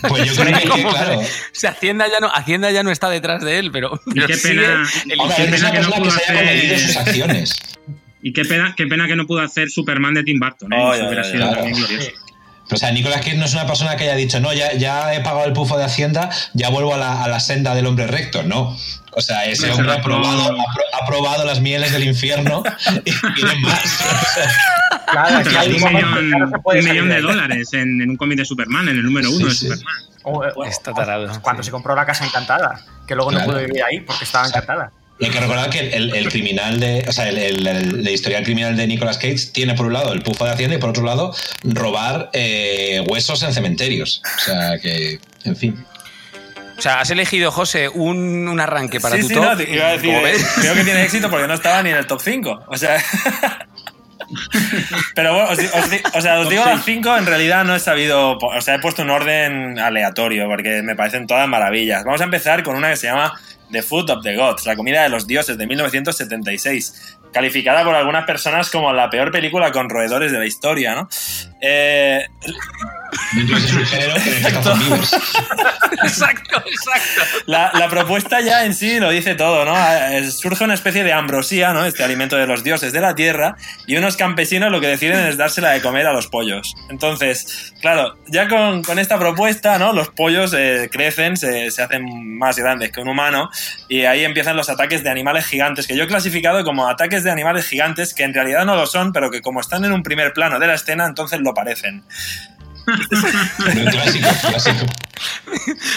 [0.07, 1.19] Pues yo creo que, claro.
[1.19, 4.37] O sea, Hacienda ya no, Hacienda ya no está detrás de él, pero, pero qué
[4.37, 7.55] pena- qué pena que no que pudo se haya hacer- sus acciones.
[8.25, 10.71] Y qué pena, qué pena que no pudo hacer Superman de Tim Burton.
[10.71, 10.77] ¿eh?
[10.79, 12.11] Oh, ya, hubiera ya, sido también glorioso.
[12.73, 15.21] O sea, Nicolas Cage no es una persona que haya dicho, no, ya, ya he
[15.21, 18.43] pagado el pufo de Hacienda, ya vuelvo a la, a la senda del hombre recto.
[18.43, 18.75] No.
[19.15, 22.63] O sea, ese No, hombre ha probado, ha, pro- ha probado las mieles del infierno
[23.05, 24.03] y quiere más.
[25.11, 28.39] Claro, es que hay un millón, que un millón de dólares en, en un cómic
[28.39, 29.65] de Superman, en el número uno Sí, de sí.
[29.67, 29.93] Superman.
[30.23, 31.67] O- o- Está tarado, Cuando sí.
[31.67, 33.45] se compró la casa encantada, que luego Claro.
[33.45, 34.91] no pudo vivir ahí porque estaba encantada.
[35.23, 37.05] Y hay que recordar que el, el criminal de.
[37.07, 40.21] O sea, el, el- el- historial criminal de Nicolas Cage tiene por un lado el
[40.21, 41.33] pufo de Hacienda y por otro lado
[41.63, 44.21] robar eh, huesos en cementerios.
[44.37, 45.85] O sea que, en fin.
[46.77, 49.43] O sea, has elegido, José, un, un arranque para sí, tu sí, top.
[49.43, 50.45] no, te iba a decir, eh, ves.
[50.59, 52.63] creo que tiene éxito porque no estaba ni en el top 5.
[52.67, 52.97] O sea.
[55.15, 55.59] Pero bueno, os,
[56.15, 56.83] o sea, os digo las.
[56.83, 58.37] 5, en realidad no he sabido.
[58.37, 62.03] O sea, he puesto un orden aleatorio porque me parecen todas maravillas.
[62.03, 63.33] Vamos a empezar con una que se llama
[63.73, 67.17] The Food of the Gods, la comida de los dioses de 1976.
[67.33, 71.09] Calificada por algunas personas como la peor película con roedores de la historia, ¿no?
[71.59, 72.25] Eh,
[73.33, 75.13] Vivos.
[76.03, 77.21] exacto, exacto.
[77.45, 79.75] La, la propuesta ya en sí lo dice todo, ¿no?
[79.77, 81.85] Eh, Surge una especie de ambrosía, ¿no?
[81.85, 83.55] Este alimento de los dioses de la tierra,
[83.87, 86.75] y unos campesinos lo que deciden es dársela de comer a los pollos.
[86.89, 89.93] Entonces, claro, ya con, con esta propuesta, ¿no?
[89.93, 93.49] Los pollos eh, crecen, se, se hacen más grandes que un humano,
[93.89, 97.31] y ahí empiezan los ataques de animales gigantes, que yo he clasificado como ataques de
[97.31, 100.33] animales gigantes, que en realidad no lo son, pero que como están en un primer
[100.33, 102.03] plano de la escena, entonces lo parecen.
[103.91, 104.85] Clásico, clásico.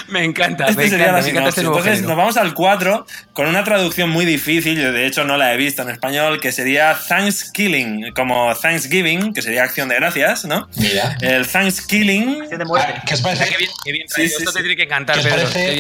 [0.08, 1.64] Me encanta, Este me sería encanta, la me encanta este sinopsis.
[1.64, 2.08] nuevo Entonces género.
[2.08, 5.56] nos vamos al 4 con una traducción muy difícil, yo de hecho no la he
[5.56, 10.68] visto en español, que sería Thanksgiving, como Thanksgiving, que sería acción de gracias, ¿no?
[10.76, 11.16] Mira.
[11.20, 12.94] El Thanksgiving, Acción de muerte.
[12.96, 14.56] Ah, ¿Qué os Qué parece, bien, qué bien Sí, sí, Esto sí.
[14.56, 15.26] te tiene que encantar, qué os.
[15.26, 15.30] Qué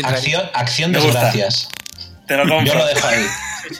[0.02, 1.68] parece acción, de gracias?
[2.26, 2.72] te lo compro.
[2.72, 3.26] Yo lo dejo ahí.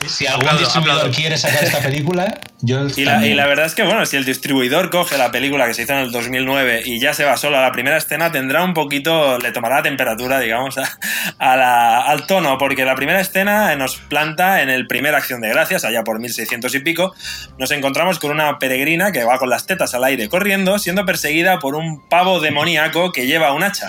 [0.07, 1.15] Si algún Aplaudo, distribuidor aplaudo.
[1.15, 3.33] quiere sacar esta película, yo Y la, también.
[3.33, 5.93] y la verdad es que, bueno, si el distribuidor coge la película que se hizo
[5.93, 9.37] en el 2009 y ya se va solo a la primera escena, tendrá un poquito,
[9.37, 10.89] le tomará la temperatura, digamos, a,
[11.37, 15.49] a la- al tono, porque la primera escena nos planta en el primer Acción de
[15.49, 17.13] Gracias, allá por 1600 y pico.
[17.59, 21.59] Nos encontramos con una peregrina que va con las tetas al aire corriendo, siendo perseguida
[21.59, 23.87] por un pavo demoníaco que lleva un hacha.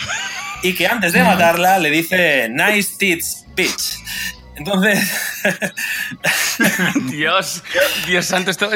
[0.62, 3.98] Y que antes de matarla le dice, Nice tits, bitch.
[4.58, 5.08] Entonces,
[7.10, 7.62] Dios,
[8.06, 8.68] Dios santo, esto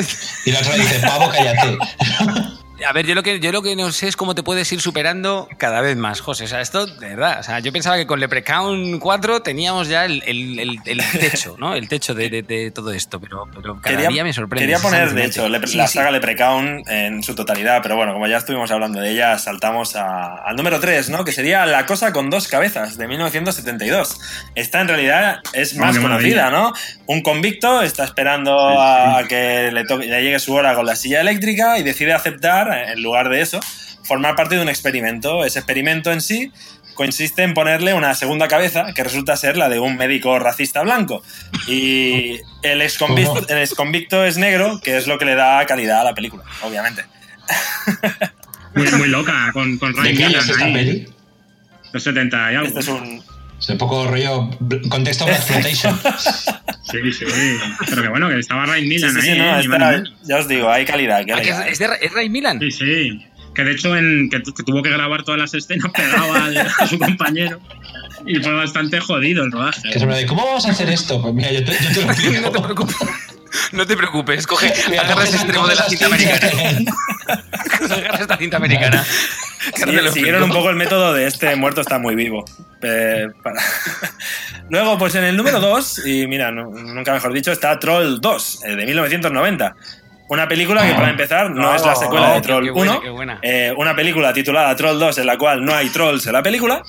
[0.47, 1.79] Y la otra dice, pavo, cállate.
[2.87, 4.81] A ver, yo lo que yo lo que no sé es cómo te puedes ir
[4.81, 6.45] superando cada vez más, José.
[6.45, 7.41] O sea, esto, de verdad.
[7.41, 11.57] O sea, yo pensaba que con Leprechaun 4 teníamos ya el, el- el- el techo,
[11.59, 11.75] ¿no?
[11.75, 14.63] El techo de, de- de todo esto, pero, pero cada quería, día me sorprende.
[14.65, 15.99] quería poner, de hecho, Lepre- Sí, la sí.
[15.99, 20.37] saga Leprechaun en su totalidad, pero bueno, como ya estuvimos hablando de ella, saltamos a-
[20.45, 21.25] al número 3, ¿no?
[21.25, 24.19] Que sería La cosa con dos cabezas, de 1972.
[24.55, 26.51] Esta en realidad es más conocida, maravilla.
[26.51, 26.73] ¿no?
[27.07, 29.25] Un convicto está esperando Sí, a, sí.
[29.25, 32.72] a que le, toque- le llegue su hora con la silla eléctrica y decide aceptar,
[32.73, 33.61] en lugar de eso,
[34.05, 35.45] formar parte de un experimento.
[35.45, 36.53] Ese experimento en sí
[36.95, 41.23] consiste en ponerle una segunda cabeza que resulta ser la de un médico racista blanco.
[41.67, 43.47] Y el exconvicto, ¿Cómo?
[43.49, 47.05] el exconvicto es negro, que es lo que le da calidad a la película, obviamente.
[48.75, 50.73] Muy, muy loca, con, con ¿De Ryan qué año Gillan es esta ahí.
[50.73, 51.09] peli?
[51.93, 52.69] Los 70 y algo.
[52.69, 53.23] Este es un...
[53.63, 54.51] Es un poco rollo
[54.91, 55.99] contexto Black Exploitation.
[56.93, 57.25] Sí, sí.
[57.89, 59.67] Pero que bueno, que estaba Ryan Sí, Millan sí, sí, ahí.
[59.69, 60.03] no, ¿eh?
[60.25, 61.21] Ya os digo, hay calidad.
[61.33, 62.59] Ah, que es, de, es Ray Milan.
[62.61, 63.25] Sí, sí.
[63.55, 66.87] Que de hecho en, que, que tuvo que grabar todas las escenas pegado al- a
[66.87, 67.61] su compañero.
[68.27, 69.89] Y fue bastante jodido el rodaje.
[69.91, 71.23] Que se me dice, ¿cómo vamos a hacer esto?
[71.23, 72.63] Pues mira, yo te, yo te lo No te explico.
[72.63, 72.97] preocupes.
[73.73, 76.93] No te preocupes, coge, Mira, agarra ese coges- extremo de la cinta americana.
[77.91, 79.05] Agarra esta cinta americana.
[79.75, 82.45] Sí, siguieron un poco el método de este muerto está muy vivo.
[82.83, 83.61] Eh, para-
[84.71, 88.61] Luego, pues en el número 2, y mira, nu- nunca mejor dicho, está Troll 2,
[88.65, 89.75] eh, de 1990.
[90.29, 92.93] Una película que para empezar no es la secuela Oh, de qué- Troll qué buena,
[92.93, 93.39] 1, qué buena.
[93.43, 96.83] eh, una película titulada Troll 2 en la cual no hay trolls en la película,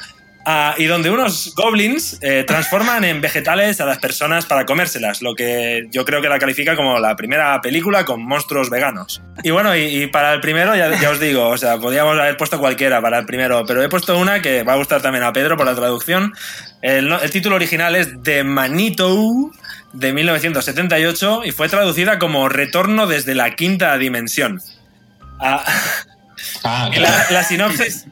[0.46, 5.36] ah, y donde unos goblins eh, transforman en vegetales a las personas para comérselas, lo
[5.36, 9.22] que yo creo que la califica como la primera película con monstruos veganos.
[9.44, 12.38] Y bueno, y, y para el primero, ya, ya os digo, o sea, podríamos haber
[12.38, 15.34] puesto cualquiera para el primero, pero he puesto una que va a gustar también a
[15.34, 16.34] Pedro por la traducción.
[16.82, 19.52] El, título original es The Manito
[19.94, 24.62] de 1978 y fue traducida como Retorno desde la quinta dimensión.
[25.40, 25.64] Ah,
[26.64, 27.16] Ah, claro.
[27.30, 28.06] la, la sinopsis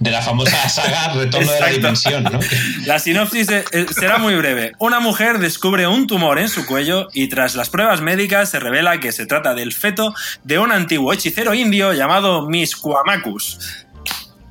[0.00, 1.66] De la famosa saga Retorno de la.
[1.68, 2.38] Dimensión, ¿no?
[2.84, 4.72] La sinopsis eh, eh, será muy breve.
[4.78, 9.00] Una mujer descubre un tumor en su cuello y tras las pruebas médicas se revela
[9.00, 10.14] que se trata del feto
[10.44, 13.58] de un antiguo hechicero indio llamado Misquamacus.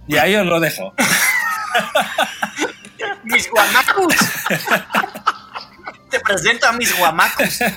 [0.08, 0.94] Y ahí os lo dejo.
[3.24, 4.16] ¡Mis guamacos!
[6.10, 7.60] Te presento a mis guamacos.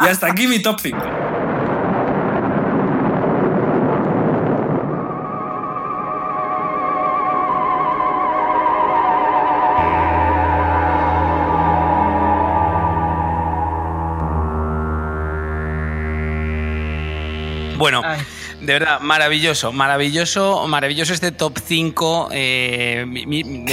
[0.00, 0.98] Y hasta aquí mi top 5.
[18.66, 22.28] De verdad, maravilloso, maravilloso, maravilloso este top 5.
[22.32, 23.06] eh,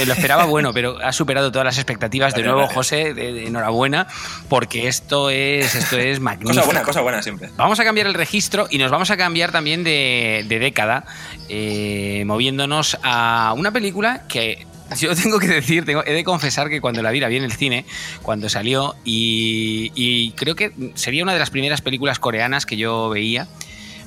[0.06, 2.34] lo esperaba bueno, pero ha superado todas las expectativas.
[2.34, 2.72] De nuevo, vale.
[2.74, 4.06] José, de- de enhorabuena,
[4.48, 6.54] porque esto es, esto es magnífico.
[6.54, 7.50] Cosa buena, cosa buena siempre.
[7.56, 11.04] Vamos a cambiar el registro y nos vamos a cambiar también de, de década,
[11.48, 14.66] eh, moviéndonos a una película que
[14.98, 17.44] yo tengo que decir, tengo, he de confesar que cuando la vi, la vi en
[17.44, 17.84] el cine,
[18.22, 23.08] cuando salió, y, y creo que sería una de las primeras películas coreanas que yo
[23.08, 23.48] veía.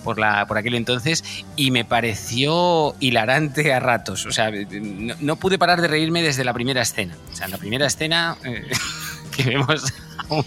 [0.04, 1.24] Por, la, por aquel entonces
[1.56, 4.26] y me pareció hilarante a ratos.
[4.26, 4.52] O sea,
[5.20, 7.16] no, pude parar de reírme desde la primera escena.
[7.32, 8.68] O sea, en la primera escena eh,
[9.36, 10.44] que vemos a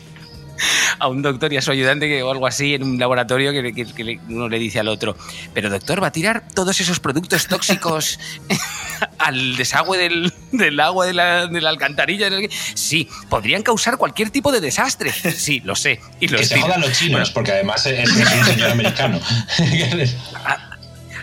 [0.98, 3.72] a un doctor y a su ayudante que, o algo así en un laboratorio que,
[3.72, 5.16] que- que le- uno le dice al otro,
[5.54, 8.18] pero doctor, ¿va a tirar todos esos productos tóxicos
[9.18, 12.28] al desagüe del, del agua de la, de la alcantarilla?
[12.74, 15.12] Sí, podrían causar cualquier tipo de desastre.
[15.12, 16.00] Sí, lo sé.
[16.20, 19.20] Y los Que se jodan los chinos, Bueno, porque además es, es un señor americano.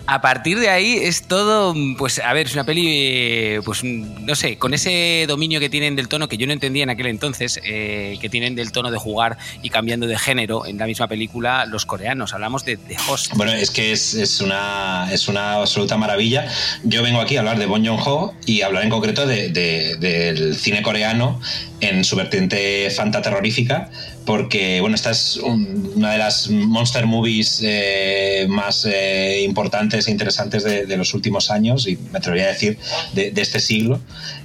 [0.09, 4.57] A partir de ahí es todo, pues a ver, es una peli, pues no sé,
[4.57, 8.17] con ese dominio que tienen del tono que yo no entendía en aquel entonces, eh,
[8.21, 11.85] que tienen del tono de jugar y cambiando de género en la misma película los
[11.85, 12.33] coreanos.
[12.33, 13.33] Hablamos de, de Host.
[13.35, 16.47] Bueno, es que es, una, es una absoluta maravilla.
[16.85, 20.55] Yo vengo aquí a hablar de Bong Joon-ho y hablar en concreto de- de- del
[20.55, 21.41] cine coreano
[21.79, 23.89] en su vertiente fantaterrorífica,
[24.25, 30.11] porque bueno, esta es un- una de las monster movies eh, más eh, importantes e
[30.11, 32.77] interesantes de, los últimos años y me atrevería a decir
[33.13, 33.99] de, este siglo.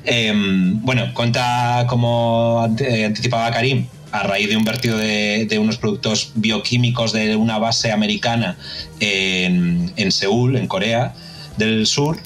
[0.04, 7.12] Eh, bueno, cuenta como anticipaba Karim, a raíz de un vertido de, unos productos bioquímicos
[7.12, 8.59] de una base americana
[9.00, 11.14] en Seúl, en Corea
[11.56, 12.18] del Sur,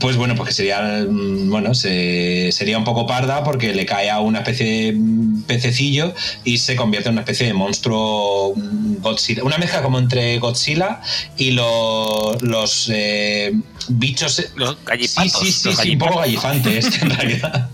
[0.00, 4.20] pues bueno, porque sería, mm, bueno, se- sería un poco parda porque le cae a
[4.20, 6.12] una especie de mm, pececillo
[6.44, 9.44] y se convierte en una especie de monstruo mm, Godzilla.
[9.44, 11.00] Una mezcla como entre Godzilla
[11.36, 13.52] y lo- los eh,
[13.88, 14.44] bichos...
[14.56, 15.32] Los Sí, gallipatos.
[15.40, 17.68] sí, sí, los sí, un poco gallifantes, en realidad.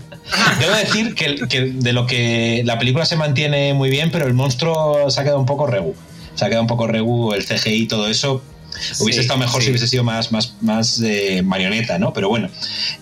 [0.59, 4.33] Debo decir que, que de lo que la película se mantiene muy bien, pero el
[4.33, 5.93] monstruo se ha quedado un poco regu.
[6.35, 8.41] Se ha quedado un poco regu, el CGI y todo eso.
[8.99, 9.65] Hubiese estado mejor sí.
[9.65, 12.13] si hubiese sido más, más, más eh, marioneta, ¿no?
[12.13, 12.49] Pero bueno.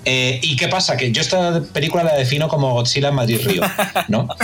[0.05, 0.97] Eh, ¿Y qué pasa?
[0.97, 3.63] Que yo esta película la defino como Godzilla en Madrid-Río,
[4.07, 4.27] ¿no?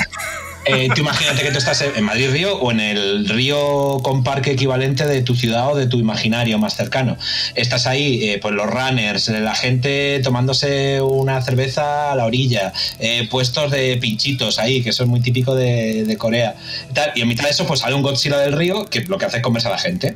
[0.65, 4.51] Eh, tú imagínate que tú estás en Madrid Río o en el río con parque
[4.51, 7.17] equivalente de tu ciudad o de tu imaginario más cercano.
[7.53, 13.27] Estás ahí, eh, pues los runners, la gente tomándose una cerveza a la orilla, eh,
[13.29, 16.55] puestos de pinchitos ahí, que eso es muy típico de, de Corea.
[16.93, 19.25] Tal, y en mitad de eso, pues sale un Godzilla del río que lo que
[19.25, 20.15] hace es comerse a la gente.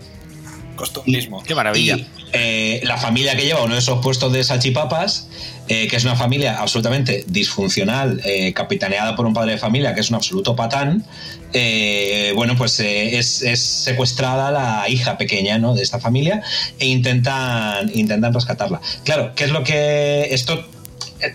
[0.80, 1.43] Costumbrismo.
[1.43, 1.97] Qué maravilla.
[1.97, 5.27] Y eh, la familia que lleva uno de esos puestos de salchipapas,
[5.68, 9.99] eh, que es una familia absolutamente disfuncional, eh, capitaneada por un padre de familia que
[9.99, 11.03] es un absoluto patán,
[11.51, 15.73] eh, bueno, pues es, es secuestrada la hija pequeña ¿no?
[15.73, 16.41] de esta familia
[16.80, 18.80] e intentan, intentan rescatarla.
[19.03, 20.65] Claro, ¿qué es lo que esto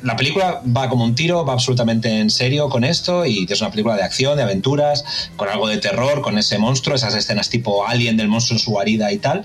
[0.03, 3.71] la película va como un tiro, va absolutamente en serio con esto y es una
[3.71, 5.05] película de acción, de aventuras,
[5.37, 8.71] con algo de terror, con ese monstruo, esas escenas tipo Alien del monstruo en su
[8.71, 9.45] guarida y tal.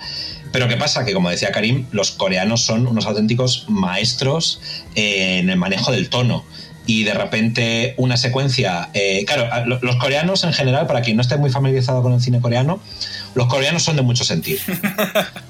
[0.51, 1.05] Pero ¿qué pasa?
[1.05, 4.59] Que como decía Karim, los coreanos son unos auténticos maestros
[4.95, 6.43] en el manejo del tono.
[6.91, 8.89] Y de repente una secuencia...
[8.95, 9.47] eh, claro,
[9.81, 12.81] los coreanos en general, para quien no esté muy familiarizado con el cine coreano,
[13.35, 14.59] los coreanos son de mucho sentir.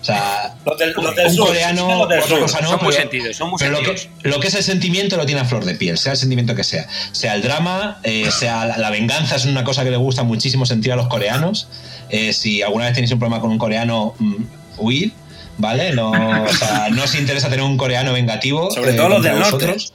[0.02, 2.40] O sea, Los del, los del un sur, coreano, los del otra sur.
[2.42, 4.64] cosa no, son muy pero- sentidos, son muy pero lo que, lo que es el
[4.64, 6.88] sentimiento lo tiene a flor de piel, sea el sentimiento que sea.
[7.14, 10.66] Sea el drama, eh, sea la, la venganza, es una cosa que le gusta muchísimo
[10.66, 11.70] sentir a los coreanos.
[12.10, 14.36] Eh, si alguna vez tenéis un problema con un coreano, mm,
[14.78, 15.12] huid,
[15.58, 15.94] ¿vale?
[15.94, 18.72] No, o sea, no os interesa tener un coreano vengativo.
[18.72, 19.40] Sobre eh, todo los norte.
[19.40, 19.94] vosotros.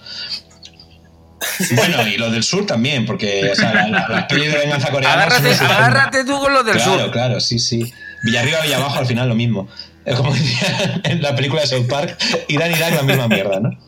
[1.77, 4.91] Bueno, y los del sur también, porque o sea, la- la- las pelis de venganza
[4.91, 5.35] coreanas.
[5.35, 7.11] son Agárrate, agárrate tú con los del claro, sur.
[7.11, 7.93] Claro, sí, sí.
[8.23, 9.69] Villarriba, Villabajo, al final lo mismo.
[10.05, 12.17] Es como decía en la película de South Park,
[12.49, 13.71] Irán, Irak, la misma mierda, ¿no?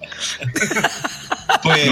[1.62, 1.89] Pues.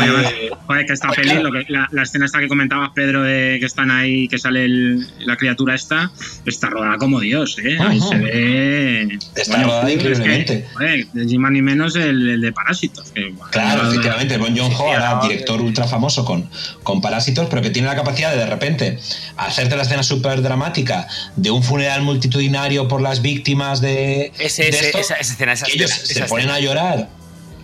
[0.66, 1.42] Joder, que esta pues peli, claro.
[1.44, 4.64] lo que- la, la escena esta que comentabas, Pedro, de que están ahí, que sale
[4.64, 6.10] el- la criatura esta,
[6.46, 7.76] está rodada como Dios, ¿eh?
[7.80, 8.08] Ahí Ajá.
[8.08, 9.18] se ve...
[9.36, 10.66] Está rodada es que, increíblemente.
[10.74, 13.10] joder, ni más ni menos el, el de Parásitos.
[13.12, 16.48] que, bueno, Claro, no- efectivamente, Bon Joon-ho, ahora director ultra famoso con,
[16.82, 18.98] con Parásitos, pero que tiene la capacidad de de repente
[19.36, 21.06] hacerte la escena súper dramática
[21.36, 25.52] de un funeral multitudinario por las víctimas de, Ese- de ese- esto, esa, esa escena,
[25.52, 26.54] esa que ellos se esa ponen escena.
[26.54, 27.08] a llorar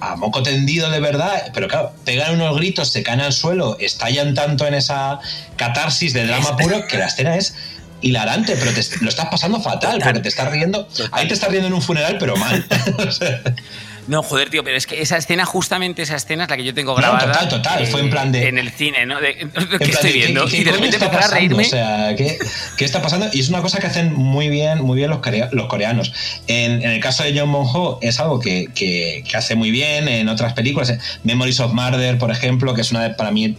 [0.01, 4.35] a moco tendido de verdad, pero claro, pegan unos gritos, se caen al suelo, estallan
[4.35, 5.21] tanto en esa
[5.57, 7.55] catarsis de drama puro que la escena es
[8.01, 11.69] hilarante, pero te, lo estás pasando fatal, porque te estás riendo, ahí te estás riendo
[11.69, 12.67] en un funeral, pero mal.
[14.11, 16.75] No, joder, tío, pero es que esa escena, justamente esa escena es la que yo
[16.75, 17.27] tengo No, grabada.
[17.33, 19.21] total, total, fue en plan de- En el cine, ¿no?
[19.21, 20.47] De, plan estoy de, ¿qué- viendo.
[20.47, 21.63] qué y de repente está empezar a reírme.
[21.63, 22.37] O sea, ¿qué,
[22.77, 23.29] qué está pasando?
[23.33, 26.13] Y es una cosa que hacen muy bien, muy bien los, corea- los coreanos.
[26.49, 30.09] En, en el caso de John Monho es algo que, que- que hace muy bien
[30.09, 30.93] en otras películas.
[31.23, 33.57] Memories of Murder, por ejemplo, que es una de, para mí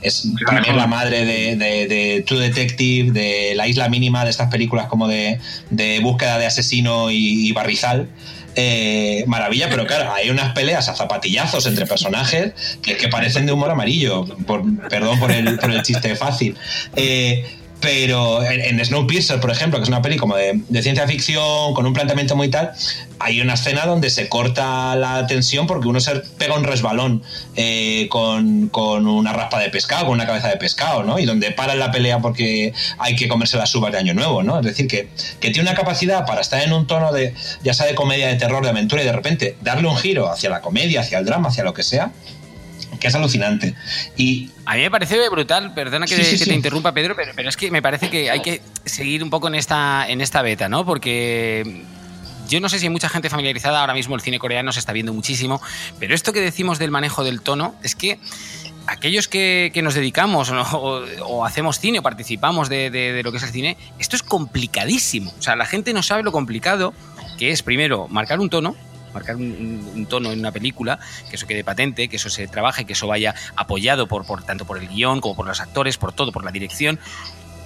[0.00, 4.24] es para mí es la madre de, de- de True Detective, de La Isla Mínima,
[4.24, 8.08] de estas películas como de, de búsqueda de asesino y, y barrizal.
[8.56, 12.52] Eh, maravilla, pero claro, hay unas peleas a zapatillazos entre personajes
[12.82, 14.24] que, parecen de humor amarillo.
[14.46, 16.56] Por- perdón por el, por el chiste fácil.
[16.96, 17.44] Eh,
[17.80, 21.74] pero en, en Snowpiercer, por ejemplo, que es una peli como de, de ciencia ficción,
[21.74, 22.72] con un planteamiento muy tal,
[23.18, 27.22] hay una escena donde se corta la tensión porque uno se pega un resbalón
[27.56, 31.18] eh, con, con una raspa de pescado, con una cabeza de pescado, ¿no?
[31.18, 34.58] Y donde paran la pelea porque hay que comerse las uvas de Año Nuevo, ¿no?
[34.60, 35.08] Es decir, que,
[35.40, 38.36] que tiene una capacidad para estar en un tono de, ya sea de comedia, de
[38.36, 41.48] terror, de aventura, y de repente darle un giro hacia la comedia, hacia el drama,
[41.48, 42.12] hacia lo que sea,
[43.00, 43.74] que es alucinante.
[44.16, 46.50] Y A mí me parece brutal, perdona que, Sí, sí, que sí.
[46.50, 49.48] te interrumpa, Pedro, pero, pero es que me parece que hay que seguir un poco
[49.48, 50.84] en esta, en esta beta, ¿no?
[50.84, 51.84] Porque
[52.48, 54.92] yo no sé si hay mucha gente familiarizada, ahora mismo el cine coreano se está
[54.92, 55.60] viendo muchísimo,
[55.98, 58.18] pero esto que decimos del manejo del tono es que
[58.86, 63.38] aquellos que, que nos dedicamos o hacemos cine o participamos de, de- de lo que
[63.38, 65.32] es el cine, esto es complicadísimo.
[65.38, 66.92] O sea, la gente no sabe lo complicado
[67.38, 68.74] que es, primero, marcar un tono,
[69.12, 72.92] marcar un, tono en una película, que eso quede patente, que eso se trabaje, que
[72.94, 76.44] eso vaya apoyado por, tanto por el guion como por los actores, por todo, por
[76.44, 76.98] la dirección.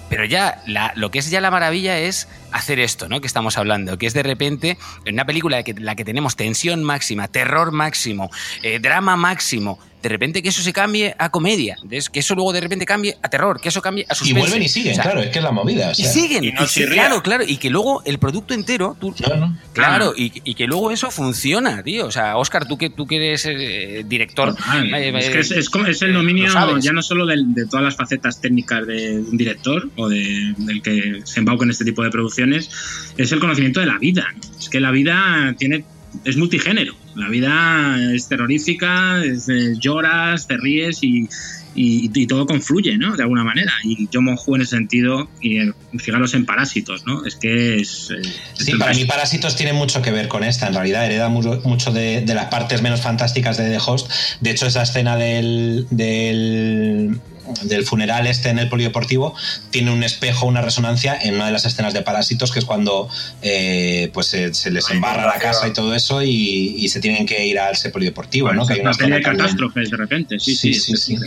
[0.07, 3.21] Pero ya la- lo que es ya la maravilla es hacer esto, ¿no?
[3.21, 6.83] Que estamos hablando, que es de repente en una película que, la que tenemos tensión
[6.83, 8.29] máxima, terror máximo,
[8.61, 12.11] eh, drama máximo, de repente que eso se cambie a comedia, ¿ves?
[12.11, 14.39] que eso luego de repente cambie a terror, que eso cambie a Y suspense.
[14.39, 15.87] vuelven y siguen, O sea, claro, es que es la movida.
[15.87, 16.93] o y siguen, Y no y sí, chirría.
[17.07, 19.57] claro, claro, y que luego el producto entero, tú, No, no.
[19.73, 22.05] claro, y, y que luego eso funciona, tío.
[22.05, 24.93] O sea, Oscar, tú que tú que eres eh, director, Total.
[24.93, 27.65] eh, es eh, que es, es como- es el dominio ya no solo del- de,
[27.65, 31.83] todas las facetas técnicas de un director o de- del que se embauca en este
[31.83, 32.69] tipo de producciones,
[33.17, 34.27] es el conocimiento de la vida.
[34.59, 35.83] Es que la vida tiene
[36.25, 36.93] es multigénero.
[37.15, 41.29] La vida es terrorífica, es, eh, lloras, te ríes y,
[41.75, 43.15] y- todo confluye, ¿no?
[43.15, 43.71] De alguna manera.
[43.83, 47.23] Y yo Monju en ese sentido, y eh, fijaros en Parásitos, ¿no?
[47.25, 48.09] Es que es...
[48.11, 48.99] eh, Sí, es para fantástico.
[49.01, 52.33] mí Parásitos tiene mucho que ver con esta, en realidad hereda mucho, mucho de, de
[52.33, 54.09] las partes menos fantásticas de The Host.
[54.41, 57.19] De hecho, esa escena del, del,
[57.63, 59.35] del funeral este en el polideportivo
[59.71, 63.09] tiene un espejo, una resonancia en una de las escenas de Parásitos, que es cuando
[63.41, 66.99] eh, pues se, se les Ay, embarra la casa y todo eso y, y se
[66.99, 68.63] tienen que ir al ese polideportivo, ¿no?
[68.63, 71.17] Es Que hay una peli de catástrofes de repente, sí, Sí, sí, sí.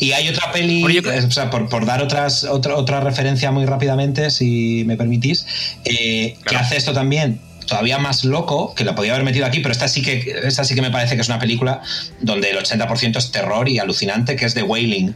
[0.00, 3.00] Y hay otra peli, Bueno, yo creo- o sea, por, por dar otras, otra, otra
[3.00, 5.46] referencia muy rápidamente, si me permitís,
[5.84, 9.72] eh, que hace esto también todavía más loco, que la podía haber metido aquí, pero
[9.72, 11.80] esta sí que, esta sí que me parece que es una película
[12.20, 15.14] donde el 80% es terror y alucinante, que es The Wailing.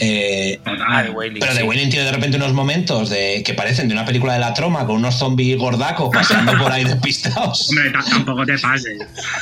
[0.00, 1.58] Eh, Ah, de Wailing, pero sí.
[1.58, 4.52] The Wailing tiene de repente unos momentos de, que parecen de una película de la
[4.52, 7.68] troma con unos zombies gordacos paseando por ahí despistados.
[7.70, 8.98] Hombre, ta- tampoco te pases.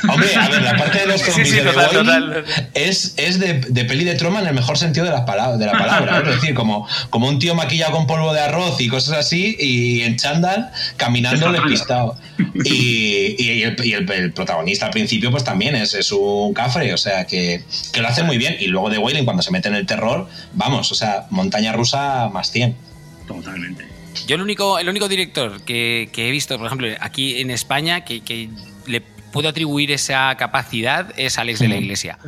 [0.07, 2.45] Hombre, a ver, la parte de los Sí, sí, zombies sí, de total, Wailing total.
[2.75, 5.65] es, es de, de peli de troma en el mejor sentido de, las palabras, de
[5.65, 6.19] la palabra.
[6.19, 10.01] Es decir, como, como un tío maquillado con polvo de arroz y cosas así, y
[10.01, 12.17] en chándal caminando despistado.
[12.65, 16.93] Y, y el, y el- el protagonista al principio, pues también es, es un cafre,
[16.93, 18.55] o sea, que, que lo hace muy bien.
[18.59, 22.29] Y luego de Wailing, cuando se mete en el terror, vamos, o sea, montaña rusa
[22.31, 22.75] más 100.
[23.27, 23.87] Totalmente.
[24.27, 28.05] Yo el único, el único director que, que he visto, por ejemplo, aquí en España,
[28.05, 28.49] que, que
[28.85, 32.19] le puedo atribuir esa capacidad es Alex de la Iglesia.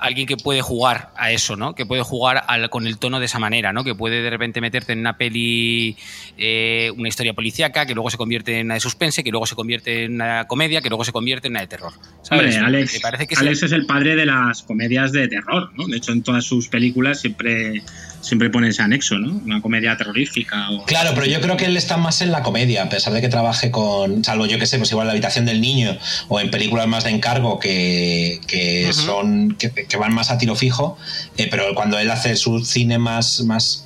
[0.00, 1.74] Alguien que puede jugar a eso, ¿no?
[1.74, 3.84] Que puede jugar al- con el tono de esa manera, ¿no?
[3.84, 5.96] Que puede de repente meterte en una peli,
[6.38, 9.54] eh, una historia policíaca, que luego se convierte en una de suspense, que luego se
[9.54, 11.92] convierte en una comedia, que luego se convierte en una de terror.
[12.22, 12.56] ¿sabes?
[12.56, 15.86] Hombre, Alex, Me parece que Alex es el padre de las comedias de terror, ¿no?
[15.86, 17.82] De hecho, en todas sus películas siempre,
[18.26, 19.40] siempre pone ese anexo, ¿no?
[19.44, 20.70] Una comedia terrorífica.
[20.70, 20.84] O...
[20.84, 23.28] Claro, pero yo creo que él está más en la comedia, a pesar de que
[23.28, 25.96] trabaje con, salvo yo que sé, pues igual la habitación del niño
[26.28, 30.56] o en películas más de encargo que, que son que, que van más a tiro
[30.56, 30.98] fijo,
[31.36, 33.85] eh, pero cuando él hace su cine más, más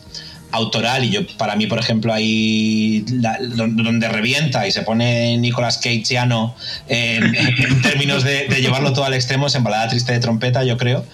[0.52, 5.38] autoral y yo para mí por ejemplo ahí la- don- donde revienta y se pone
[5.38, 6.56] Nicolas Cageano
[6.88, 10.64] en, en términos de, de llevarlo todo al extremo es en balada triste de trompeta
[10.64, 11.04] yo creo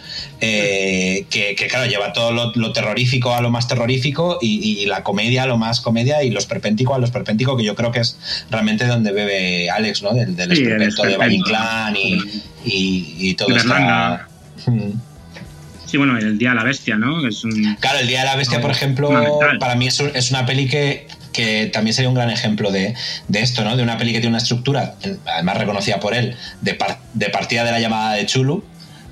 [0.40, 4.86] eh, que, que, claro lleva todo lo, lo terrorífico a lo más terrorífico y, y
[4.86, 7.92] la comedia a lo más comedia y lo esperpéntico a lo esperpéntico que yo creo
[7.92, 8.16] que es
[8.50, 10.12] realmente donde bebe Alex ¿no?
[10.14, 11.34] del, del Sí, esperpento de Valle.
[11.34, 12.14] Inclán y,
[12.64, 14.28] y, y todo esto Berlanga.
[14.66, 14.90] Mm.
[15.86, 17.26] Sí, bueno, El Día de la Bestia, ¿no?
[17.26, 17.76] Es un...
[17.80, 19.08] Claro, El Día de la Bestia, por ejemplo,
[19.60, 22.94] para mí es, un- es una peli que, que también sería un gran ejemplo de,
[23.28, 23.76] de esto, ¿no?
[23.76, 24.96] De una peli que tiene una estructura,
[25.26, 28.64] además reconocida por él, de, par- de partida de la llamada de Chulu.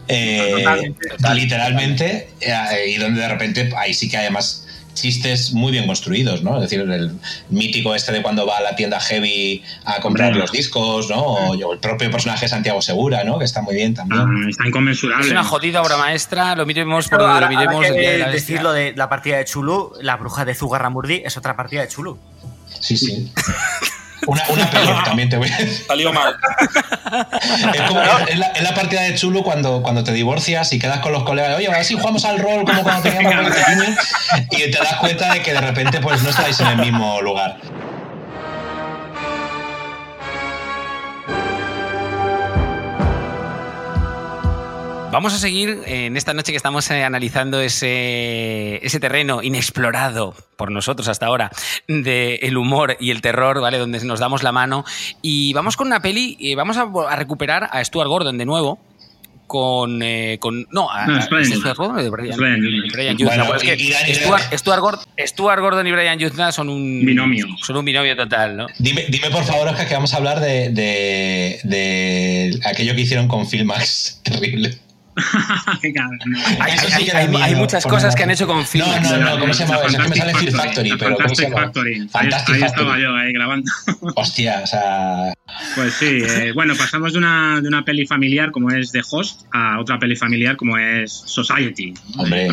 [0.08, 1.08] eh, Totalmente.
[1.34, 2.54] literalmente, eh,
[2.88, 4.63] y donde de repente ahí sí que hay además
[4.94, 6.56] chistes muy bien construidos, ¿no?
[6.56, 7.12] Es decir, el
[7.50, 10.40] mítico este de cuando va a la tienda Heavy a comprar Hombre.
[10.40, 11.20] los discos, ¿no?
[11.20, 13.38] O, o el propio personaje Santiago Segura, ¿no?
[13.38, 14.22] Que está muy bien también.
[14.22, 15.26] Ah, está inconmensurable.
[15.26, 17.82] Es una jodida obra maestra, lo miremos por Pero donde lo miremos.
[17.88, 21.56] de la decir lo de la partida de Chulu, la bruja de Zugarramurdi es otra
[21.56, 22.18] partida de Chulu.
[22.80, 23.32] Sí, sí.
[24.26, 25.84] Una, una peli también te voy a decir.
[25.86, 26.36] Salió mal.
[27.74, 31.00] Es, como, es la, es la partida de Chulu cuando, cuando te divorcias y quedas
[31.00, 31.56] con los colegas.
[31.56, 33.98] Oye, a ver si jugamos al rol como cuando teníamos 20 años.
[34.50, 37.56] Y te das cuenta de que de repente pues no estáis en el mismo lugar.
[45.14, 50.72] Vamos a seguir en esta noche que estamos eh, analizando ese, ese terreno inexplorado por
[50.72, 51.52] nosotros hasta ahora
[51.86, 53.78] de el humor y el terror, ¿vale?
[53.78, 54.84] Donde nos damos la mano.
[55.22, 58.80] Y vamos con una peli, eh, vamos a, a recuperar a Stuart Gordon de nuevo.
[59.46, 60.66] Con, eh, con.
[60.72, 62.08] No, a, No, a- es Brian ¿es Stuart Gordon o de y-
[63.20, 63.24] y
[65.28, 67.04] Stuart Gordon y Brian Yuzna son un.
[67.04, 67.46] Binomio.
[67.62, 68.66] Son un binomio total, ¿no?
[68.78, 73.28] Dime, dime por favor, Oscar, que vamos a hablar de, de, de aquello que hicieron
[73.28, 74.20] con Filmax.
[74.24, 74.78] Terrible.
[77.14, 79.10] Hay, muchas cosas que han hecho con No, Filmax.
[79.10, 79.78] no, no, ¿cómo se llama?
[79.86, 81.72] Es que me sale Fear Factory, pero ¿cómo se Fantastic llama?
[81.72, 82.62] Fantastic ahí, Factory.
[82.64, 83.70] estaba yo, ahí grabando.
[84.16, 85.34] Hostia, o sea.
[85.74, 89.42] Pues sí, eh, bueno, pasamos de una, de una peli familiar como es The Host
[89.52, 91.94] a otra peli familiar como es Society.
[92.16, 92.48] Hombre.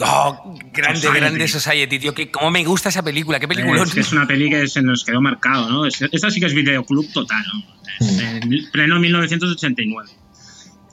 [0.00, 1.20] Oh, grande, Society.
[1.20, 2.14] grande Society, tío.
[2.14, 3.38] Que, ¿Cómo me gusta esa película?
[3.38, 3.82] ¿Qué película?
[3.82, 5.86] Es, que es una peli que se nos quedó marcado, ¿no?
[5.86, 7.74] Es- Esta sí que es videoclub total, ¿no?
[8.06, 10.10] Es en pleno 1989.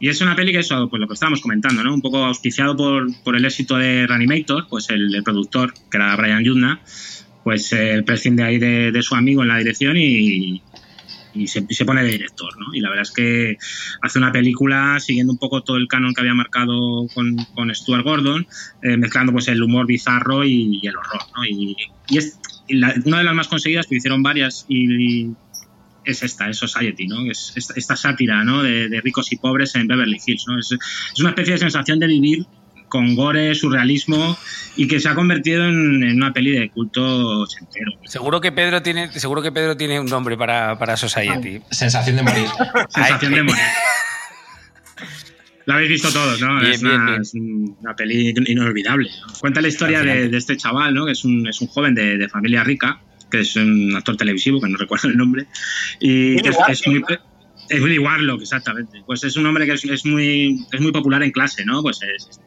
[0.02, 1.94] Y es una peli que eso, pues lo que estábamos comentando, ¿no?
[1.94, 6.44] Un poco auspiciado por, por el éxito de Reanimator, pues el, productor, que era Brian
[6.44, 6.82] Yuzna,
[7.44, 10.64] pues eh, prescinde ahí de, de su amigo en la dirección y,
[11.36, 12.73] y se, se pone de director, ¿no?
[12.73, 13.57] Y la verdad es que
[14.02, 18.03] hace una película siguiendo un poco todo el canon que había marcado con, con Stuart
[18.03, 18.48] Gordon,
[18.82, 21.45] eh, mezclando pues el humor bizarro y, el horror, ¿no?
[21.45, 21.78] Y,
[22.10, 25.28] es la- una de las más conseguidas, que hicieron varias y
[26.06, 27.30] es esta, es Society, ¿no?
[27.30, 28.64] Es esta, esta sátira, ¿no?
[28.64, 30.60] De, de ricos y pobres en Beverly Hills, ¿no?
[30.60, 32.45] Es, es una especie de sensación de vivir
[32.91, 34.38] con gore, surrealismo
[34.76, 37.91] y que se ha convertido en, en una peli de culto entero.
[38.06, 41.61] Seguro que Pedro tiene, seguro que Pedro tiene un nombre para, para Society.
[41.72, 42.48] Sensación de morir.
[42.90, 43.64] Sensación de morir.
[45.65, 46.60] La habéis visto todos, ¿no?
[46.60, 47.22] Bien, es, bien, una, bien.
[47.22, 49.10] es una peli inolvidable.
[49.10, 49.34] ¿no?
[49.40, 51.06] Cuenta la historia de, de este chaval, ¿no?
[51.06, 52.99] Que es un, es un joven de, de familia rica,
[53.32, 55.48] que es un actor televisivo, que no recuerdo el nombre,
[55.99, 57.03] y que es, es muy...
[57.72, 59.02] Es Willy Warlock, exactamente.
[59.06, 61.81] Pues es un hombre que es, es muy, es muy popular en clase, ¿no?
[61.81, 62.39] Pues es,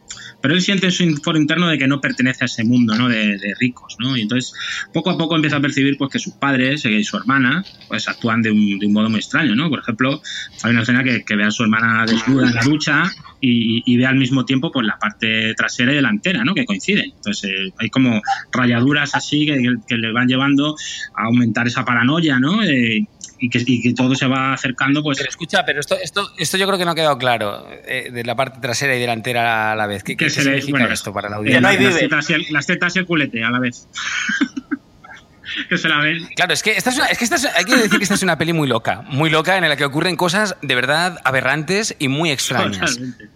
[0.42, 3.08] pero él siente en su foro interno de que no pertenece a ese mundo, ¿no?
[3.08, 4.14] De, de ricos, ¿no?
[4.14, 4.52] Y entonces
[4.92, 8.42] poco a poco empieza a percibir pues que sus padres y su hermana pues actúan
[8.42, 9.70] de un, de un modo muy extraño, ¿no?
[9.70, 10.20] Por ejemplo,
[10.62, 13.10] hay una escena que, que ve a su hermana desnuda en la ducha
[13.40, 16.54] y, y ve al mismo tiempo pues la parte trasera y delantera, ¿no?
[16.54, 17.12] Que coinciden.
[17.16, 18.20] Entonces eh, hay como
[18.52, 20.76] rayaduras así que, que le van llevando
[21.16, 22.62] a aumentar esa paranoia, ¿no?
[22.62, 23.06] Eh,
[23.44, 26.56] y, que, y que todo se va acercando pues Pero escucha, pero esto, esto, esto
[26.56, 29.76] yo creo que no ha quedado claro eh, de la parte trasera y delantera a
[29.76, 30.02] la vez.
[30.02, 31.60] ¿Qué, se le- significa bueno, esto para la eh, audiencia?
[31.60, 33.86] las, tetas y el, las tetas y el culete a la vez.
[35.68, 36.26] que se la ven.
[36.34, 38.14] Claro, es que, esta es una- es que esta es- hay que decir que esta
[38.14, 41.94] es una peli muy loca, muy loca en la que ocurren cosas de verdad aberrantes
[41.98, 42.78] y muy extrañas.
[42.96, 43.28] Totalmente.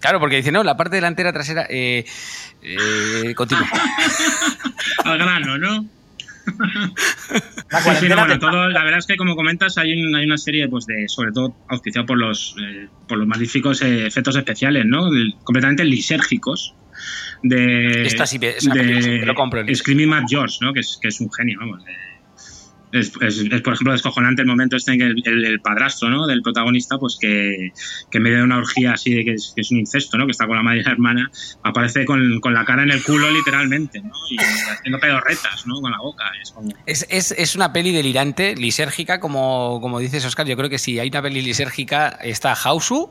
[0.00, 2.04] Claro, porque dice, no, la parte delantera, trasera, eh,
[2.62, 3.68] eh, continúa.
[5.04, 5.86] Al grano, ¿no?
[6.46, 10.02] La Sí, sí, no, cuarentena bueno, te- todo, la verdad es que como comentas hay,
[10.02, 13.80] un- hay una serie pues de sobre todo auspiciado por los eh, por los magníficos
[13.82, 16.74] eh, efectos especiales no El- completamente lisérgicos
[17.42, 18.38] de Esta sí
[19.24, 19.64] lo compro.
[19.74, 21.92] Screaming Matt George no que es, que es un genio vamos de-
[22.92, 23.24] es, por
[23.74, 26.26] ejemplo descojonante el momento este en que el, padrastro ¿no?
[26.26, 27.72] del protagonista pues que,
[28.10, 30.26] que en medio de una orgía así de que es, un incesto ¿no?
[30.26, 31.30] que está con la madre y la hermana
[31.62, 34.12] aparece con, con la cara en el culo literalmente ¿no?
[34.30, 35.80] y haciendo pedorretas ¿no?
[35.80, 40.46] con la boca es como Es, una peli delirante, lisérgica, como, como dices, Oscar.
[40.46, 43.10] Yo creo que si hay una peli lisérgica, está Hausu,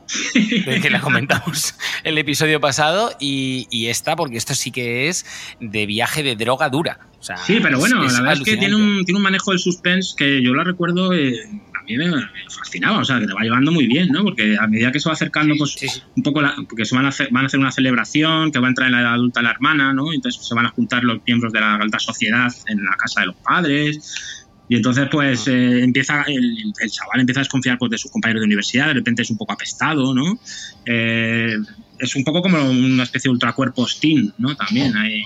[0.82, 5.26] que la comentamos el episodio pasado, y, y esta, porque esto sí que es
[5.60, 7.11] de viaje de droga dura.
[7.22, 9.22] O sea, Sí, pero bueno, es- la es verdad es que tiene un, tiene un
[9.22, 11.32] manejo del suspense que yo la recuerdo, eh,
[11.72, 14.24] a mí me, me fascinaba, o sea, que te va llevando muy bien, ¿no?
[14.24, 16.02] Porque a medida que se va acercando, pues Sí, sí.
[16.16, 18.66] un poco, la- porque se van a, hacer, van a hacer una celebración, que va
[18.66, 20.12] a entrar en la edad adulta la hermana, ¿no?
[20.12, 23.26] Entonces se van a juntar los miembros de la alta sociedad en la casa de
[23.26, 24.48] los padres.
[24.68, 28.40] Y entonces, pues, eh, empieza el, el chaval empieza a desconfiar pues, de sus compañeros
[28.40, 30.40] de universidad, de repente es un poco apestado, ¿no?
[30.86, 31.54] Eh,
[32.00, 34.56] es un poco como una especie de ultracuerpo Steam, ¿no?
[34.56, 35.22] También hay,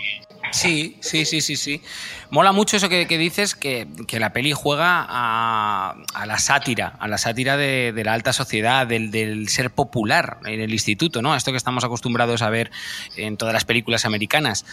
[0.52, 1.82] Sí, sí, sí, sí, sí.
[2.30, 7.08] Mola mucho eso que, dices, que, que la peli juega a, a la sátira, a
[7.08, 11.32] la sátira de, de la alta sociedad, del, del ser popular en el instituto, ¿no?
[11.32, 12.70] A esto que estamos acostumbrados a ver
[13.16, 14.64] en todas las películas americanas.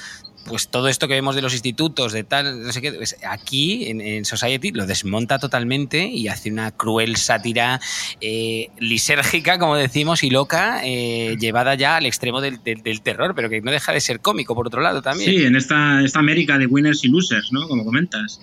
[0.45, 3.85] Pues todo esto que vemos de los institutos, de tal, no sé qué, pues aquí
[3.87, 7.79] en, en Society lo desmonta totalmente y hace una cruel sátira
[8.19, 13.33] eh, lisérgica, como decimos, y loca, eh, llevada ya al extremo del, del- del terror,
[13.35, 15.29] pero que no deja de ser cómico, por otro lado, también.
[15.31, 17.67] Sí, en esta, esta América de winners y losers, ¿no?
[17.69, 18.41] Como comentas.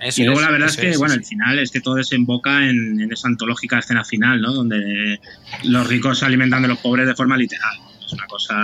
[0.00, 1.80] Eso y luego es, la verdad es que, es, bueno, sí, el final es que
[1.80, 4.52] todo desemboca en, en esa antológica escena final, ¿no?
[4.54, 5.20] Donde
[5.64, 7.76] los ricos se alimentan de los pobres de forma literal.
[8.04, 8.56] Es una cosa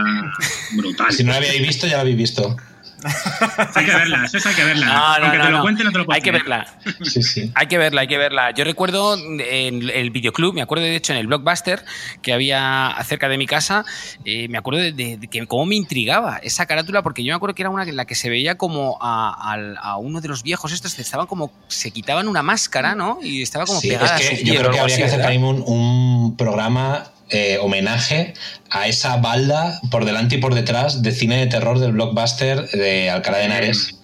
[0.73, 1.13] brutal.
[1.13, 2.57] Si no la habíais visto, ya la habéis visto.
[3.75, 4.87] Hay que verla, eso hay que verla.
[4.87, 6.67] No, no, Aunque no, te lo cuente, no te lo puedo Hay que verla.
[7.05, 7.53] Sí, sí.
[7.55, 8.51] Hay que verla, hay que verla.
[8.53, 11.85] Yo recuerdo en el videoclub, me acuerdo de hecho en el blockbuster
[12.23, 13.85] que había cerca de mi casa,
[14.25, 17.37] eh, me acuerdo de, de- de que cómo me intrigaba esa carátula, porque yo me
[17.37, 20.73] acuerdo que era una en la que se veía como a, uno de los viejos
[20.73, 23.19] estos que estaban como, se quitaban una máscara, ¿no?
[23.23, 25.45] Y estaba como Sí, pegada es a su yo creo que habría que hacer también
[25.45, 28.35] un, un programa eh, homenaje
[28.71, 33.11] a esa balda por delante y por detrás de cine de terror del blockbuster de
[33.11, 33.95] Alcalá de Henares.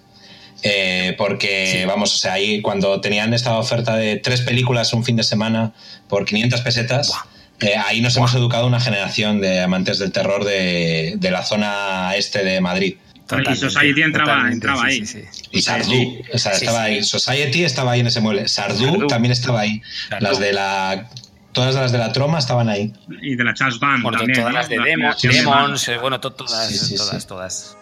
[0.63, 5.15] Eh, porque, vamos, o sea, ahí cuando tenían esta oferta de tres películas un fin
[5.15, 5.73] de semana
[6.07, 7.11] por 500 pesetas,
[7.59, 12.13] eh, ahí nos hemos educado una generación de amantes del terror de, de la zona
[12.15, 12.95] este de Madrid.
[13.51, 15.05] y Society entraba, entraba ahí.
[15.05, 15.41] sí, sí.
[15.51, 16.91] Y Sardú, o sea, Sí, estaba sí.
[16.93, 17.03] ahí.
[17.03, 18.47] Society estaba ahí en ese mueble.
[18.47, 19.07] Sardú, Sardú.
[19.07, 19.81] también estaba ahí.
[20.09, 20.23] Sardú.
[20.25, 21.09] Las de la.
[21.55, 22.93] Todas las de la troma estaban ahí.
[23.21, 24.37] Y de la Charles Band Bueno, también.
[24.37, 24.59] todas ¿no?
[24.59, 27.27] las de Demons, Demons, eh, bueno, to- todas, Sí, sí, todas, sí.
[27.27, 27.77] todas.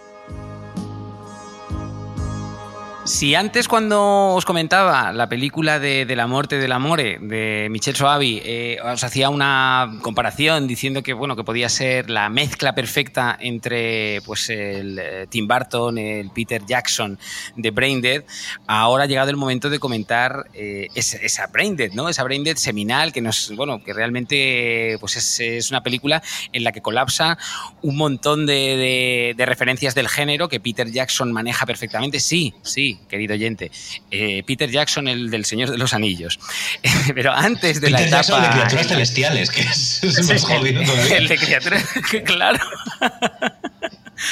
[3.06, 7.98] Si antes cuando os comentaba la película de, de la muerte del amore de Michel
[7.98, 13.38] Soavi eh, os hacía una comparación diciendo que bueno que podía ser la mezcla perfecta
[13.42, 17.20] entre pues el eh, Tim Burton, el Peter Jackson
[17.58, 18.24] de Braindead,
[18.68, 22.08] ahora ha llegado el momento de comentar eh, esa, esa Braindead, ¿no?
[22.08, 26.24] Esa Braindead seminal que nos bueno que realmente pues es, es una película
[26.54, 27.38] en la que colapsa
[27.82, 32.22] un montón de, de- de referencias del género que Peter Jackson maneja perfectamente.
[32.22, 33.72] Sí, sí, querido oyente.
[34.12, 36.40] Eh, Peter Jackson, el del Señor de los Anillos.
[37.16, 38.18] Pero antes de Peter la etapa.
[38.24, 41.18] Jackson de criaturas celestiales, que es, es más jodido todavía.
[41.18, 41.86] El de criaturas,
[42.26, 42.60] claro.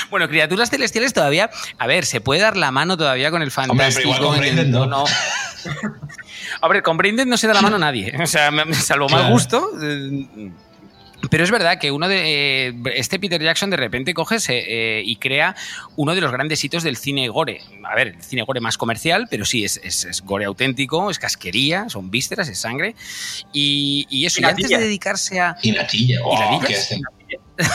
[0.09, 3.67] Bueno, criaturas celestiales todavía, a ver, se puede dar la mano todavía con el Hombre,
[3.91, 4.11] fantástico.
[4.11, 4.79] pero igual con no.
[4.79, 5.05] tono-
[6.61, 9.33] A ver, con no se da la mano a nadie, o sea, salvo mal Claro.
[9.33, 9.69] gusto.
[9.81, 10.51] eh,
[11.30, 15.15] Pero es verdad que uno de eh, este Peter Jackson de repente coge eh, y
[15.18, 15.56] crea
[15.95, 17.61] uno de los grandes hitos del cine gore.
[17.89, 21.19] A ver, el cine gore más comercial, pero sí, es, es- es gore auténtico, es
[21.19, 22.95] casquería, son vísceras, es sangre.
[23.53, 25.56] Y, y eso, Y y antes de dedicarse a.
[25.61, 26.15] Y Natilla.
[26.15, 26.68] ¿Y Oh, Natillas?
[26.68, 26.95] qué
[27.65, 27.72] hace.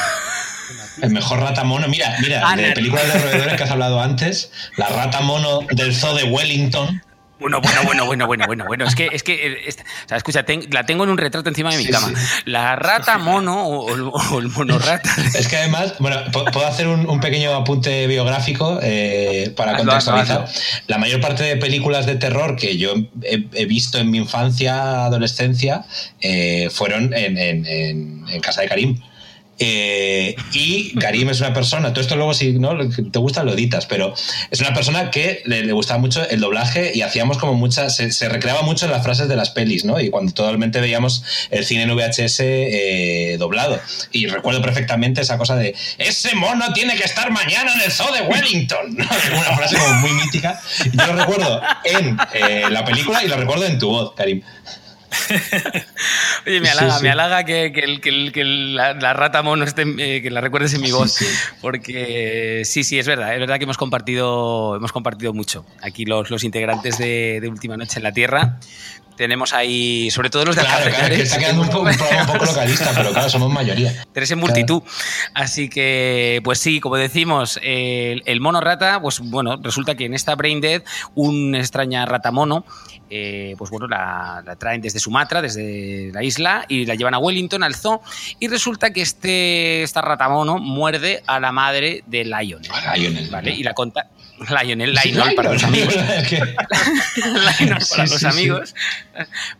[1.02, 1.86] El mejor rata mono.
[1.88, 5.94] Mira, mira, Ah, de películas de roedores que has hablado antes, la rata mono del
[5.94, 7.02] zoo de Wellington.
[7.38, 8.84] Bueno, bueno, bueno, bueno, bueno, bueno, bueno.
[8.86, 11.70] Es que, es que, eh, o sea, escucha, ten- la tengo en un retrato encima
[11.70, 12.08] de mi Sí, cama.
[12.08, 12.14] sí.
[12.46, 15.10] La rata mono o, el- o el mono rata.
[15.34, 20.42] Es que además, bueno, puedo hacer un, un pequeño apunte biográfico eh, para Hazlo, contextualizar.
[20.44, 24.16] hazlo, La mayor parte de películas de terror que yo he, he visto en mi
[24.18, 25.84] infancia, adolescencia,
[26.22, 28.98] eh, fueron en, en- en- en casa de Karim.
[29.58, 33.86] Eh, y Karim es una persona, todo esto luego si no te gusta lo editas,
[33.86, 34.14] pero
[34.50, 38.12] es una persona que le, le gustaba mucho el doblaje y hacíamos como muchas, se,
[38.12, 40.00] se recreaba mucho en las frases de las pelis, ¿no?
[40.00, 43.80] Y cuando totalmente veíamos el cine en VHS eh, doblado.
[44.12, 48.12] Y recuerdo perfectamente esa cosa de ese mono tiene que estar mañana en el zoo
[48.12, 49.04] de Wellington, ¿no?
[49.04, 50.60] Una frase como muy mítica.
[50.92, 54.42] Yo lo recuerdo en eh, la película y lo recuerdo en tu voz, Karim.
[56.46, 57.02] Oye, me halaga, sí.
[57.02, 60.30] me halaga que, que el- que el- que la, la rata mono esté, eh, que
[60.30, 61.12] la recuerdes en mi voz.
[61.14, 61.26] sí.
[61.60, 63.34] Porque sí, sí, es verdad.
[63.34, 65.66] Es verdad que hemos compartido, hemos compartido mucho.
[65.82, 68.58] Aquí los, los integrantes de, de Última Noche en la Tierra.
[69.16, 72.32] Tenemos ahí, sobre todo los de Claro, claro, que está quedando un, poco, un programa
[72.32, 74.04] un poco localista, pero claro, somos mayoría.
[74.12, 74.82] Tres en multitud.
[75.34, 80.14] Así que, pues sí, como decimos, el, el mono rata, pues bueno, resulta que en
[80.14, 80.82] esta Brain Dead,
[81.14, 82.64] una extraña rata mono,
[83.08, 87.18] eh, pues bueno, la, la traen desde Sumatra, desde la isla, y la llevan a
[87.18, 88.02] Wellington, al zoo,
[88.40, 92.70] y resulta que este, esta rata mono muerde a la madre de Lionel.
[92.70, 93.52] A Lionel, ¿Vale?
[93.52, 94.08] Y la conta.
[94.48, 95.94] Lionel, Sí, Lionel para los amigos.
[97.16, 98.26] Lionel Sí, para sí, los sí.
[98.26, 98.74] amigos.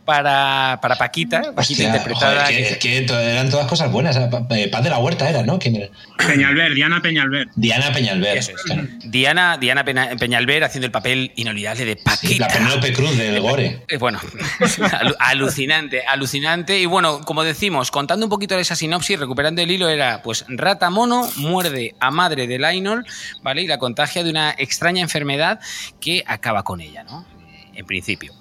[0.04, 2.44] Para, para Paquita, Paquita Hostia, interpretada.
[2.44, 4.16] joder, que, es que to- eran todas cosas bueas.
[4.16, 5.58] eh, Pa- eh, Paz de la Huerta era, ¿no?
[5.58, 5.88] ¿Quién era?
[6.18, 7.48] Peñalver, Diana Peñalver.
[7.56, 8.36] Diana Peñalver.
[8.38, 8.62] Eso es.
[8.62, 8.82] claro.
[9.04, 12.46] Diana, Diana Peñalver haciendo el papel inolvidable de Sí, Paquita.
[12.48, 13.82] la Penélope Cruz del Gore.
[13.88, 14.20] Eh, bueno,
[14.60, 16.78] alu- alucinante, alucinante.
[16.78, 20.44] Y bueno, como decimos, contando un poquito de esa sinopsis, recuperando el hilo, era pues
[20.48, 23.04] rata mono muerde a madre de Lionel,
[23.42, 23.62] ¿vale?
[23.62, 25.60] Y la contagia de una extraña enfermedad
[26.00, 27.24] que acaba con ella, ¿no?
[27.48, 28.34] Eh, En principio.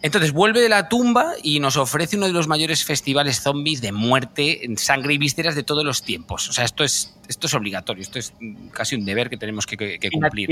[0.00, 3.90] Entonces vuelve de la tumba y nos ofrece uno de los mayores festivales zombies de
[3.90, 6.48] muerte, sangre y vísceras de todos los tiempos.
[6.48, 8.32] O sea, esto es, esto es obligatorio, esto es
[8.72, 10.48] casi un deber que tenemos que, cumplir.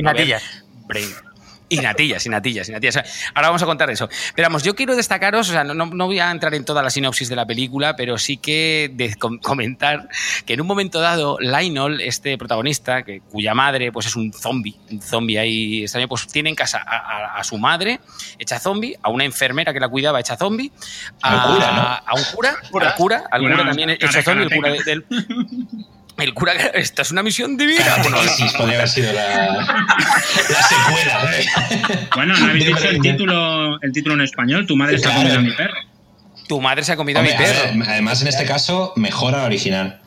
[1.69, 2.97] Y natillas, y natillas, y natillas.
[3.35, 4.09] Ahora vamos a contar eso.
[4.37, 6.81] Pero vamos, yo quiero destacaros, o sea, no, no- no voy a entrar en toda
[6.83, 10.09] la sinopsis de la película, pero sí que de com- comentar
[10.45, 14.77] que en un momento dado, Lionel, este protagonista, que, cuya madre pues es un zombie,
[14.93, 17.99] un zombie ahí extraño, pues tiene en casa a, a- a su madre
[18.39, 20.71] hecha zombie, a una enfermera que la cuidaba hecha zombie,
[21.21, 21.83] a, Al cura, ¿no?
[21.83, 25.05] a un cura, al cura, al Cura, cura también hecho cara, zombie, el cura del...
[26.19, 27.85] El cura, esta es una misión divina.
[28.03, 31.31] Bueno, Crisis podría haber sido la, la secuela.
[31.39, 31.47] ¿eh?
[32.15, 34.67] Bueno, ¿no habéis De dicho el título, el título en español?
[34.67, 35.21] Tu madre se ha Claro.
[35.29, 35.75] comido a mi perro.
[36.49, 37.77] tu madre se ha comido a mi a perro.
[37.77, 40.01] ver, además, en este caso, mejora la original.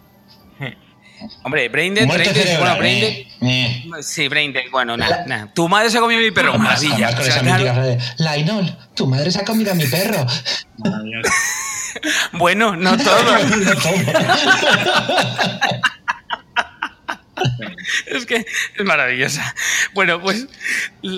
[1.43, 2.77] Hombre, Braindead, Muerte Braindead, cerebral.
[2.77, 4.03] bueno, Braindead, eh, eh.
[4.03, 5.53] sí, Braindead, bueno, nada, nada.
[5.53, 6.93] Tu madre se ha comido mi perro, maravilla.
[7.09, 9.85] además con O sea, esa claro, de, Lainol, tu madre se ha comido a mi
[9.85, 10.25] perro.
[12.33, 13.13] Bueno, no todo.
[18.05, 18.45] es que
[18.75, 19.55] es maravillosa.
[19.93, 20.47] Bueno, pues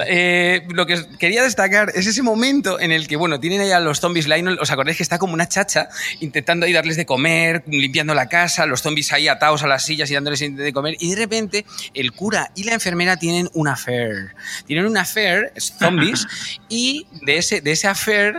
[0.08, 3.80] eh, lo que quería destacar es ese momento en el que, bueno, tienen ahí a
[3.80, 5.90] los zombies Lionel, ¿os acordáis que está como una chacha
[6.20, 10.10] intentando ahí darles de comer, limpiando la casa, los zombies ahí atados a las sillas
[10.12, 14.36] y dándoles de comer, y de repente el cura y la enfermera tienen un affair.
[14.66, 16.28] Tienen un affair, es zombies,
[16.70, 18.36] y de ese, de ese affair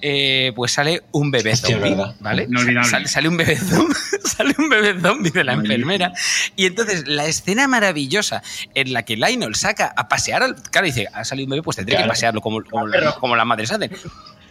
[0.00, 1.96] eh, pues sale un bebé zombie.
[2.20, 2.48] ¿vale?
[2.84, 6.12] Sale, sale un bebé zombie, sale un bebé zombie de la enfermera
[6.56, 8.42] y entonces la escena maravillosa
[8.74, 10.54] en la que Lionel saca a pasear al.
[10.70, 12.06] Claro, dice, ha salido un bebé, pues tendré Claro.
[12.06, 12.86] que pasearlo como, como,
[13.20, 13.90] como las madres hacen.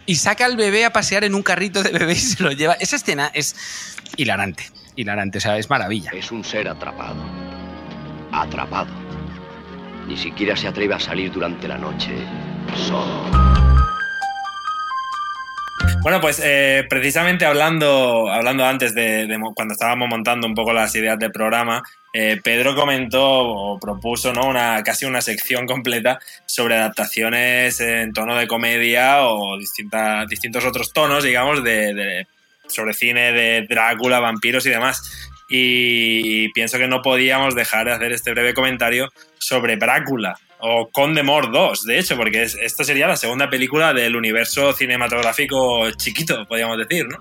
[0.06, 2.74] Y saca al bebé a pasear en un carrito de bebé y se lo lleva.
[2.74, 3.56] Esa escena es
[4.16, 4.70] hilarante.
[4.96, 6.10] Hilarante, o sea, es maravilla.
[6.12, 7.24] Es un ser atrapado.
[8.32, 8.92] Atrapado.
[10.06, 12.12] Ni siquiera se atreve a salir durante la noche
[12.86, 13.43] solo.
[16.04, 21.18] Bueno, pues eh, precisamente hablando, hablando antes de, cuando estábamos montando un poco las ideas
[21.18, 21.82] del programa,
[22.12, 24.46] eh, Pedro comentó o propuso ¿no?
[24.46, 30.92] una, casi una sección completa sobre adaptaciones en tono de comedia o distinta- distintos otros
[30.92, 32.26] tonos, digamos, de, de-
[32.68, 35.30] sobre cine de Drácula, vampiros y demás.
[35.48, 41.22] Y, pienso que no podíamos dejar de hacer este breve comentario sobre Drácula o Conde
[41.22, 46.46] Mor 2, de hecho, porque es- esto sería la segunda película del universo cinematográfico chiquito,
[46.46, 47.18] podríamos decir, ¿no?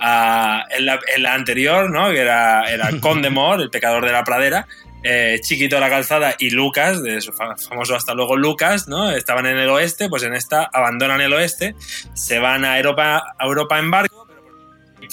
[0.00, 1.00] Ah, en, la,
[1.34, 2.10] anterior, ¿no?
[2.10, 3.30] Que era, era Conde
[3.60, 4.68] el pecador de la pradera,
[5.02, 9.10] eh, Chiquito la calzada y Lucas, de su fa- famoso hasta luego Lucas, ¿no?
[9.10, 11.74] Estaban en el oeste, pues en esta abandonan el oeste,
[12.14, 14.28] se van a Europa, Europa en barco,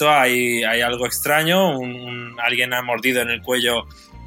[0.08, 1.76] hay, hay algo extraño,
[2.42, 3.84] alguien ha mordido en el cuello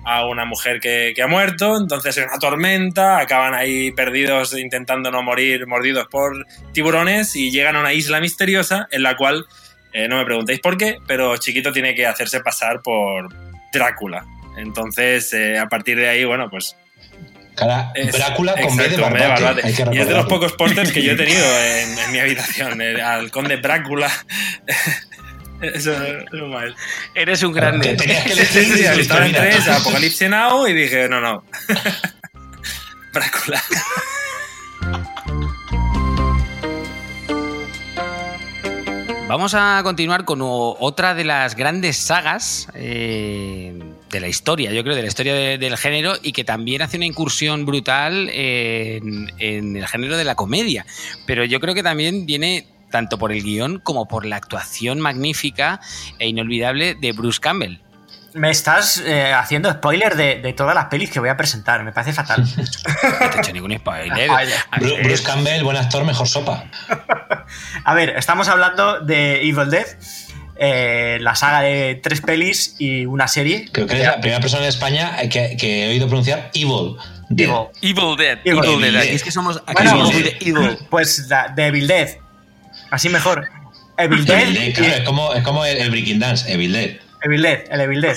[0.10, 5.12] a una mujer que, que ha muerto, entonces hay una tormenta, acaban ahí perdidos intentando
[5.12, 9.46] no morir, mordidos por tiburones y llegan a una isla misteriosa en la cual,
[9.92, 13.28] eh, no me preguntéis por qué, pero Chiquito tiene que hacerse pasar por
[13.74, 14.26] Drácula.
[14.58, 16.76] Entonces, eh, a partir de ahí, bueno, pues...
[17.56, 19.68] Cara, es- Drácula con B de exacto, Barbate.
[19.92, 23.02] Y es de los pocos pósters que yo he tenido en, en mi habitación, el-
[23.02, 24.10] al conde Drácula.
[25.62, 26.76] Eso es mal.
[27.16, 27.96] Eres un grande.
[27.96, 31.44] Tenías que elegir estaba entre esa, Apocalipsis Now y dije, no, no.
[33.14, 33.64] Drácula.
[39.28, 43.78] Vamos a continuar con otra de las grandes sagas eh,
[44.10, 46.96] de la historia, yo creo, de la historia de- del género y que también hace
[46.96, 50.86] una incursión brutal en, en el género de la comedia.
[51.26, 55.80] Pero yo creo que también viene tanto por el guion como por la actuación magnífica
[56.20, 57.80] e inolvidable de Bruce Campbell.
[58.34, 61.84] Me estás eh, haciendo spoiler de, de todas las pelis que voy a presentar.
[61.84, 62.46] Me parece fatal.
[63.20, 64.30] No te he hecho ningún spoiler.
[65.04, 66.66] Bruce Campbell, buen actor, mejor sopa.
[67.84, 69.88] A ver, estamos hablando de Evil Dead,
[70.58, 73.70] eh, la saga de tres pelis y una serie.
[73.72, 76.96] Creo que eres la primera persona en España que, que he oído pronunciar Evil.
[77.30, 77.50] Dead.
[77.50, 77.68] Evil.
[77.82, 78.40] Evil Dead.
[78.44, 78.92] Evil Evil Dead.
[78.92, 79.02] Dead.
[79.02, 80.78] Aquí es que somos, aquí Bueno, somos muy de Evil.
[80.90, 82.18] Pues la, de Evil Dead.
[82.92, 83.48] Así mejor.
[83.98, 84.42] Evil Dead.
[84.44, 86.92] Evil Dead, claro, es como, es como el, el Breaking Dance, Evil Dead.
[87.24, 88.16] Evil Dead, el Evil Dead.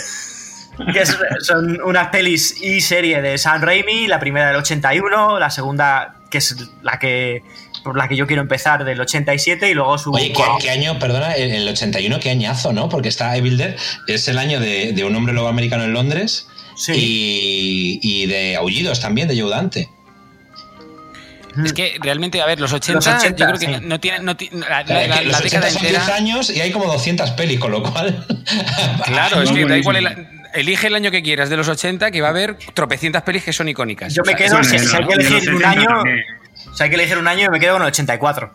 [0.93, 5.51] Que es- son unas pelis y serie de Sam Raimi, la primera del 81, la
[5.51, 7.43] segunda, que es la que
[7.85, 10.13] por la que yo quiero empezar, del 87, y luego su...
[10.13, 12.91] Oye, ¿qué, qué año, perdona, el, el 81, qué añazo, ¿no?
[12.91, 13.75] Porque está Evil Dead,
[14.07, 16.93] es el año de, de un hombre lobo americano en Londres Sí.
[16.95, 19.89] y, y de Aullidos también, de Joe Dante.
[21.65, 23.87] Es que realmente, a ver, los 80, Los 80, yo creo que sí.
[23.87, 26.17] no tiene, no ti- la, la- es la- la los década 80 son 10 entera.
[26.17, 28.27] años y hay como 200 pelis, con lo cual...
[29.05, 32.21] Claro, es que da igual el, elige el año que quieras de los 80, que
[32.21, 34.15] va a haber tropecientas pelis que son icónicas.
[34.15, 36.25] Yo me O sea, quedo, si, hay que elegir un 70 año, también.
[36.75, 38.53] si hay que elegir un año, yo me quedo con el 84.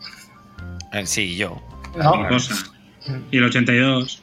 [0.94, 1.62] Eh, Sí, yo.
[1.98, 2.28] ¿no?
[3.32, 4.22] Y el 82.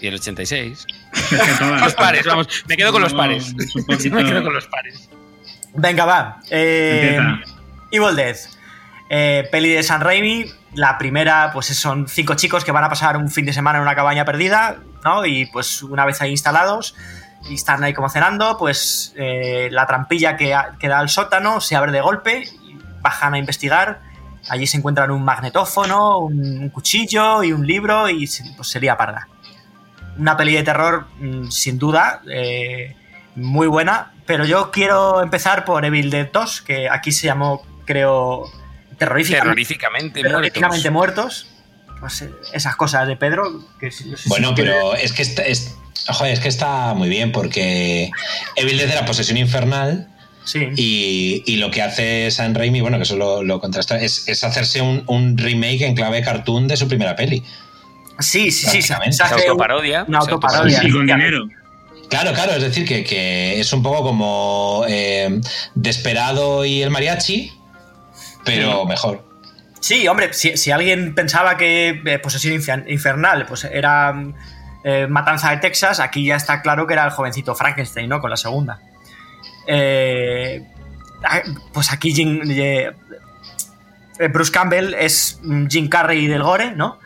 [0.00, 0.86] Y el 86.
[1.12, 1.80] Es que todas.
[1.82, 2.48] Los pares, vamos.
[2.66, 3.54] Me quedo con los pares.
[4.10, 5.08] Me quedo con los pares.
[5.74, 6.40] Venga, va.
[6.50, 7.53] Eh, Empieza.
[7.94, 8.36] Evil Dead.
[9.08, 10.46] Eh, peli de San Raimi.
[10.74, 13.82] La primera, pues son cinco chicos que van a pasar un fin de semana en
[13.82, 15.24] una cabaña perdida, ¿no?
[15.24, 16.96] Y pues una vez ahí instalados
[17.48, 21.92] y están ahí como cenando, pues eh, la trampilla que, da al sótano se abre
[21.92, 24.00] de golpe y bajan a investigar.
[24.48, 29.28] Allí se encuentran un magnetófono, un, cuchillo y un libro y pues sería parda.
[30.18, 32.96] Una peli de terror, mm, sin duda, eh,
[33.36, 38.50] muy buena, pero yo quiero empezar por Evil Dead 2, que aquí se llamó, creo,
[38.98, 41.46] terroríficamente, Terroríficamente terroríficamente muertos.
[41.46, 42.00] muertos.
[42.02, 43.64] No sé, esas cosas de Pedro.
[43.80, 45.74] Que si- no sé si Bueno, quiere- pero es que está, es,
[46.08, 48.10] joder, es que está muy bien porque
[48.56, 50.08] Evil Dead era posesión infernal
[50.44, 50.68] Sí.
[50.76, 54.44] y, y lo que hace San Raimi, bueno, que eso lo, lo contrasta, es, es
[54.44, 57.42] hacerse un, un remake en clave cartoon de su primera peli.
[58.18, 58.82] Sí, sí, sí.
[58.82, 60.04] se- hace autoparodia.
[60.06, 60.84] Una Se autoparodia.
[60.84, 61.48] Y con dinero.
[62.10, 65.40] Claro, claro, es decir, que, que es un poco como eh,
[65.74, 67.50] Desperado y el mariachi,
[68.44, 69.24] pero mejor.
[69.80, 74.14] Sí, hombre, si, si alguien pensaba que eh, Posesión Infer- Infernal pues era
[74.82, 78.20] eh, Matanza de Texas, aquí ya está claro que era el jovencito Frankenstein, ¿no?
[78.20, 78.80] Con la segunda.
[79.66, 80.62] Eh,
[81.22, 81.40] ah,
[81.72, 82.92] pues aquí Jim- eh,
[84.18, 86.98] eh, Bruce Campbell es mm, Jim Carrey del gore, ¿no?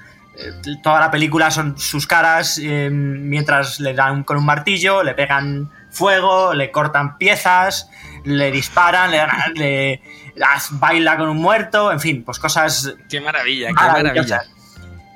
[0.85, 6.55] Toda la película son sus caras mientras le dan con un martillo, le pegan fuego,
[6.55, 7.91] le cortan piezas,
[8.25, 10.03] le disparan, le, dan- le-
[10.37, 14.43] las- baila con un muerto, en fin, pues cosas Qué maravilla, qué maravilla.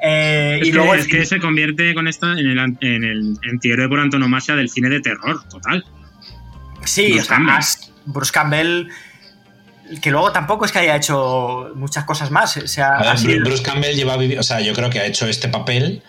[0.04, 3.38] Eh, Es, y que, luego es que se convierte con esta en el, en el
[3.50, 5.84] antihéroe por antonomasia del cine de terror, total.
[6.84, 7.54] Sí, Bruce o sea, Campbell.
[7.54, 8.88] más Bruce Campbell,
[10.02, 12.56] que luego tampoco es que haya hecho muchas cosas más.
[12.56, 12.98] O sea,
[13.44, 16.02] Bruce Campbell lleva o sea, yo creo que ha hecho este papel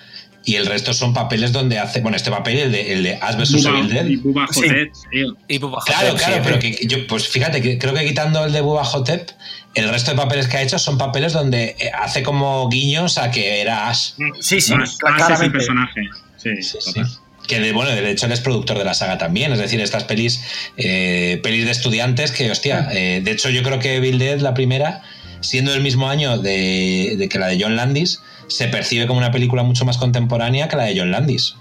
[0.45, 3.35] y el resto son papeles donde hace, bueno, este papel, el de, el de Ash
[3.37, 4.05] vs Evil Dead.
[4.05, 4.61] y Bubba Sí.
[4.61, 5.37] Hotep, tío.
[5.47, 8.43] Y Bubba Claro, Hotep, claro, sí, pero que yo, pues fíjate, que creo que quitando
[8.45, 9.29] el de Bubba Hotep,
[9.75, 13.31] el resto de papeles que ha hecho son papeles donde eh, hace como guiños a
[13.31, 14.11] que era Ash.
[14.39, 14.97] sí, sí, más
[15.31, 16.01] es el personaje.
[16.37, 16.93] Sí, Sí, sí.
[16.93, 17.07] total.
[17.47, 20.05] Que de, bueno, de hecho él es productor de la saga también, es decir, estas
[20.05, 20.41] pelis,
[20.77, 24.53] eh, pelis de estudiantes que, hostia, eh, de hecho yo creo que Evil Dead, la
[24.53, 25.01] primera,
[25.43, 29.31] siendo el mismo año de, de que la de John Landis, se percibe como una
[29.31, 31.55] película mucho más contemporánea que la de John Landis.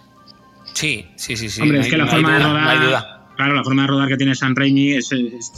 [0.74, 1.48] Sí, sí, sí.
[1.50, 1.60] sí.
[1.60, 2.62] Hombre, no es que la no forma de rodar.
[2.62, 3.18] no hay duda.
[3.36, 5.52] Claro, la forma de rodar que tiene San Raimi es, es-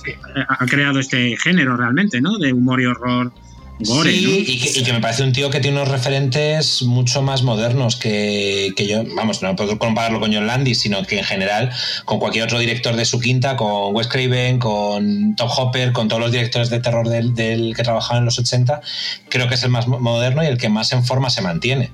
[0.48, 2.38] ha creado este género realmente, ¿no?
[2.38, 3.32] De humor y horror
[3.80, 4.30] gore, sí, ¿no?
[4.30, 7.96] y, que, y que me parece un tío que tiene unos referentes mucho más modernos
[7.96, 11.70] que, que yo, vamos, no puedo compararlo con John Landis, sino que en general
[12.04, 16.20] con cualquier otro director de su quinta, con Wes Craven, con Top Hopper, con todos
[16.22, 18.80] los directores de terror del, del que trabajaban en los 80,
[19.28, 21.90] creo que es el más mo- moderno y el que más en forma se mantiene.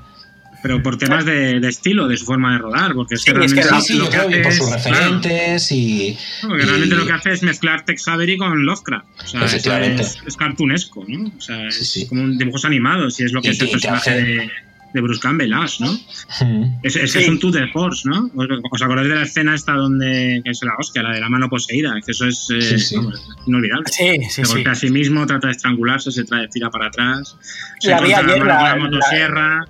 [0.62, 3.44] Pero por temas de, de estilo, de su forma de rodar, porque es Sí, que
[3.44, 6.18] es que realmente Sí, sí, lo que hace por es- sus claro, referentes y...
[6.42, 9.06] porque realmente y- lo que hace es mezclar Tex Avery con Lovecraft.
[9.24, 11.30] O sea, es, es cartunesco, ¿no?
[11.36, 12.06] O sea, es sí.
[12.06, 14.50] como un dibujos animados y es lo que Y es el y personaje hace- de,
[14.92, 15.92] de Bruce Campbell, Ash, ¿no?
[15.92, 16.64] Hmm.
[16.82, 17.20] Es, es, Sí.
[17.20, 18.28] es un de force, ¿no?
[18.34, 21.28] ¿Os, os acordáis de la escena esta donde, que es la hostia, la de la
[21.28, 21.94] mano poseída?
[22.04, 23.84] Que eso es, eh, vamos, inolvidable.
[23.90, 24.52] Sí, sí, se sí.
[24.52, 27.36] golpea a sí mismo, trata de estrangularse, se trae, tira para atrás.
[27.78, 29.64] Se La mano con la- la motosierra.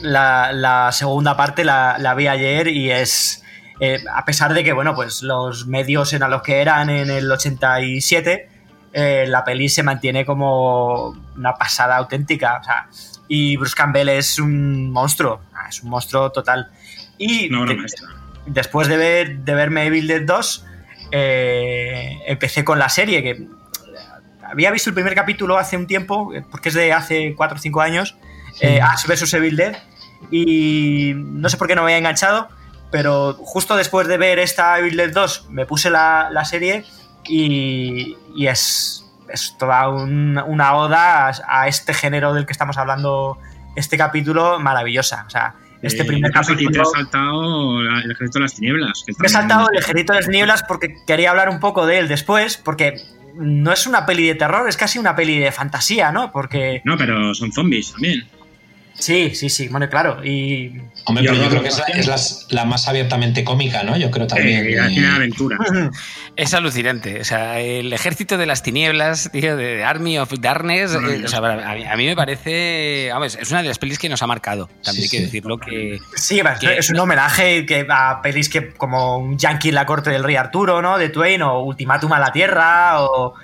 [0.00, 3.44] La, la segunda parte la, la vi ayer y es.
[3.80, 7.30] eh, a pesar de que, bueno, pues los medios eran los que eran en el
[7.30, 8.48] 87,
[8.94, 12.58] eh, la peli se mantiene como una pasada auténtica.
[12.60, 12.86] O sea,
[13.28, 16.70] y Bruce Campbell es un monstruo, es un monstruo total.
[17.18, 17.74] Y de-
[18.46, 20.64] después de, ver, de verme Evil Dead 2,
[21.12, 23.46] eh, empecé con la serie, que
[24.44, 27.80] había visto el primer capítulo hace un tiempo, porque es de hace 4 o 5
[27.80, 28.16] años,
[28.60, 29.32] eh, Ash vs.
[29.34, 29.76] Evil Dead,
[30.30, 32.48] y no sé por qué no me había enganchado,
[32.90, 36.84] pero justo después de ver esta Evil Dead 2 me puse la, la serie
[37.28, 42.76] y, y es, es toda un- una oda a, a este género del que estamos
[42.78, 43.38] hablando
[43.76, 45.24] este capítulo maravillosa.
[45.26, 46.82] O sea, este Eh, primer has- Y te capítulo...
[46.82, 49.02] has saltado el ejército de las tinieblas.
[49.06, 51.98] que Me he saltado el Ejército de las Nieblas porque quería hablar un poco de
[51.98, 53.00] él después, porque
[53.34, 56.30] no es una peli de terror, es casi una peli de fantasía, ¿no?
[56.30, 58.28] Porque No, pero son zombies también.
[58.94, 60.24] Sí, sí, sí, bueno, claro.
[60.24, 60.72] Y
[61.06, 63.96] Hombre, Y pero yo creo que es, la, es las- la más abiertamente cómica, ¿no?
[63.96, 64.64] Yo creo también.
[64.66, 65.58] Eh, Y- aventura.
[66.36, 67.20] Es alucinante.
[67.20, 70.94] O sea, el ejército de las tinieblas, tío, de Army of Darkness.
[70.94, 73.10] eh, o sea, a, mí, a mí me parece.
[73.12, 74.68] Vamos, es una de las pelis que nos ha marcado.
[74.82, 75.22] También Sí, hay que sí.
[75.24, 75.98] decirlo que.
[76.16, 80.08] Sí, que- es un homenaje que a pelis que como un Yankee en la corte
[80.10, 80.96] del rey Arturo, ¿no?
[80.96, 83.34] De Twain, o Ultimátum a la Tierra, o,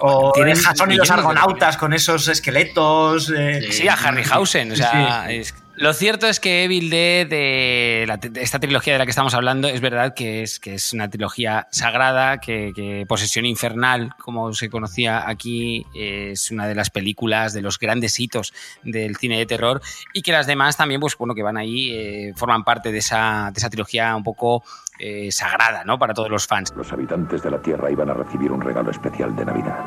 [0.00, 3.32] o Tienen Jason y los argonautas con esos esqueletos.
[3.36, 4.72] eh, Sí, a Harryhausen.
[4.72, 5.34] O sea, Sí.
[5.36, 9.34] es- lo cierto es que Evil Dead, de, la- esta trilogía de la que estamos
[9.34, 14.52] hablando, es verdad que es, que es una trilogía sagrada, que, que Posesión Infernal, como
[14.52, 18.52] se conocía aquí, es una de las películas, de los grandes hitos
[18.84, 19.80] del cine de terror,
[20.12, 23.50] y que las demás también, pues bueno, que van ahí, eh, forman parte de esa,
[23.52, 24.62] de esa trilogía un poco
[25.00, 25.98] eh, sagrada, ¿no?
[25.98, 26.72] Para todos los fans.
[26.76, 29.78] Los habitantes de la Tierra iban a recibir un regalo especial de Navidad.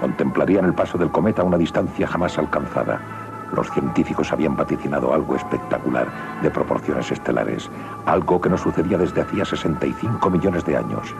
[0.00, 3.25] Contemplarían el paso del cometa a una distancia jamás alcanzada.
[3.52, 6.08] Los científicos habían vaticinado algo espectacular,
[6.42, 7.70] de proporciones estelares,
[8.04, 11.14] algo que no sucedía desde hacía 65 millones de años,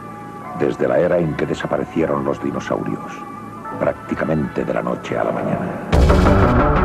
[0.59, 3.11] desde la era en que desaparecieron los dinosaurios,
[3.79, 6.77] prácticamente de la noche a la mañana.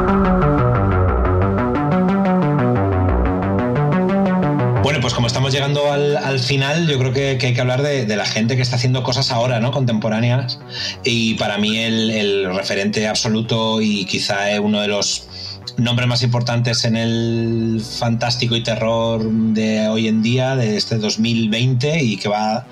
[4.82, 8.05] Bueno, pues como estamos llegando al, al final, yo creo que, hay que hablar de,
[8.16, 9.70] la gente que está haciendo cosas ahora, ¿no?
[9.70, 10.59] Contemporáneas.
[11.05, 15.28] Y para mí el, el referente absoluto y quizá uno de los
[15.77, 22.03] nombres más importantes en el fantástico y terror de hoy en día, de este 2020,
[22.03, 22.66] y que va,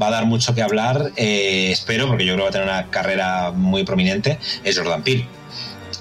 [0.00, 2.68] va a dar mucho que hablar, eh, espero, porque yo creo que va a tener
[2.68, 5.26] una carrera muy prominente, es Jordan Peele.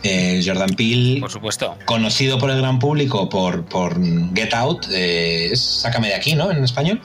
[0.03, 1.77] Eh, Jordan Peele, Por supuesto.
[1.85, 3.99] conocido por el gran público por, por
[4.35, 6.51] Get Out, eh, es Sácame de aquí, ¿no?
[6.51, 7.01] En español,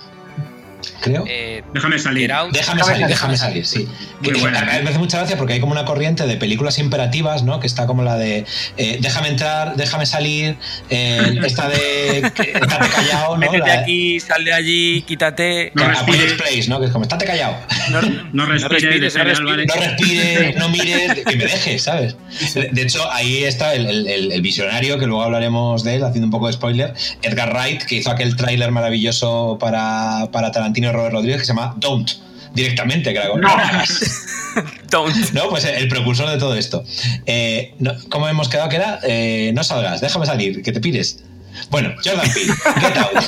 [1.00, 1.24] creo.
[1.28, 2.32] Eh, Déjame salir.
[2.32, 3.88] Out- Déjame salir, déjame salir, sí.
[4.20, 4.82] Muy Que- buena, a mí ¿eh?
[4.82, 7.60] me hace mucha gracia porque hay como una corriente de películas imperativas, ¿no?
[7.60, 8.44] Que está como la de
[8.76, 10.56] eh, déjame entrar, déjame salir,
[10.90, 13.38] eh, esta de que- estate callado, ¿no?
[13.38, 15.72] Métete La- aquí, sal de allí, quítate.
[15.74, 16.20] No a respires.
[16.24, 16.80] Quiet Place, ¿no?
[16.80, 17.56] Que es como estate callado.
[17.90, 18.00] No
[18.46, 19.68] respires, no respires.
[19.68, 22.16] No respires, no mires, que me dejes, ¿sabes?
[22.54, 26.26] De hecho, ahí está el, el- el- el visionario, que luego hablaremos de él, haciendo
[26.26, 31.12] un poco de spoiler, Edgar Wright, que hizo aquel tráiler maravilloso para, para Tarantino Robert
[31.14, 32.10] Rodríguez que se llama Don't,
[32.54, 34.26] directamente, como, "No hagas".
[34.90, 35.14] Don't.
[35.32, 36.84] No, pues el precursor de todo esto.
[37.26, 38.98] Eh, no- ¿Cómo hemos quedado que era?
[39.04, 41.22] Eh, no salgas, déjame salir, que te pires.
[41.70, 43.24] Bueno, Jordan Peele, Get Out.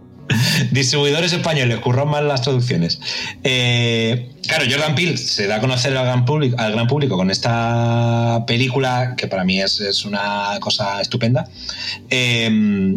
[0.71, 2.99] Distribuidores españoles, curran mal las traducciones.
[3.45, 7.31] Eh, claro, Jordan Peele se da a conocer al gran público, al gran público con
[7.31, 11.47] esta película, que para mí es, es una cosa estupenda.
[12.09, 12.97] Eh,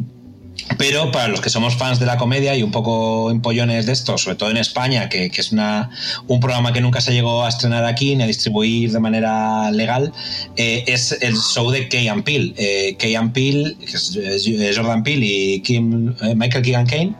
[0.77, 4.17] pero para los que somos fans de la comedia y un poco empollones de esto,
[4.17, 5.89] sobre todo en España, que, es una,
[6.27, 10.11] un programa que nunca se llegó a estrenar aquí ni a distribuir de manera legal,
[10.55, 12.23] eh, es el show de Key and.
[12.27, 17.15] Eh, and es Jordan Peele y Kim, eh, Michael Keegan Kane,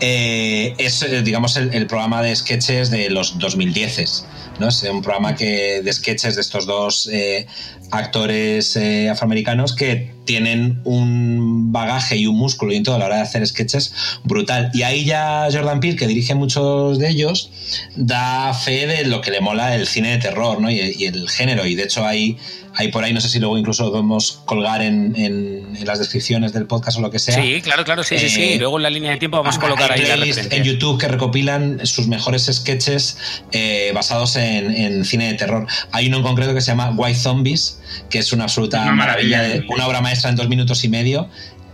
[0.00, 4.26] eh, es, eh, digamos, el, el programa de sketches de los 2010.
[4.60, 4.68] ¿no?
[4.68, 7.46] Es un programa que, de sketches de estos dos eh,
[7.90, 13.16] actores eh, afroamericanos que tienen un bagaje y un músculo y todo a la hora
[13.16, 13.92] de hacer sketches
[14.24, 14.70] brutal.
[14.72, 17.50] Y ahí ya Jordan Peele, que dirige muchos de ellos,
[17.96, 20.70] da fe de lo que le mola el cine de terror ¿no?
[20.70, 21.66] y, y el género.
[21.66, 22.38] Y de hecho hay,
[22.76, 25.98] hay por ahí, no sé si luego incluso lo podemos colgar en, en- en las
[25.98, 27.34] descripciones del podcast o lo que sea.
[27.42, 28.56] Sí, claro, claro, sí, sí, sí.
[28.58, 30.72] Luego en la línea de tiempo vamos a colocar hay ahí la playlists referencia.
[30.72, 33.16] en YouTube que recopilan sus mejores sketches
[33.52, 35.66] eh, basados en, en cine de terror.
[35.92, 37.80] Hay uno en concreto que se llama White Zombies,
[38.10, 39.60] que es una absoluta Una maravilla, maravilla.
[39.62, 41.28] de, una obra maestra en dos minutos y medio,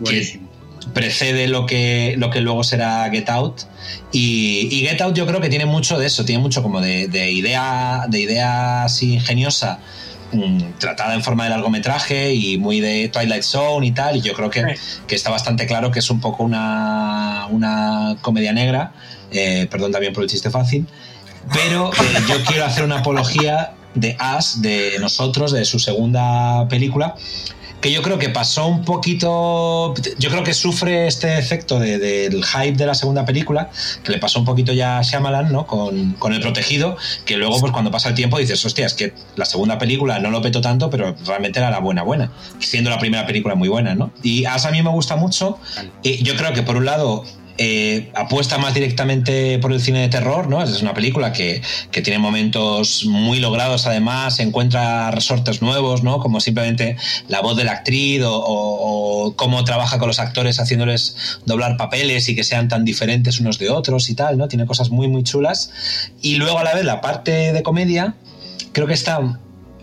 [0.05, 0.41] que
[0.95, 3.62] precede lo que, lo que luego será Get Out.
[4.12, 7.09] Y, y Get Out yo creo que tiene mucho de eso, tiene mucho como de,
[7.09, 9.81] de idea, de idea así ingeniosa
[10.32, 14.32] mm, tratada en forma de largometraje y muy de Twilight Zone y tal, y yo
[14.32, 14.77] creo que,
[15.07, 18.93] que está bastante claro que es un poco una, una comedia negra,
[19.31, 20.86] eh, perdón también por el chiste fácil,
[21.52, 27.15] pero eh, yo quiero hacer una apología de Us, de nosotros, de su segunda película,
[27.81, 29.94] que yo creo que pasó un poquito.
[30.19, 33.70] Yo creo que sufre este efecto de- del hype de la segunda película,
[34.05, 35.66] que le pasó un poquito ya a Shyamalan, ¿no?
[35.66, 39.15] Con, con El Protegido, que luego, pues cuando pasa el tiempo, dices, hostia, es que
[39.36, 42.98] la segunda película no lo petó tanto, pero realmente era la buena, buena, siendo la
[42.98, 44.11] primera película muy buena, ¿no?
[44.23, 45.59] Y As a mí me gusta mucho.
[46.02, 47.24] Y yo creo que por un lado
[47.62, 50.62] eh, apuesta más directamente por el cine de terror, ¿no?
[50.62, 51.61] Es una película que,
[51.91, 56.20] que tiene momentos muy logrados, además, encuentra resortes nuevos, ¿no?
[56.20, 56.97] Como simplemente
[57.28, 61.77] la voz de la actriz o, o- o cómo trabaja con los actores haciéndoles doblar
[61.77, 64.49] papeles y que sean tan diferentes unos de otros y tal, ¿no?
[64.49, 65.70] Tiene cosas muy, muy chulas.
[66.23, 68.15] Y luego a la vez la parte de comedia,
[68.73, 69.20] creo que está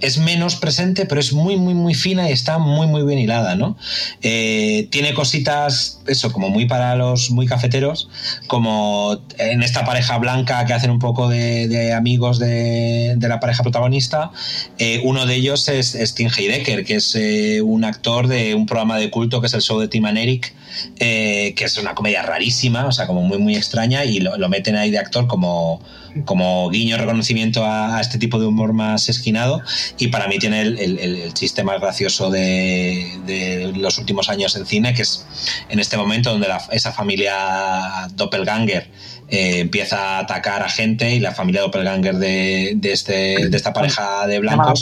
[0.02, 3.56] es menos presente, pero es muy, muy, muy fina y está muy, muy bien hilada,
[3.56, 3.78] ¿no?
[4.22, 8.10] Eh, tiene cositas, eso, como muy para los muy cafeteros,
[8.48, 13.64] como en esta pareja blanca que hacen un poco de, amigos de, de, la pareja
[13.64, 14.32] protagonista.
[14.78, 18.98] Eh, uno de ellos es, Tim Heidecker, que es eh, un actor de un programa
[18.98, 20.53] de culto que es el show de Tim and Eric,
[20.98, 24.76] que es una comedia rarísima, o sea, como muy, muy extraña, y lo, lo meten
[24.76, 25.82] ahí de actor como
[26.26, 29.62] como guiño reconocimiento a, a, este tipo de humor más esquinado
[29.98, 34.56] y para mí tiene el, el, el chiste más gracioso de, de, los últimos años
[34.56, 35.26] en cine que es
[35.70, 38.90] en este momento donde la, esa familia doppelganger
[39.30, 43.74] eh, empieza a atacar a gente y la familia doppelganger de, de, este, de esta
[43.74, 44.82] pareja de blancos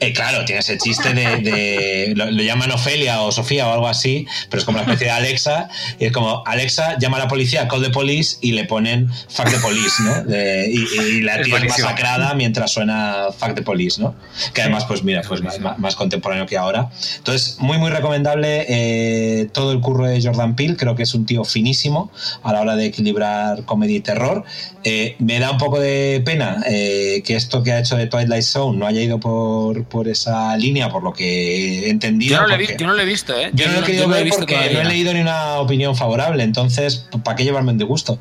[0.00, 1.38] eh, claro, tiene ese chiste de.
[1.38, 5.06] de lo, lo, llaman Ofelia o Sofía o algo así, pero es como una especie
[5.06, 5.68] de Alexa.
[5.98, 9.50] Y es como Alexa llama a la policía, call the police, y le ponen fuck
[9.50, 10.24] the police, ¿no?
[10.24, 14.14] De, y, y, la tía es masacrada mientras suena fuck the police, ¿no?
[14.52, 16.90] Que además, pues mira, pues más, más, contemporáneo que ahora.
[17.18, 20.76] Entonces, muy, muy recomendable eh, todo el curro de Jordan Peele.
[20.76, 22.10] Creo que es un tío finísimo
[22.42, 24.44] a la hora de equilibrar comedia y terror.
[24.82, 28.42] Eh, me da un poco de pena eh, que esto que ha hecho de Twilight
[28.42, 32.36] Zone no haya ido por, por esa línea, por lo que he entendido.
[32.36, 33.50] Yo no, lo he, yo no lo he visto, ¿eh?
[33.52, 34.82] Yo, yo no lo he querido ver porque todavía.
[34.82, 38.18] no he leído ni una opinión favorable, entonces, ¿para qué llevarme de gusto?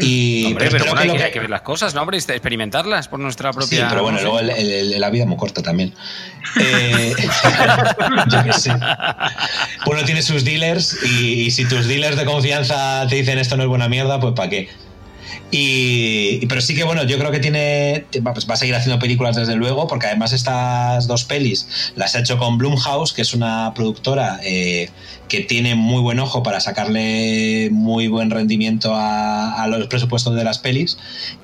[0.00, 2.16] Y, hombre, pero, pero bueno, hay, que, hay, que, ver las cosas, ¿no, hombre?
[2.16, 3.80] Experimentarlas por nuestra propia.
[3.80, 5.92] Sí, pero bueno, no luego el, el, la vida es muy corta también.
[6.60, 7.14] Eh,
[8.28, 8.72] yo qué sé.
[9.86, 13.62] Uno tiene sus dealers y, y, si tus dealers de confianza te dicen esto no
[13.62, 14.68] es buena mierda, pues ¿para qué?
[15.54, 19.36] Y, pero sí que bueno, yo creo que tiene pues va a seguir haciendo películas
[19.36, 23.74] desde luego, porque además estas dos pelis las ha hecho con Blumhouse, que es una
[23.74, 24.88] productora eh,
[25.28, 30.42] que tiene muy buen ojo para sacarle muy buen rendimiento a, a, los presupuestos de
[30.42, 30.96] las pelis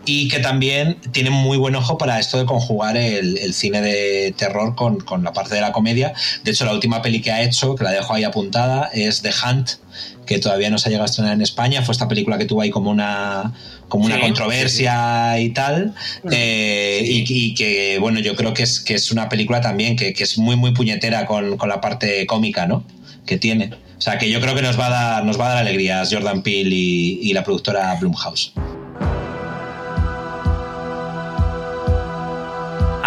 [0.06, 4.35] y que también tiene muy buen ojo para esto de conjugar el, el cine de
[4.39, 6.14] terror con, con la parte de la comedia.
[6.44, 9.32] De hecho, la última peli que ha hecho, que la dejo ahí apuntada, es The
[9.44, 9.72] Hunt,
[10.24, 11.82] que todavía no se ha llegado a estrenar en España.
[11.82, 13.52] Fue esta película que tuvo ahí como una
[13.99, 15.47] como una sí, controversia sí, sí.
[15.47, 15.95] y tal.
[16.31, 20.12] Eh, y, y, que, bueno, yo creo que es, que es una película también que,
[20.12, 22.85] que es muy, muy puñetera con, con, la parte cómica, ¿no?
[23.27, 23.70] Que tiene.
[23.99, 26.09] O sea, que yo creo que nos va a dar, nos va a dar alegrías
[26.12, 28.53] Jordan Peele y, y la productora Blumhouse.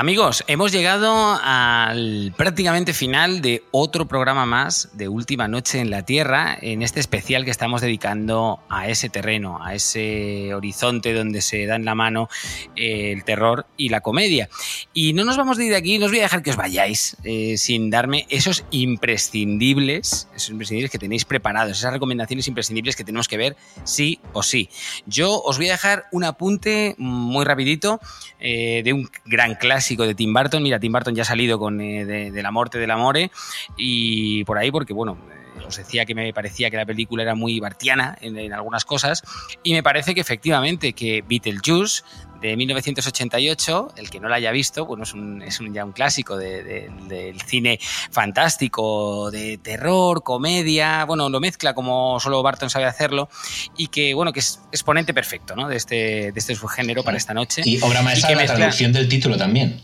[0.02, 6.04] Amigos, hemos llegado al prácticamente final de otro programa más de Última Noche en la
[6.06, 11.68] Tierra, en este especial que estamos dedicando a ese terreno, a ese horizonte donde se
[11.68, 12.30] dan la mano
[12.76, 14.50] eh, el terror y la comedia.
[14.92, 16.56] Y no nos vamos de ir de aquí, no os voy a dejar que os
[16.56, 23.04] vayáis eh, sin darme esos imprescindibles, esos imprescindibles que tenéis preparados, esas recomendaciones imprescindibles que
[23.04, 24.68] tenemos que ver sí o sí.
[25.06, 28.00] Yo os voy a dejar un apunte muy rapidito
[28.40, 30.64] eh, de un gran clásico de Tim Burton.
[30.64, 33.32] Mira, Tim Burton ya ha salido con eh, de, La Morte del Amore
[33.78, 37.36] y por ahí, porque bueno, eh, os decía que me parecía que la película era
[37.36, 39.24] muy bartiana en, en, algunas cosas
[39.64, 42.04] y me parece que efectivamente que Beetlejuice
[42.42, 45.92] de 1988, el que no la haya visto, bueno, es, un, es un, ya un
[45.92, 47.80] clásico de, de, del cine
[48.12, 53.30] fantástico, de terror, comedia, bueno, lo mezcla como solo Barton sabe hacerlo
[53.78, 55.68] y que, bueno, que es exponente perfecto, ¿no?
[55.68, 57.62] De este, de este subgénero para esta noche.
[57.66, 58.58] Y obra maestra y la mezcla...
[58.58, 59.82] traducción del título también.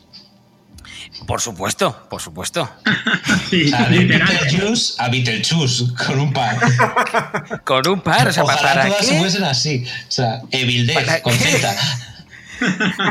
[1.25, 2.69] Por supuesto, por supuesto.
[3.49, 6.57] sí, o sea, de Beetlejuice a Beetlejuice, con un par.
[7.63, 9.17] con un par, o sea, Ojalá ¿para todas qué?
[9.17, 9.85] fuesen así.
[10.07, 11.75] O sea, Evil Dead, con Z.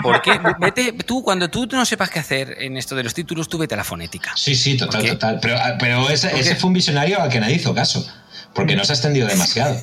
[0.03, 0.41] ¿Por qué?
[0.59, 3.75] Vete, tú, cuando tú no sepas qué hacer en esto de los títulos, tú vete
[3.75, 4.33] a la fonética.
[4.37, 5.39] Sí, sí, total, total.
[5.41, 8.07] Pero, pero ese, ese, fue un visionario al que nadie hizo caso,
[8.55, 9.81] porque no se ha extendido demasiado.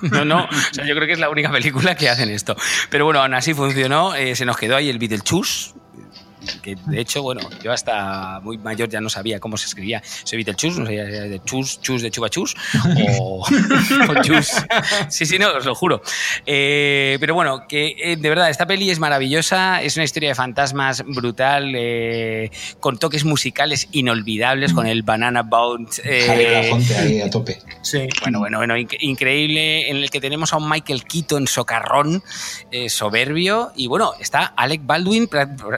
[0.00, 2.56] No, no, o sea, yo creo que es la única película que hacen esto.
[2.90, 5.72] Pero bueno, aún así funcionó, eh, se nos quedó ahí el Beetlejuice,
[6.62, 10.02] que de hecho, bueno, yo hasta muy mayor ya no sabía cómo se escribía.
[10.04, 12.54] Se evita el chus, no sabía de chus, chus de chuba chus
[13.20, 13.46] o,
[14.08, 14.52] o chus.
[15.08, 16.02] Sí, sí, no, os lo juro.
[16.44, 20.34] Eh, pero bueno, que eh, de verdad, esta peli es maravillosa, es una historia de
[20.34, 22.50] fantasmas brutal, eh,
[22.80, 25.88] con toques musicales inolvidables, con el Banana Bound.
[26.04, 27.58] Eh, ahí a tope.
[27.82, 28.08] Sí.
[28.22, 32.22] Bueno, bueno, bueno, inc increíble, en el que tenemos a un Michael Keaton socarrón,
[32.70, 35.28] eh, soberbio, y bueno, está Alec Baldwin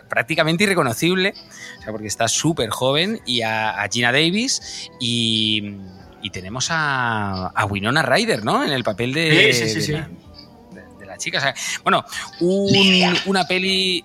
[0.08, 1.34] prácticamente irreconocible,
[1.78, 5.76] o sea, porque está súper joven, y a, a, Gina Davis, y,
[6.22, 8.64] y tenemos a, a, Winona Ryder, ¿no?
[8.64, 10.08] En el papel de, sí, sí, sí, de, la,
[10.72, 11.38] de, de la, chica.
[11.38, 12.04] O sea, bueno,
[12.40, 14.04] un, una peli...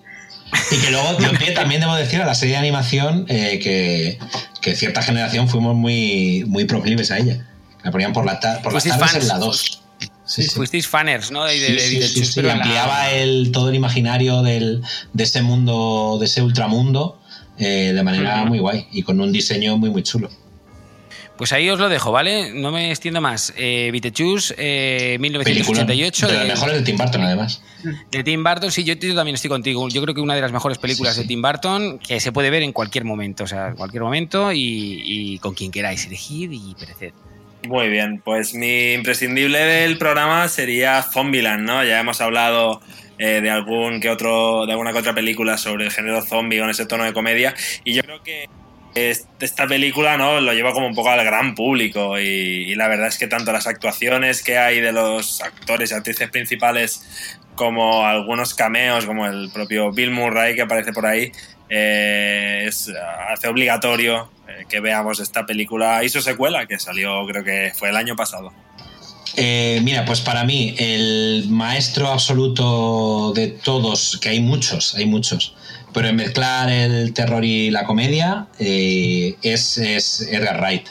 [0.71, 4.19] Y que luego pie, también debo decir, a la serie de animación eh, que,
[4.61, 7.47] que, cierta generación fuimos muy, muy proclives a ella.
[7.83, 9.82] La ponían por, la ta por las tardes en la 2.
[10.25, 10.43] Sí.
[10.49, 11.43] Fuisteis fanners, ¿no?
[11.45, 14.81] De, de- de sí, pero ampliaba el, todo el imaginario del,
[15.13, 17.19] de ese mundo, de ese ultramundo,
[17.57, 20.29] eh, de manera muy guay y con un diseño muy, muy chulo.
[21.37, 22.53] Pues ahí os lo dejo, ¿vale?
[22.53, 23.53] No me extiendo más.
[23.57, 26.27] Eh, eh, Película 1988.
[26.27, 27.61] de las de- mejores de Tim Burton, además.
[28.11, 29.89] De Tim Burton, sí, yo, yo también estoy contigo.
[29.89, 32.61] Yo creo que una de las mejores películas de Tim Burton que se puede ver
[32.61, 36.75] en cualquier momento, o sea, en cualquier momento y, y con quien queráis elegir y
[36.79, 37.13] perecer.
[37.67, 41.83] Muy bien, pues mi imprescindible del programa sería Zombieland, ¿no?
[41.83, 42.81] Ya hemos hablado
[43.17, 46.69] eh, de algún que otro, de alguna que otra película sobre el género zombie con
[46.69, 47.53] ese tono de comedia
[47.85, 48.49] y yo creo que
[48.95, 52.23] es- esta película no lo lleva como un poco al gran público y,
[52.71, 56.29] y la verdad es que tanto las actuaciones que hay de los actores y actrices
[56.29, 61.31] principales como algunos cameos como el propio Bill Murray que aparece por ahí
[61.75, 62.91] eh, es,
[63.29, 67.89] hace obligatorio eh, que veamos esta película y su secuela que salió creo que fue
[67.89, 68.53] el año pasado
[69.35, 75.55] Eh, mira, pues para mí, el maestro absoluto de todos, que hay muchos, hay muchos,
[75.91, 80.87] pero en mezclar el terror y la comedia, eh, es, es Edgar Wright.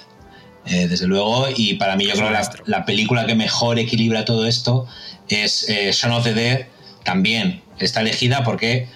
[0.64, 4.46] Eh, desde luego, y para mí yo creo que la, película que mejor equilibra todo
[4.46, 4.86] esto
[5.28, 6.66] es eh, Shaun of the Dead,
[7.02, 8.86] también está elegida porque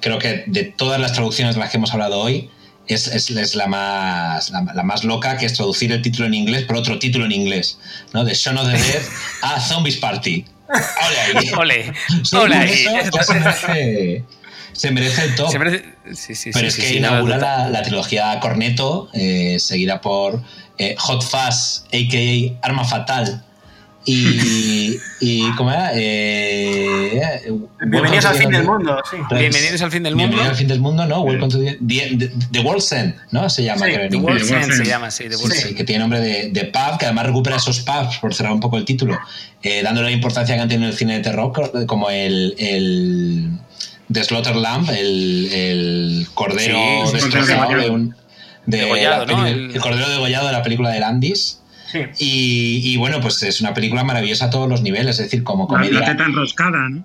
[0.00, 2.50] creo que de todas las traducciones de las que hemos hablado hoy,
[2.86, 6.34] es, es- es la, más, la, la más loca, que es traducir el título en
[6.34, 7.78] inglés por otro título en inglés,
[8.14, 8.24] ¿no?
[8.24, 9.02] De Shaun of the Dead
[9.42, 10.44] a Zombies Party.
[10.68, 11.50] ¡Ole ahí!
[11.56, 11.92] Ole,
[12.38, 12.54] ole
[14.72, 15.50] se, merece, el top.
[15.54, 15.84] Merece-
[16.14, 20.42] Sí, sí, Pero sí, es que inaugura la, la trilogía Corneto, eh, seguida por
[20.78, 22.66] eh, Hot Fuzz, a.k.a.
[22.66, 23.44] Arma Fatal.
[24.10, 25.90] Y, y ¿cómo era?
[25.94, 27.52] Eh,
[27.86, 29.16] Bienvenidos al fin del mundo, sí.
[29.30, 30.28] Bienvenidos al fin del mundo.
[30.28, 31.20] Bienvenidos al fin del mundo, ¿no?
[31.20, 33.50] Welcome to the, the, the- World's End, ¿no?
[33.50, 34.50] Se llama, Sí, creo, The inglés.
[34.50, 35.76] World's End se llama, sí, The World's sí, End.
[35.76, 38.78] que tiene nombre de, de pub, que además recupera esos pubs, por cerrar un poco
[38.78, 39.18] el título,
[39.62, 43.50] eh, dándole la importancia que han tenido el cine de terror, co- como el, el
[44.10, 48.14] The Slaughter Lamb, el, el cordero destrozado de un...
[48.64, 49.44] de Degollado, la ¿no?
[49.44, 51.60] peli- El- el cordero degollado de la película de Landis.
[51.90, 52.00] Sí.
[52.18, 55.66] Y, y bueno, pues es una película maravillosa a todos los niveles, es decir, como
[55.66, 56.00] comedia.
[56.00, 57.04] la teta enroscada, ¿no?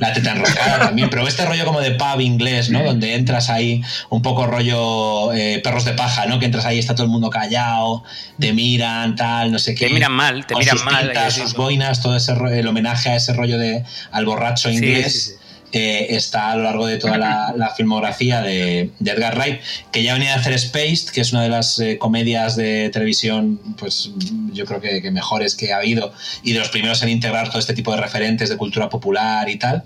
[0.00, 2.82] La teta enroscada también, pero este rollo como de pub inglés, ¿no?
[2.82, 3.80] Donde entras ahí
[4.10, 6.40] un poco rollo eh, perros de paja, ¿no?
[6.40, 8.02] Que entras ahí, está todo el mundo callado,
[8.40, 9.86] te miran, tal, no sé qué.
[9.86, 13.10] Te miran mal, te miran sus mal, pintas, sus boinas, todo ese ro- el homenaje
[13.10, 15.12] a ese rollo de al borracho Sí, inglés.
[15.12, 15.34] sí, sí.
[15.74, 19.60] Está a lo largo de toda la, filmografía de, Edgar Wright,
[19.90, 23.58] que ya venía de hacer Spaced, que es una de las eh, comedias de televisión,
[23.76, 24.10] pues
[24.52, 27.58] yo creo que, que mejores que ha habido, y de los primeros en integrar todo
[27.58, 29.82] este tipo de referentes de cultura popular y tal.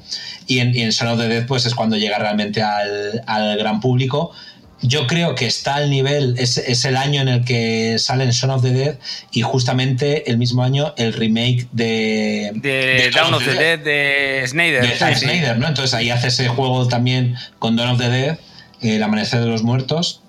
[0.46, 3.56] Y en, y en Son of the Dead, pues es cuando llega realmente al, al
[3.56, 4.32] gran público.
[4.80, 8.32] Yo creo que está al nivel, es, es el año en el que sale en
[8.32, 8.96] Son of the Dead
[9.32, 14.82] y justamente el mismo año el remake de, De Dawn of the Dead de Snyder.
[14.82, 15.16] de Zack.
[15.16, 15.66] Snyder, ¿no?
[15.66, 18.38] Entonces ahí hace ese juego también con Dawn of the Dead,
[18.80, 20.22] El Amanecer de los Muertos.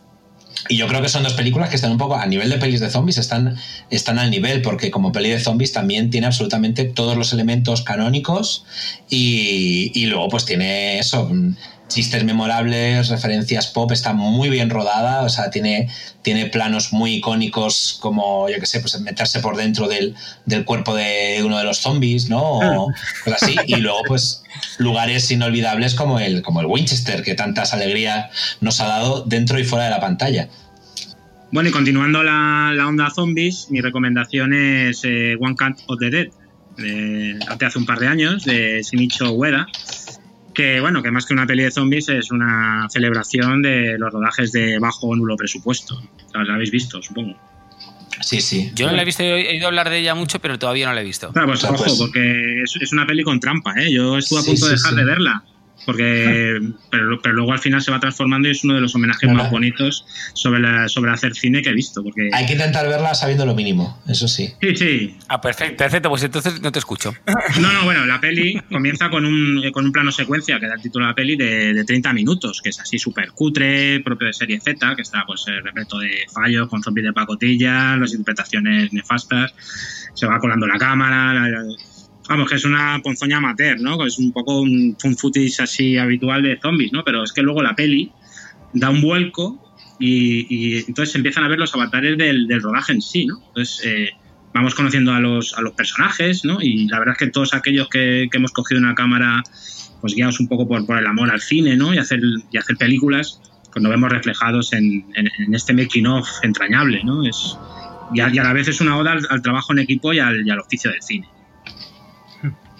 [0.68, 2.80] Y yo creo que son dos películas que están un poco a nivel de pelis
[2.82, 3.56] de zombies, están,
[3.90, 8.66] están al nivel, porque como peli de zombies también tiene absolutamente todos los elementos canónicos
[9.10, 11.32] y, y luego pues tiene eso,
[11.90, 15.90] chistes memorables, referencias pop, está muy bien rodada, o sea, tiene,
[16.22, 20.96] tiene planos muy icónicos como, yo qué sé, pues meterse por dentro del, del cuerpo
[20.96, 22.42] de uno de los zombies, ¿no?
[22.42, 22.94] O
[23.26, 23.56] cosas así.
[23.66, 24.44] Y luego, pues,
[24.78, 28.30] lugares inolvidables como el, como el Winchester, que tantas alegrías
[28.62, 30.48] nos ha dado dentro y fuera de la pantalla.
[31.52, 36.10] Bueno, y continuando la, la onda zombies, mi recomendación es eh, One Cut of the
[36.12, 36.28] Dead,
[36.78, 39.68] de, de hace un par de años, de Shinicho Ueda,
[40.60, 44.52] que bueno, que más que una peli de zombies es una celebración de los rodajes
[44.52, 46.02] de bajo o nulo presupuesto.
[46.34, 47.38] La habéis visto, supongo.
[48.22, 48.70] Sí, sí.
[48.76, 51.00] Yo no la he visto, he oído hablar de ella mucho, pero todavía no la
[51.02, 51.32] he visto.
[51.32, 53.90] Claro, pues O sea, ojo, pues- porque es, es una peli con trampa, ¿eh?
[53.94, 54.98] Yo estuve a Sí, punto de dejar sí.
[54.98, 55.44] de verla.
[55.86, 56.60] Porque,
[56.92, 59.36] pero, pero luego al final se va transformando y es uno de los homenajes Claro.
[59.38, 62.04] más bonitos sobre, la, sobre hacer cine que he visto.
[62.04, 64.54] Porque, Hay que intentar verla sabiendo lo mínimo, eso sí.
[64.62, 67.14] sí, sí, Ah, perfecto, perfecto, pues entonces no te escucho.
[67.60, 70.82] No, no, bueno, la peli comienza con un, con un plano secuencia que da el
[70.82, 74.34] título a la peli de, de 30 minutos, que es así súper cutre, propio de
[74.34, 79.54] serie Z, que está pues repleto de fallos, con zombies de pacotilla, las interpretaciones nefastas,
[80.14, 81.64] se va colando la cámara, la- la-
[82.30, 84.06] vamos, que es una ponzoña amateur, ¿no?
[84.06, 87.04] Es un poco un, footage así habitual de zombies, ¿no?
[87.04, 88.12] Pero es que luego la peli
[88.72, 89.60] da un vuelco
[90.00, 93.42] y, entonces empiezan a ver los avatares del, rodaje en sí, ¿no?
[93.48, 94.10] Entonces eh,
[94.54, 96.62] vamos conociendo a los, a los personajes, ¿no?
[96.62, 99.42] Y la verdad es que todos aquellos que, hemos cogido una cámara,
[100.00, 101.96] pues guiados un poco por, el amor al cine, ¿no?
[101.96, 102.22] Y hacer,
[102.78, 103.42] películas,
[103.74, 105.04] pues nos vemos reflejados en,
[105.52, 107.26] este making of entrañable, ¿no?
[107.26, 107.58] Es,
[108.14, 111.02] y, a, la vez es una oda al, trabajo en equipo y al oficio del
[111.02, 111.28] cine.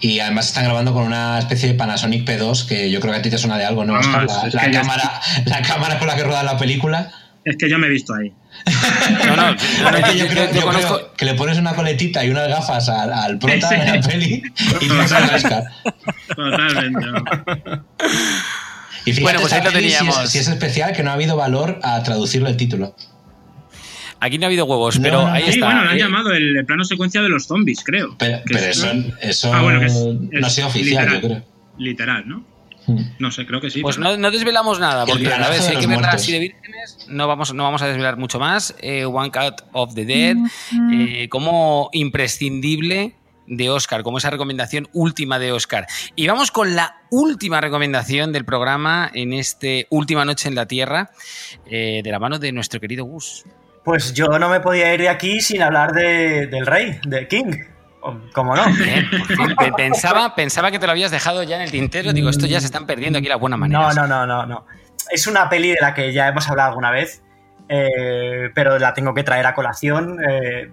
[0.00, 3.22] Y además están grabando con una especie de Panasonic P2 que yo creo que a
[3.22, 3.96] ti te suena de algo, ¿no?
[3.96, 4.48] Ah, Oscar?
[4.48, 7.10] es- la, cámara, la cámara con la que rueda la película.
[7.44, 8.32] Es que yo me he visto ahí.
[9.26, 9.36] No, no,
[9.82, 11.74] no, no, Es que yo, yo- creo, yo yo conozco- creo que le pones una
[11.74, 13.76] coletita y unas gafas al, al prota Sí.
[13.76, 14.42] de la peli
[14.80, 15.64] y te sale Oscar.
[16.34, 17.06] Totalmente.
[17.06, 17.24] ¿no?
[19.06, 20.24] Y fíjate, Bueno, pues ahí lo peli, si teníamos.
[20.24, 22.94] es, si es especial, que no ha habido valor a traducirle el título.
[24.20, 25.66] Aquí no ha habido huevos, No, pero no, ahí Sí, está.
[25.66, 28.16] bueno, lo han Eh, llamado el, plano secuencia de los zombies, creo.
[28.18, 28.92] Pero, Que pero es- eso,
[29.22, 31.20] eso Ah, bueno, que es- no ha sido oficial, literal.
[31.22, 31.44] yo creo.
[31.78, 32.44] Literal, ¿no?
[32.86, 32.98] Hmm.
[33.18, 33.82] No sé, creo que sí.
[33.82, 37.06] Pues no, no desvelamos nada, porque a de si hay que verla así de vírgenes,
[37.08, 38.74] no vamos, no vamos a desvelar mucho más.
[38.80, 40.36] Eh, One Cut of the Dead,
[40.92, 43.14] eh, como imprescindible
[43.46, 45.86] de Oscar, como esa recomendación última de Oscar.
[46.14, 51.10] Y vamos con la última recomendación del programa en este Última Noche en la Tierra,
[51.66, 53.44] eh, de la mano de nuestro querido Gus.
[53.90, 57.52] Pues yo no me podía ir de aquí sin hablar de- del rey, de King.
[58.32, 58.62] ¿Cómo no?
[59.76, 62.12] Pensaba, pensaba que te lo habías dejado ya en el tintero.
[62.12, 63.94] Digo, esto ya se están perdiendo aquí las buenas maneras.
[63.96, 64.66] No, no, no, no, no.
[65.10, 67.22] Es una peli de la que ya hemos hablado alguna vez,
[67.68, 70.18] eh, pero la tengo que traer a colación.
[70.28, 70.72] eh,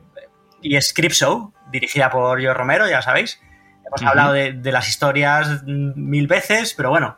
[0.61, 3.39] y es Show, dirigida por Joe Romero, ya sabéis.
[3.85, 7.17] Hemos hablado de, de las historias mil veces, pero bueno.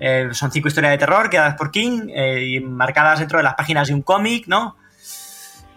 [0.00, 3.54] eh, son cinco historias de terror creadas por King eh, y marcadas dentro de las
[3.54, 4.76] páginas de un cómic, ¿no?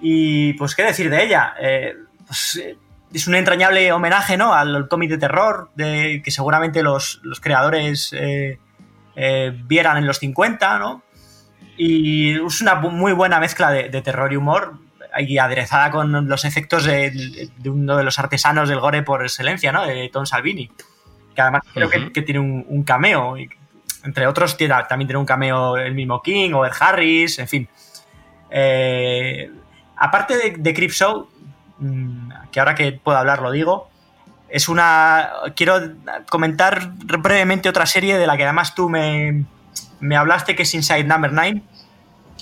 [0.07, 1.55] Y pues, ¿qué decir de ella?
[1.59, 1.95] Eh,
[2.27, 2.77] pues, eh,
[3.11, 4.53] es un entrañable homenaje, ¿no?
[4.53, 8.59] Al cómic de terror de, que seguramente los, los creadores eh,
[9.15, 11.01] eh, vieran en los 50, ¿no?
[11.75, 14.77] Y es una muy buena mezcla de, de terror y humor,
[15.17, 19.71] y aderezada con los efectos de, de uno de los artesanos del gore por excelencia,
[19.71, 19.87] ¿no?
[19.87, 20.69] De Tom Salvini,
[21.33, 23.49] que además creo que, tiene un, un cameo, y
[24.03, 27.67] entre otros tiene- también tiene un cameo el mismo King o el Harris, en fin.
[28.51, 29.49] Eh,
[29.97, 31.27] aparte de, de Creepshow,
[31.79, 33.89] mm, que ahora que puedo hablar lo digo,
[34.49, 35.29] es una.
[35.55, 35.79] Quiero
[36.29, 39.43] comentar brevemente otra serie de la que además tú me,
[39.99, 41.61] me hablaste, que es Inside Number 9,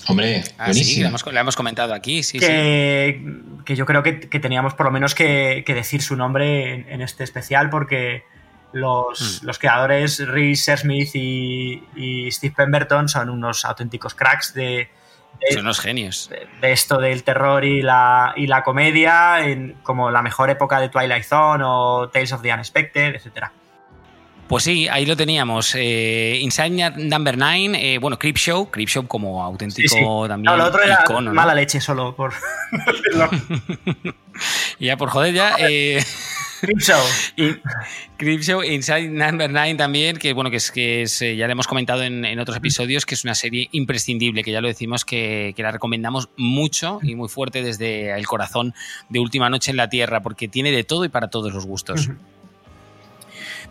[0.06, 2.46] Hombre, Ah, sí, la hemos, la hemos comentado aquí, sí, sí.
[2.46, 6.74] que, que yo creo que, que teníamos por lo menos que, que decir su nombre
[6.74, 8.24] en, en este especial, porque
[8.72, 9.46] los, Mm.
[9.46, 14.90] los creadores Reese Smith y, y Steve Pemberton son unos auténticos cracks de,
[15.40, 16.28] de- Son unos genios.
[16.30, 20.80] de- de esto del terror y la, y la comedia, en, como la mejor época
[20.80, 23.52] de Twilight Zone o Tales of the Unexpected, etcétera.
[24.46, 25.74] Pues sí, ahí lo teníamos.
[25.74, 30.28] Eh, Inside Number 9, eh, bueno, Creepshow, Creepshow como auténtico Sí, sí.
[30.28, 31.34] también No, lo otro era icono, ¿no?
[31.34, 32.34] mala leche solo por
[34.78, 36.02] ya por joder ya, eh,
[36.64, 37.02] Creepshow.
[37.36, 37.56] y
[38.16, 41.66] Creepshow Inside Number 9 también, que bueno, que es que es, eh, ya le hemos
[41.66, 45.52] comentado en, en otros episodios, que es una serie imprescindible, que ya lo decimos que,
[45.56, 48.74] que la recomendamos mucho y muy fuerte desde el corazón
[49.08, 52.08] de Última Noche en la Tierra, porque tiene de todo y para todos los gustos.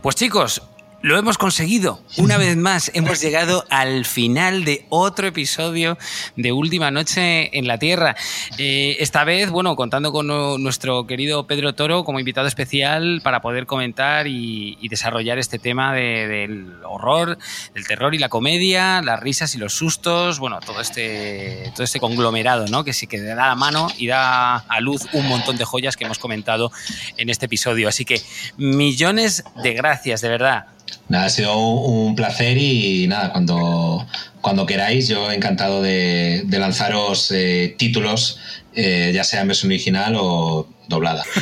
[0.02, 0.62] Pues chicos,
[1.04, 2.02] lo hemos conseguido.
[2.18, 5.98] Una vez más hemos llegado al final de otro episodio
[6.38, 8.16] de Última Noche en la Tierra.
[8.58, 10.28] Eh, esta vez, bueno, contando con
[10.64, 15.94] nuestro querido Pedro Toro como invitado especial para poder comentar y, y desarrollar este tema
[15.94, 17.38] de- del horror,
[17.74, 22.00] del terror y la comedia, las risas y los sustos, bueno, todo este, todo este
[22.00, 22.86] conglomerado, ¿no?
[22.86, 26.06] Que sí que da la mano y da a luz un montón de joyas que
[26.06, 26.72] hemos comentado
[27.18, 27.90] en este episodio.
[27.90, 28.22] Así que
[28.56, 30.68] millones de gracias, de verdad.
[31.14, 34.04] Nada, ha sido un placer y nada, cuando,
[34.42, 38.40] cuando queráis, yo encantado de, de lanzaros eh, títulos,
[38.74, 41.24] eh, ya sea en versión original o doblada.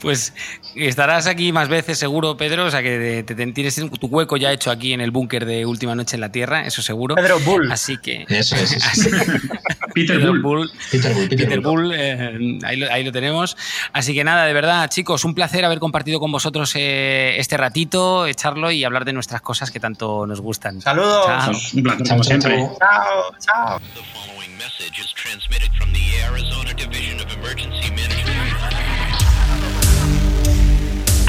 [0.00, 0.32] Pues
[0.74, 4.50] estarás aquí más veces seguro, Pedro, o sea que te, te tienes tu hueco ya
[4.50, 7.16] hecho aquí en el búnker de Última Noche en la Tierra, eso seguro.
[7.16, 7.70] Pedro Bull.
[7.70, 8.24] Así que...
[8.28, 8.72] Eso es.
[8.72, 9.10] eso.
[9.94, 10.42] Peter Bull.
[10.42, 10.70] Bull.
[10.90, 11.82] Peter Bull, Peter Peter Bull.
[11.82, 13.56] Bull, eh, ahí, lo, ahí lo tenemos.
[13.92, 18.26] Así que nada, de verdad, chicos, un placer haber compartido con vosotros eh, este ratito,
[18.26, 20.80] echarlo y hablar de nuestras cosas que tanto nos gustan.
[20.80, 21.26] Saludos.
[21.26, 21.52] Chao.
[21.74, 22.56] Un placer, Chao, como chao, siempre.
[22.78, 23.34] chao.
[23.40, 23.80] Chao,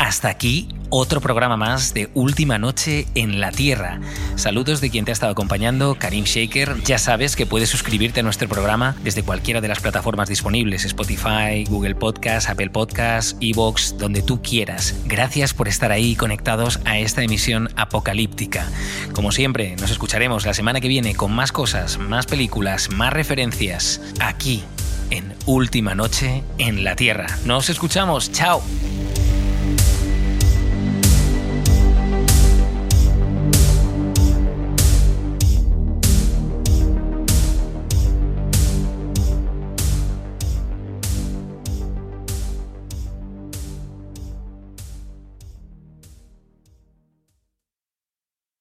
[0.01, 4.01] Hasta aquí otro programa más de Última Noche en la Tierra.
[4.35, 6.81] Saludos de quien te ha estado acompañando, Karim Shaker.
[6.81, 11.65] Ya sabes que puedes suscribirte a nuestro programa desde cualquiera de las plataformas disponibles, Spotify,
[11.69, 14.95] Google Podcast, Apple Podcast, Evox, donde tú quieras.
[15.05, 18.67] Gracias por estar ahí conectados a esta emisión apocalíptica.
[19.13, 24.01] Como siempre, nos escucharemos la semana que viene con más cosas, más películas, más referencias,
[24.19, 24.63] aquí
[25.11, 27.27] en Última Noche en la Tierra.
[27.45, 28.63] Nos escuchamos, chao.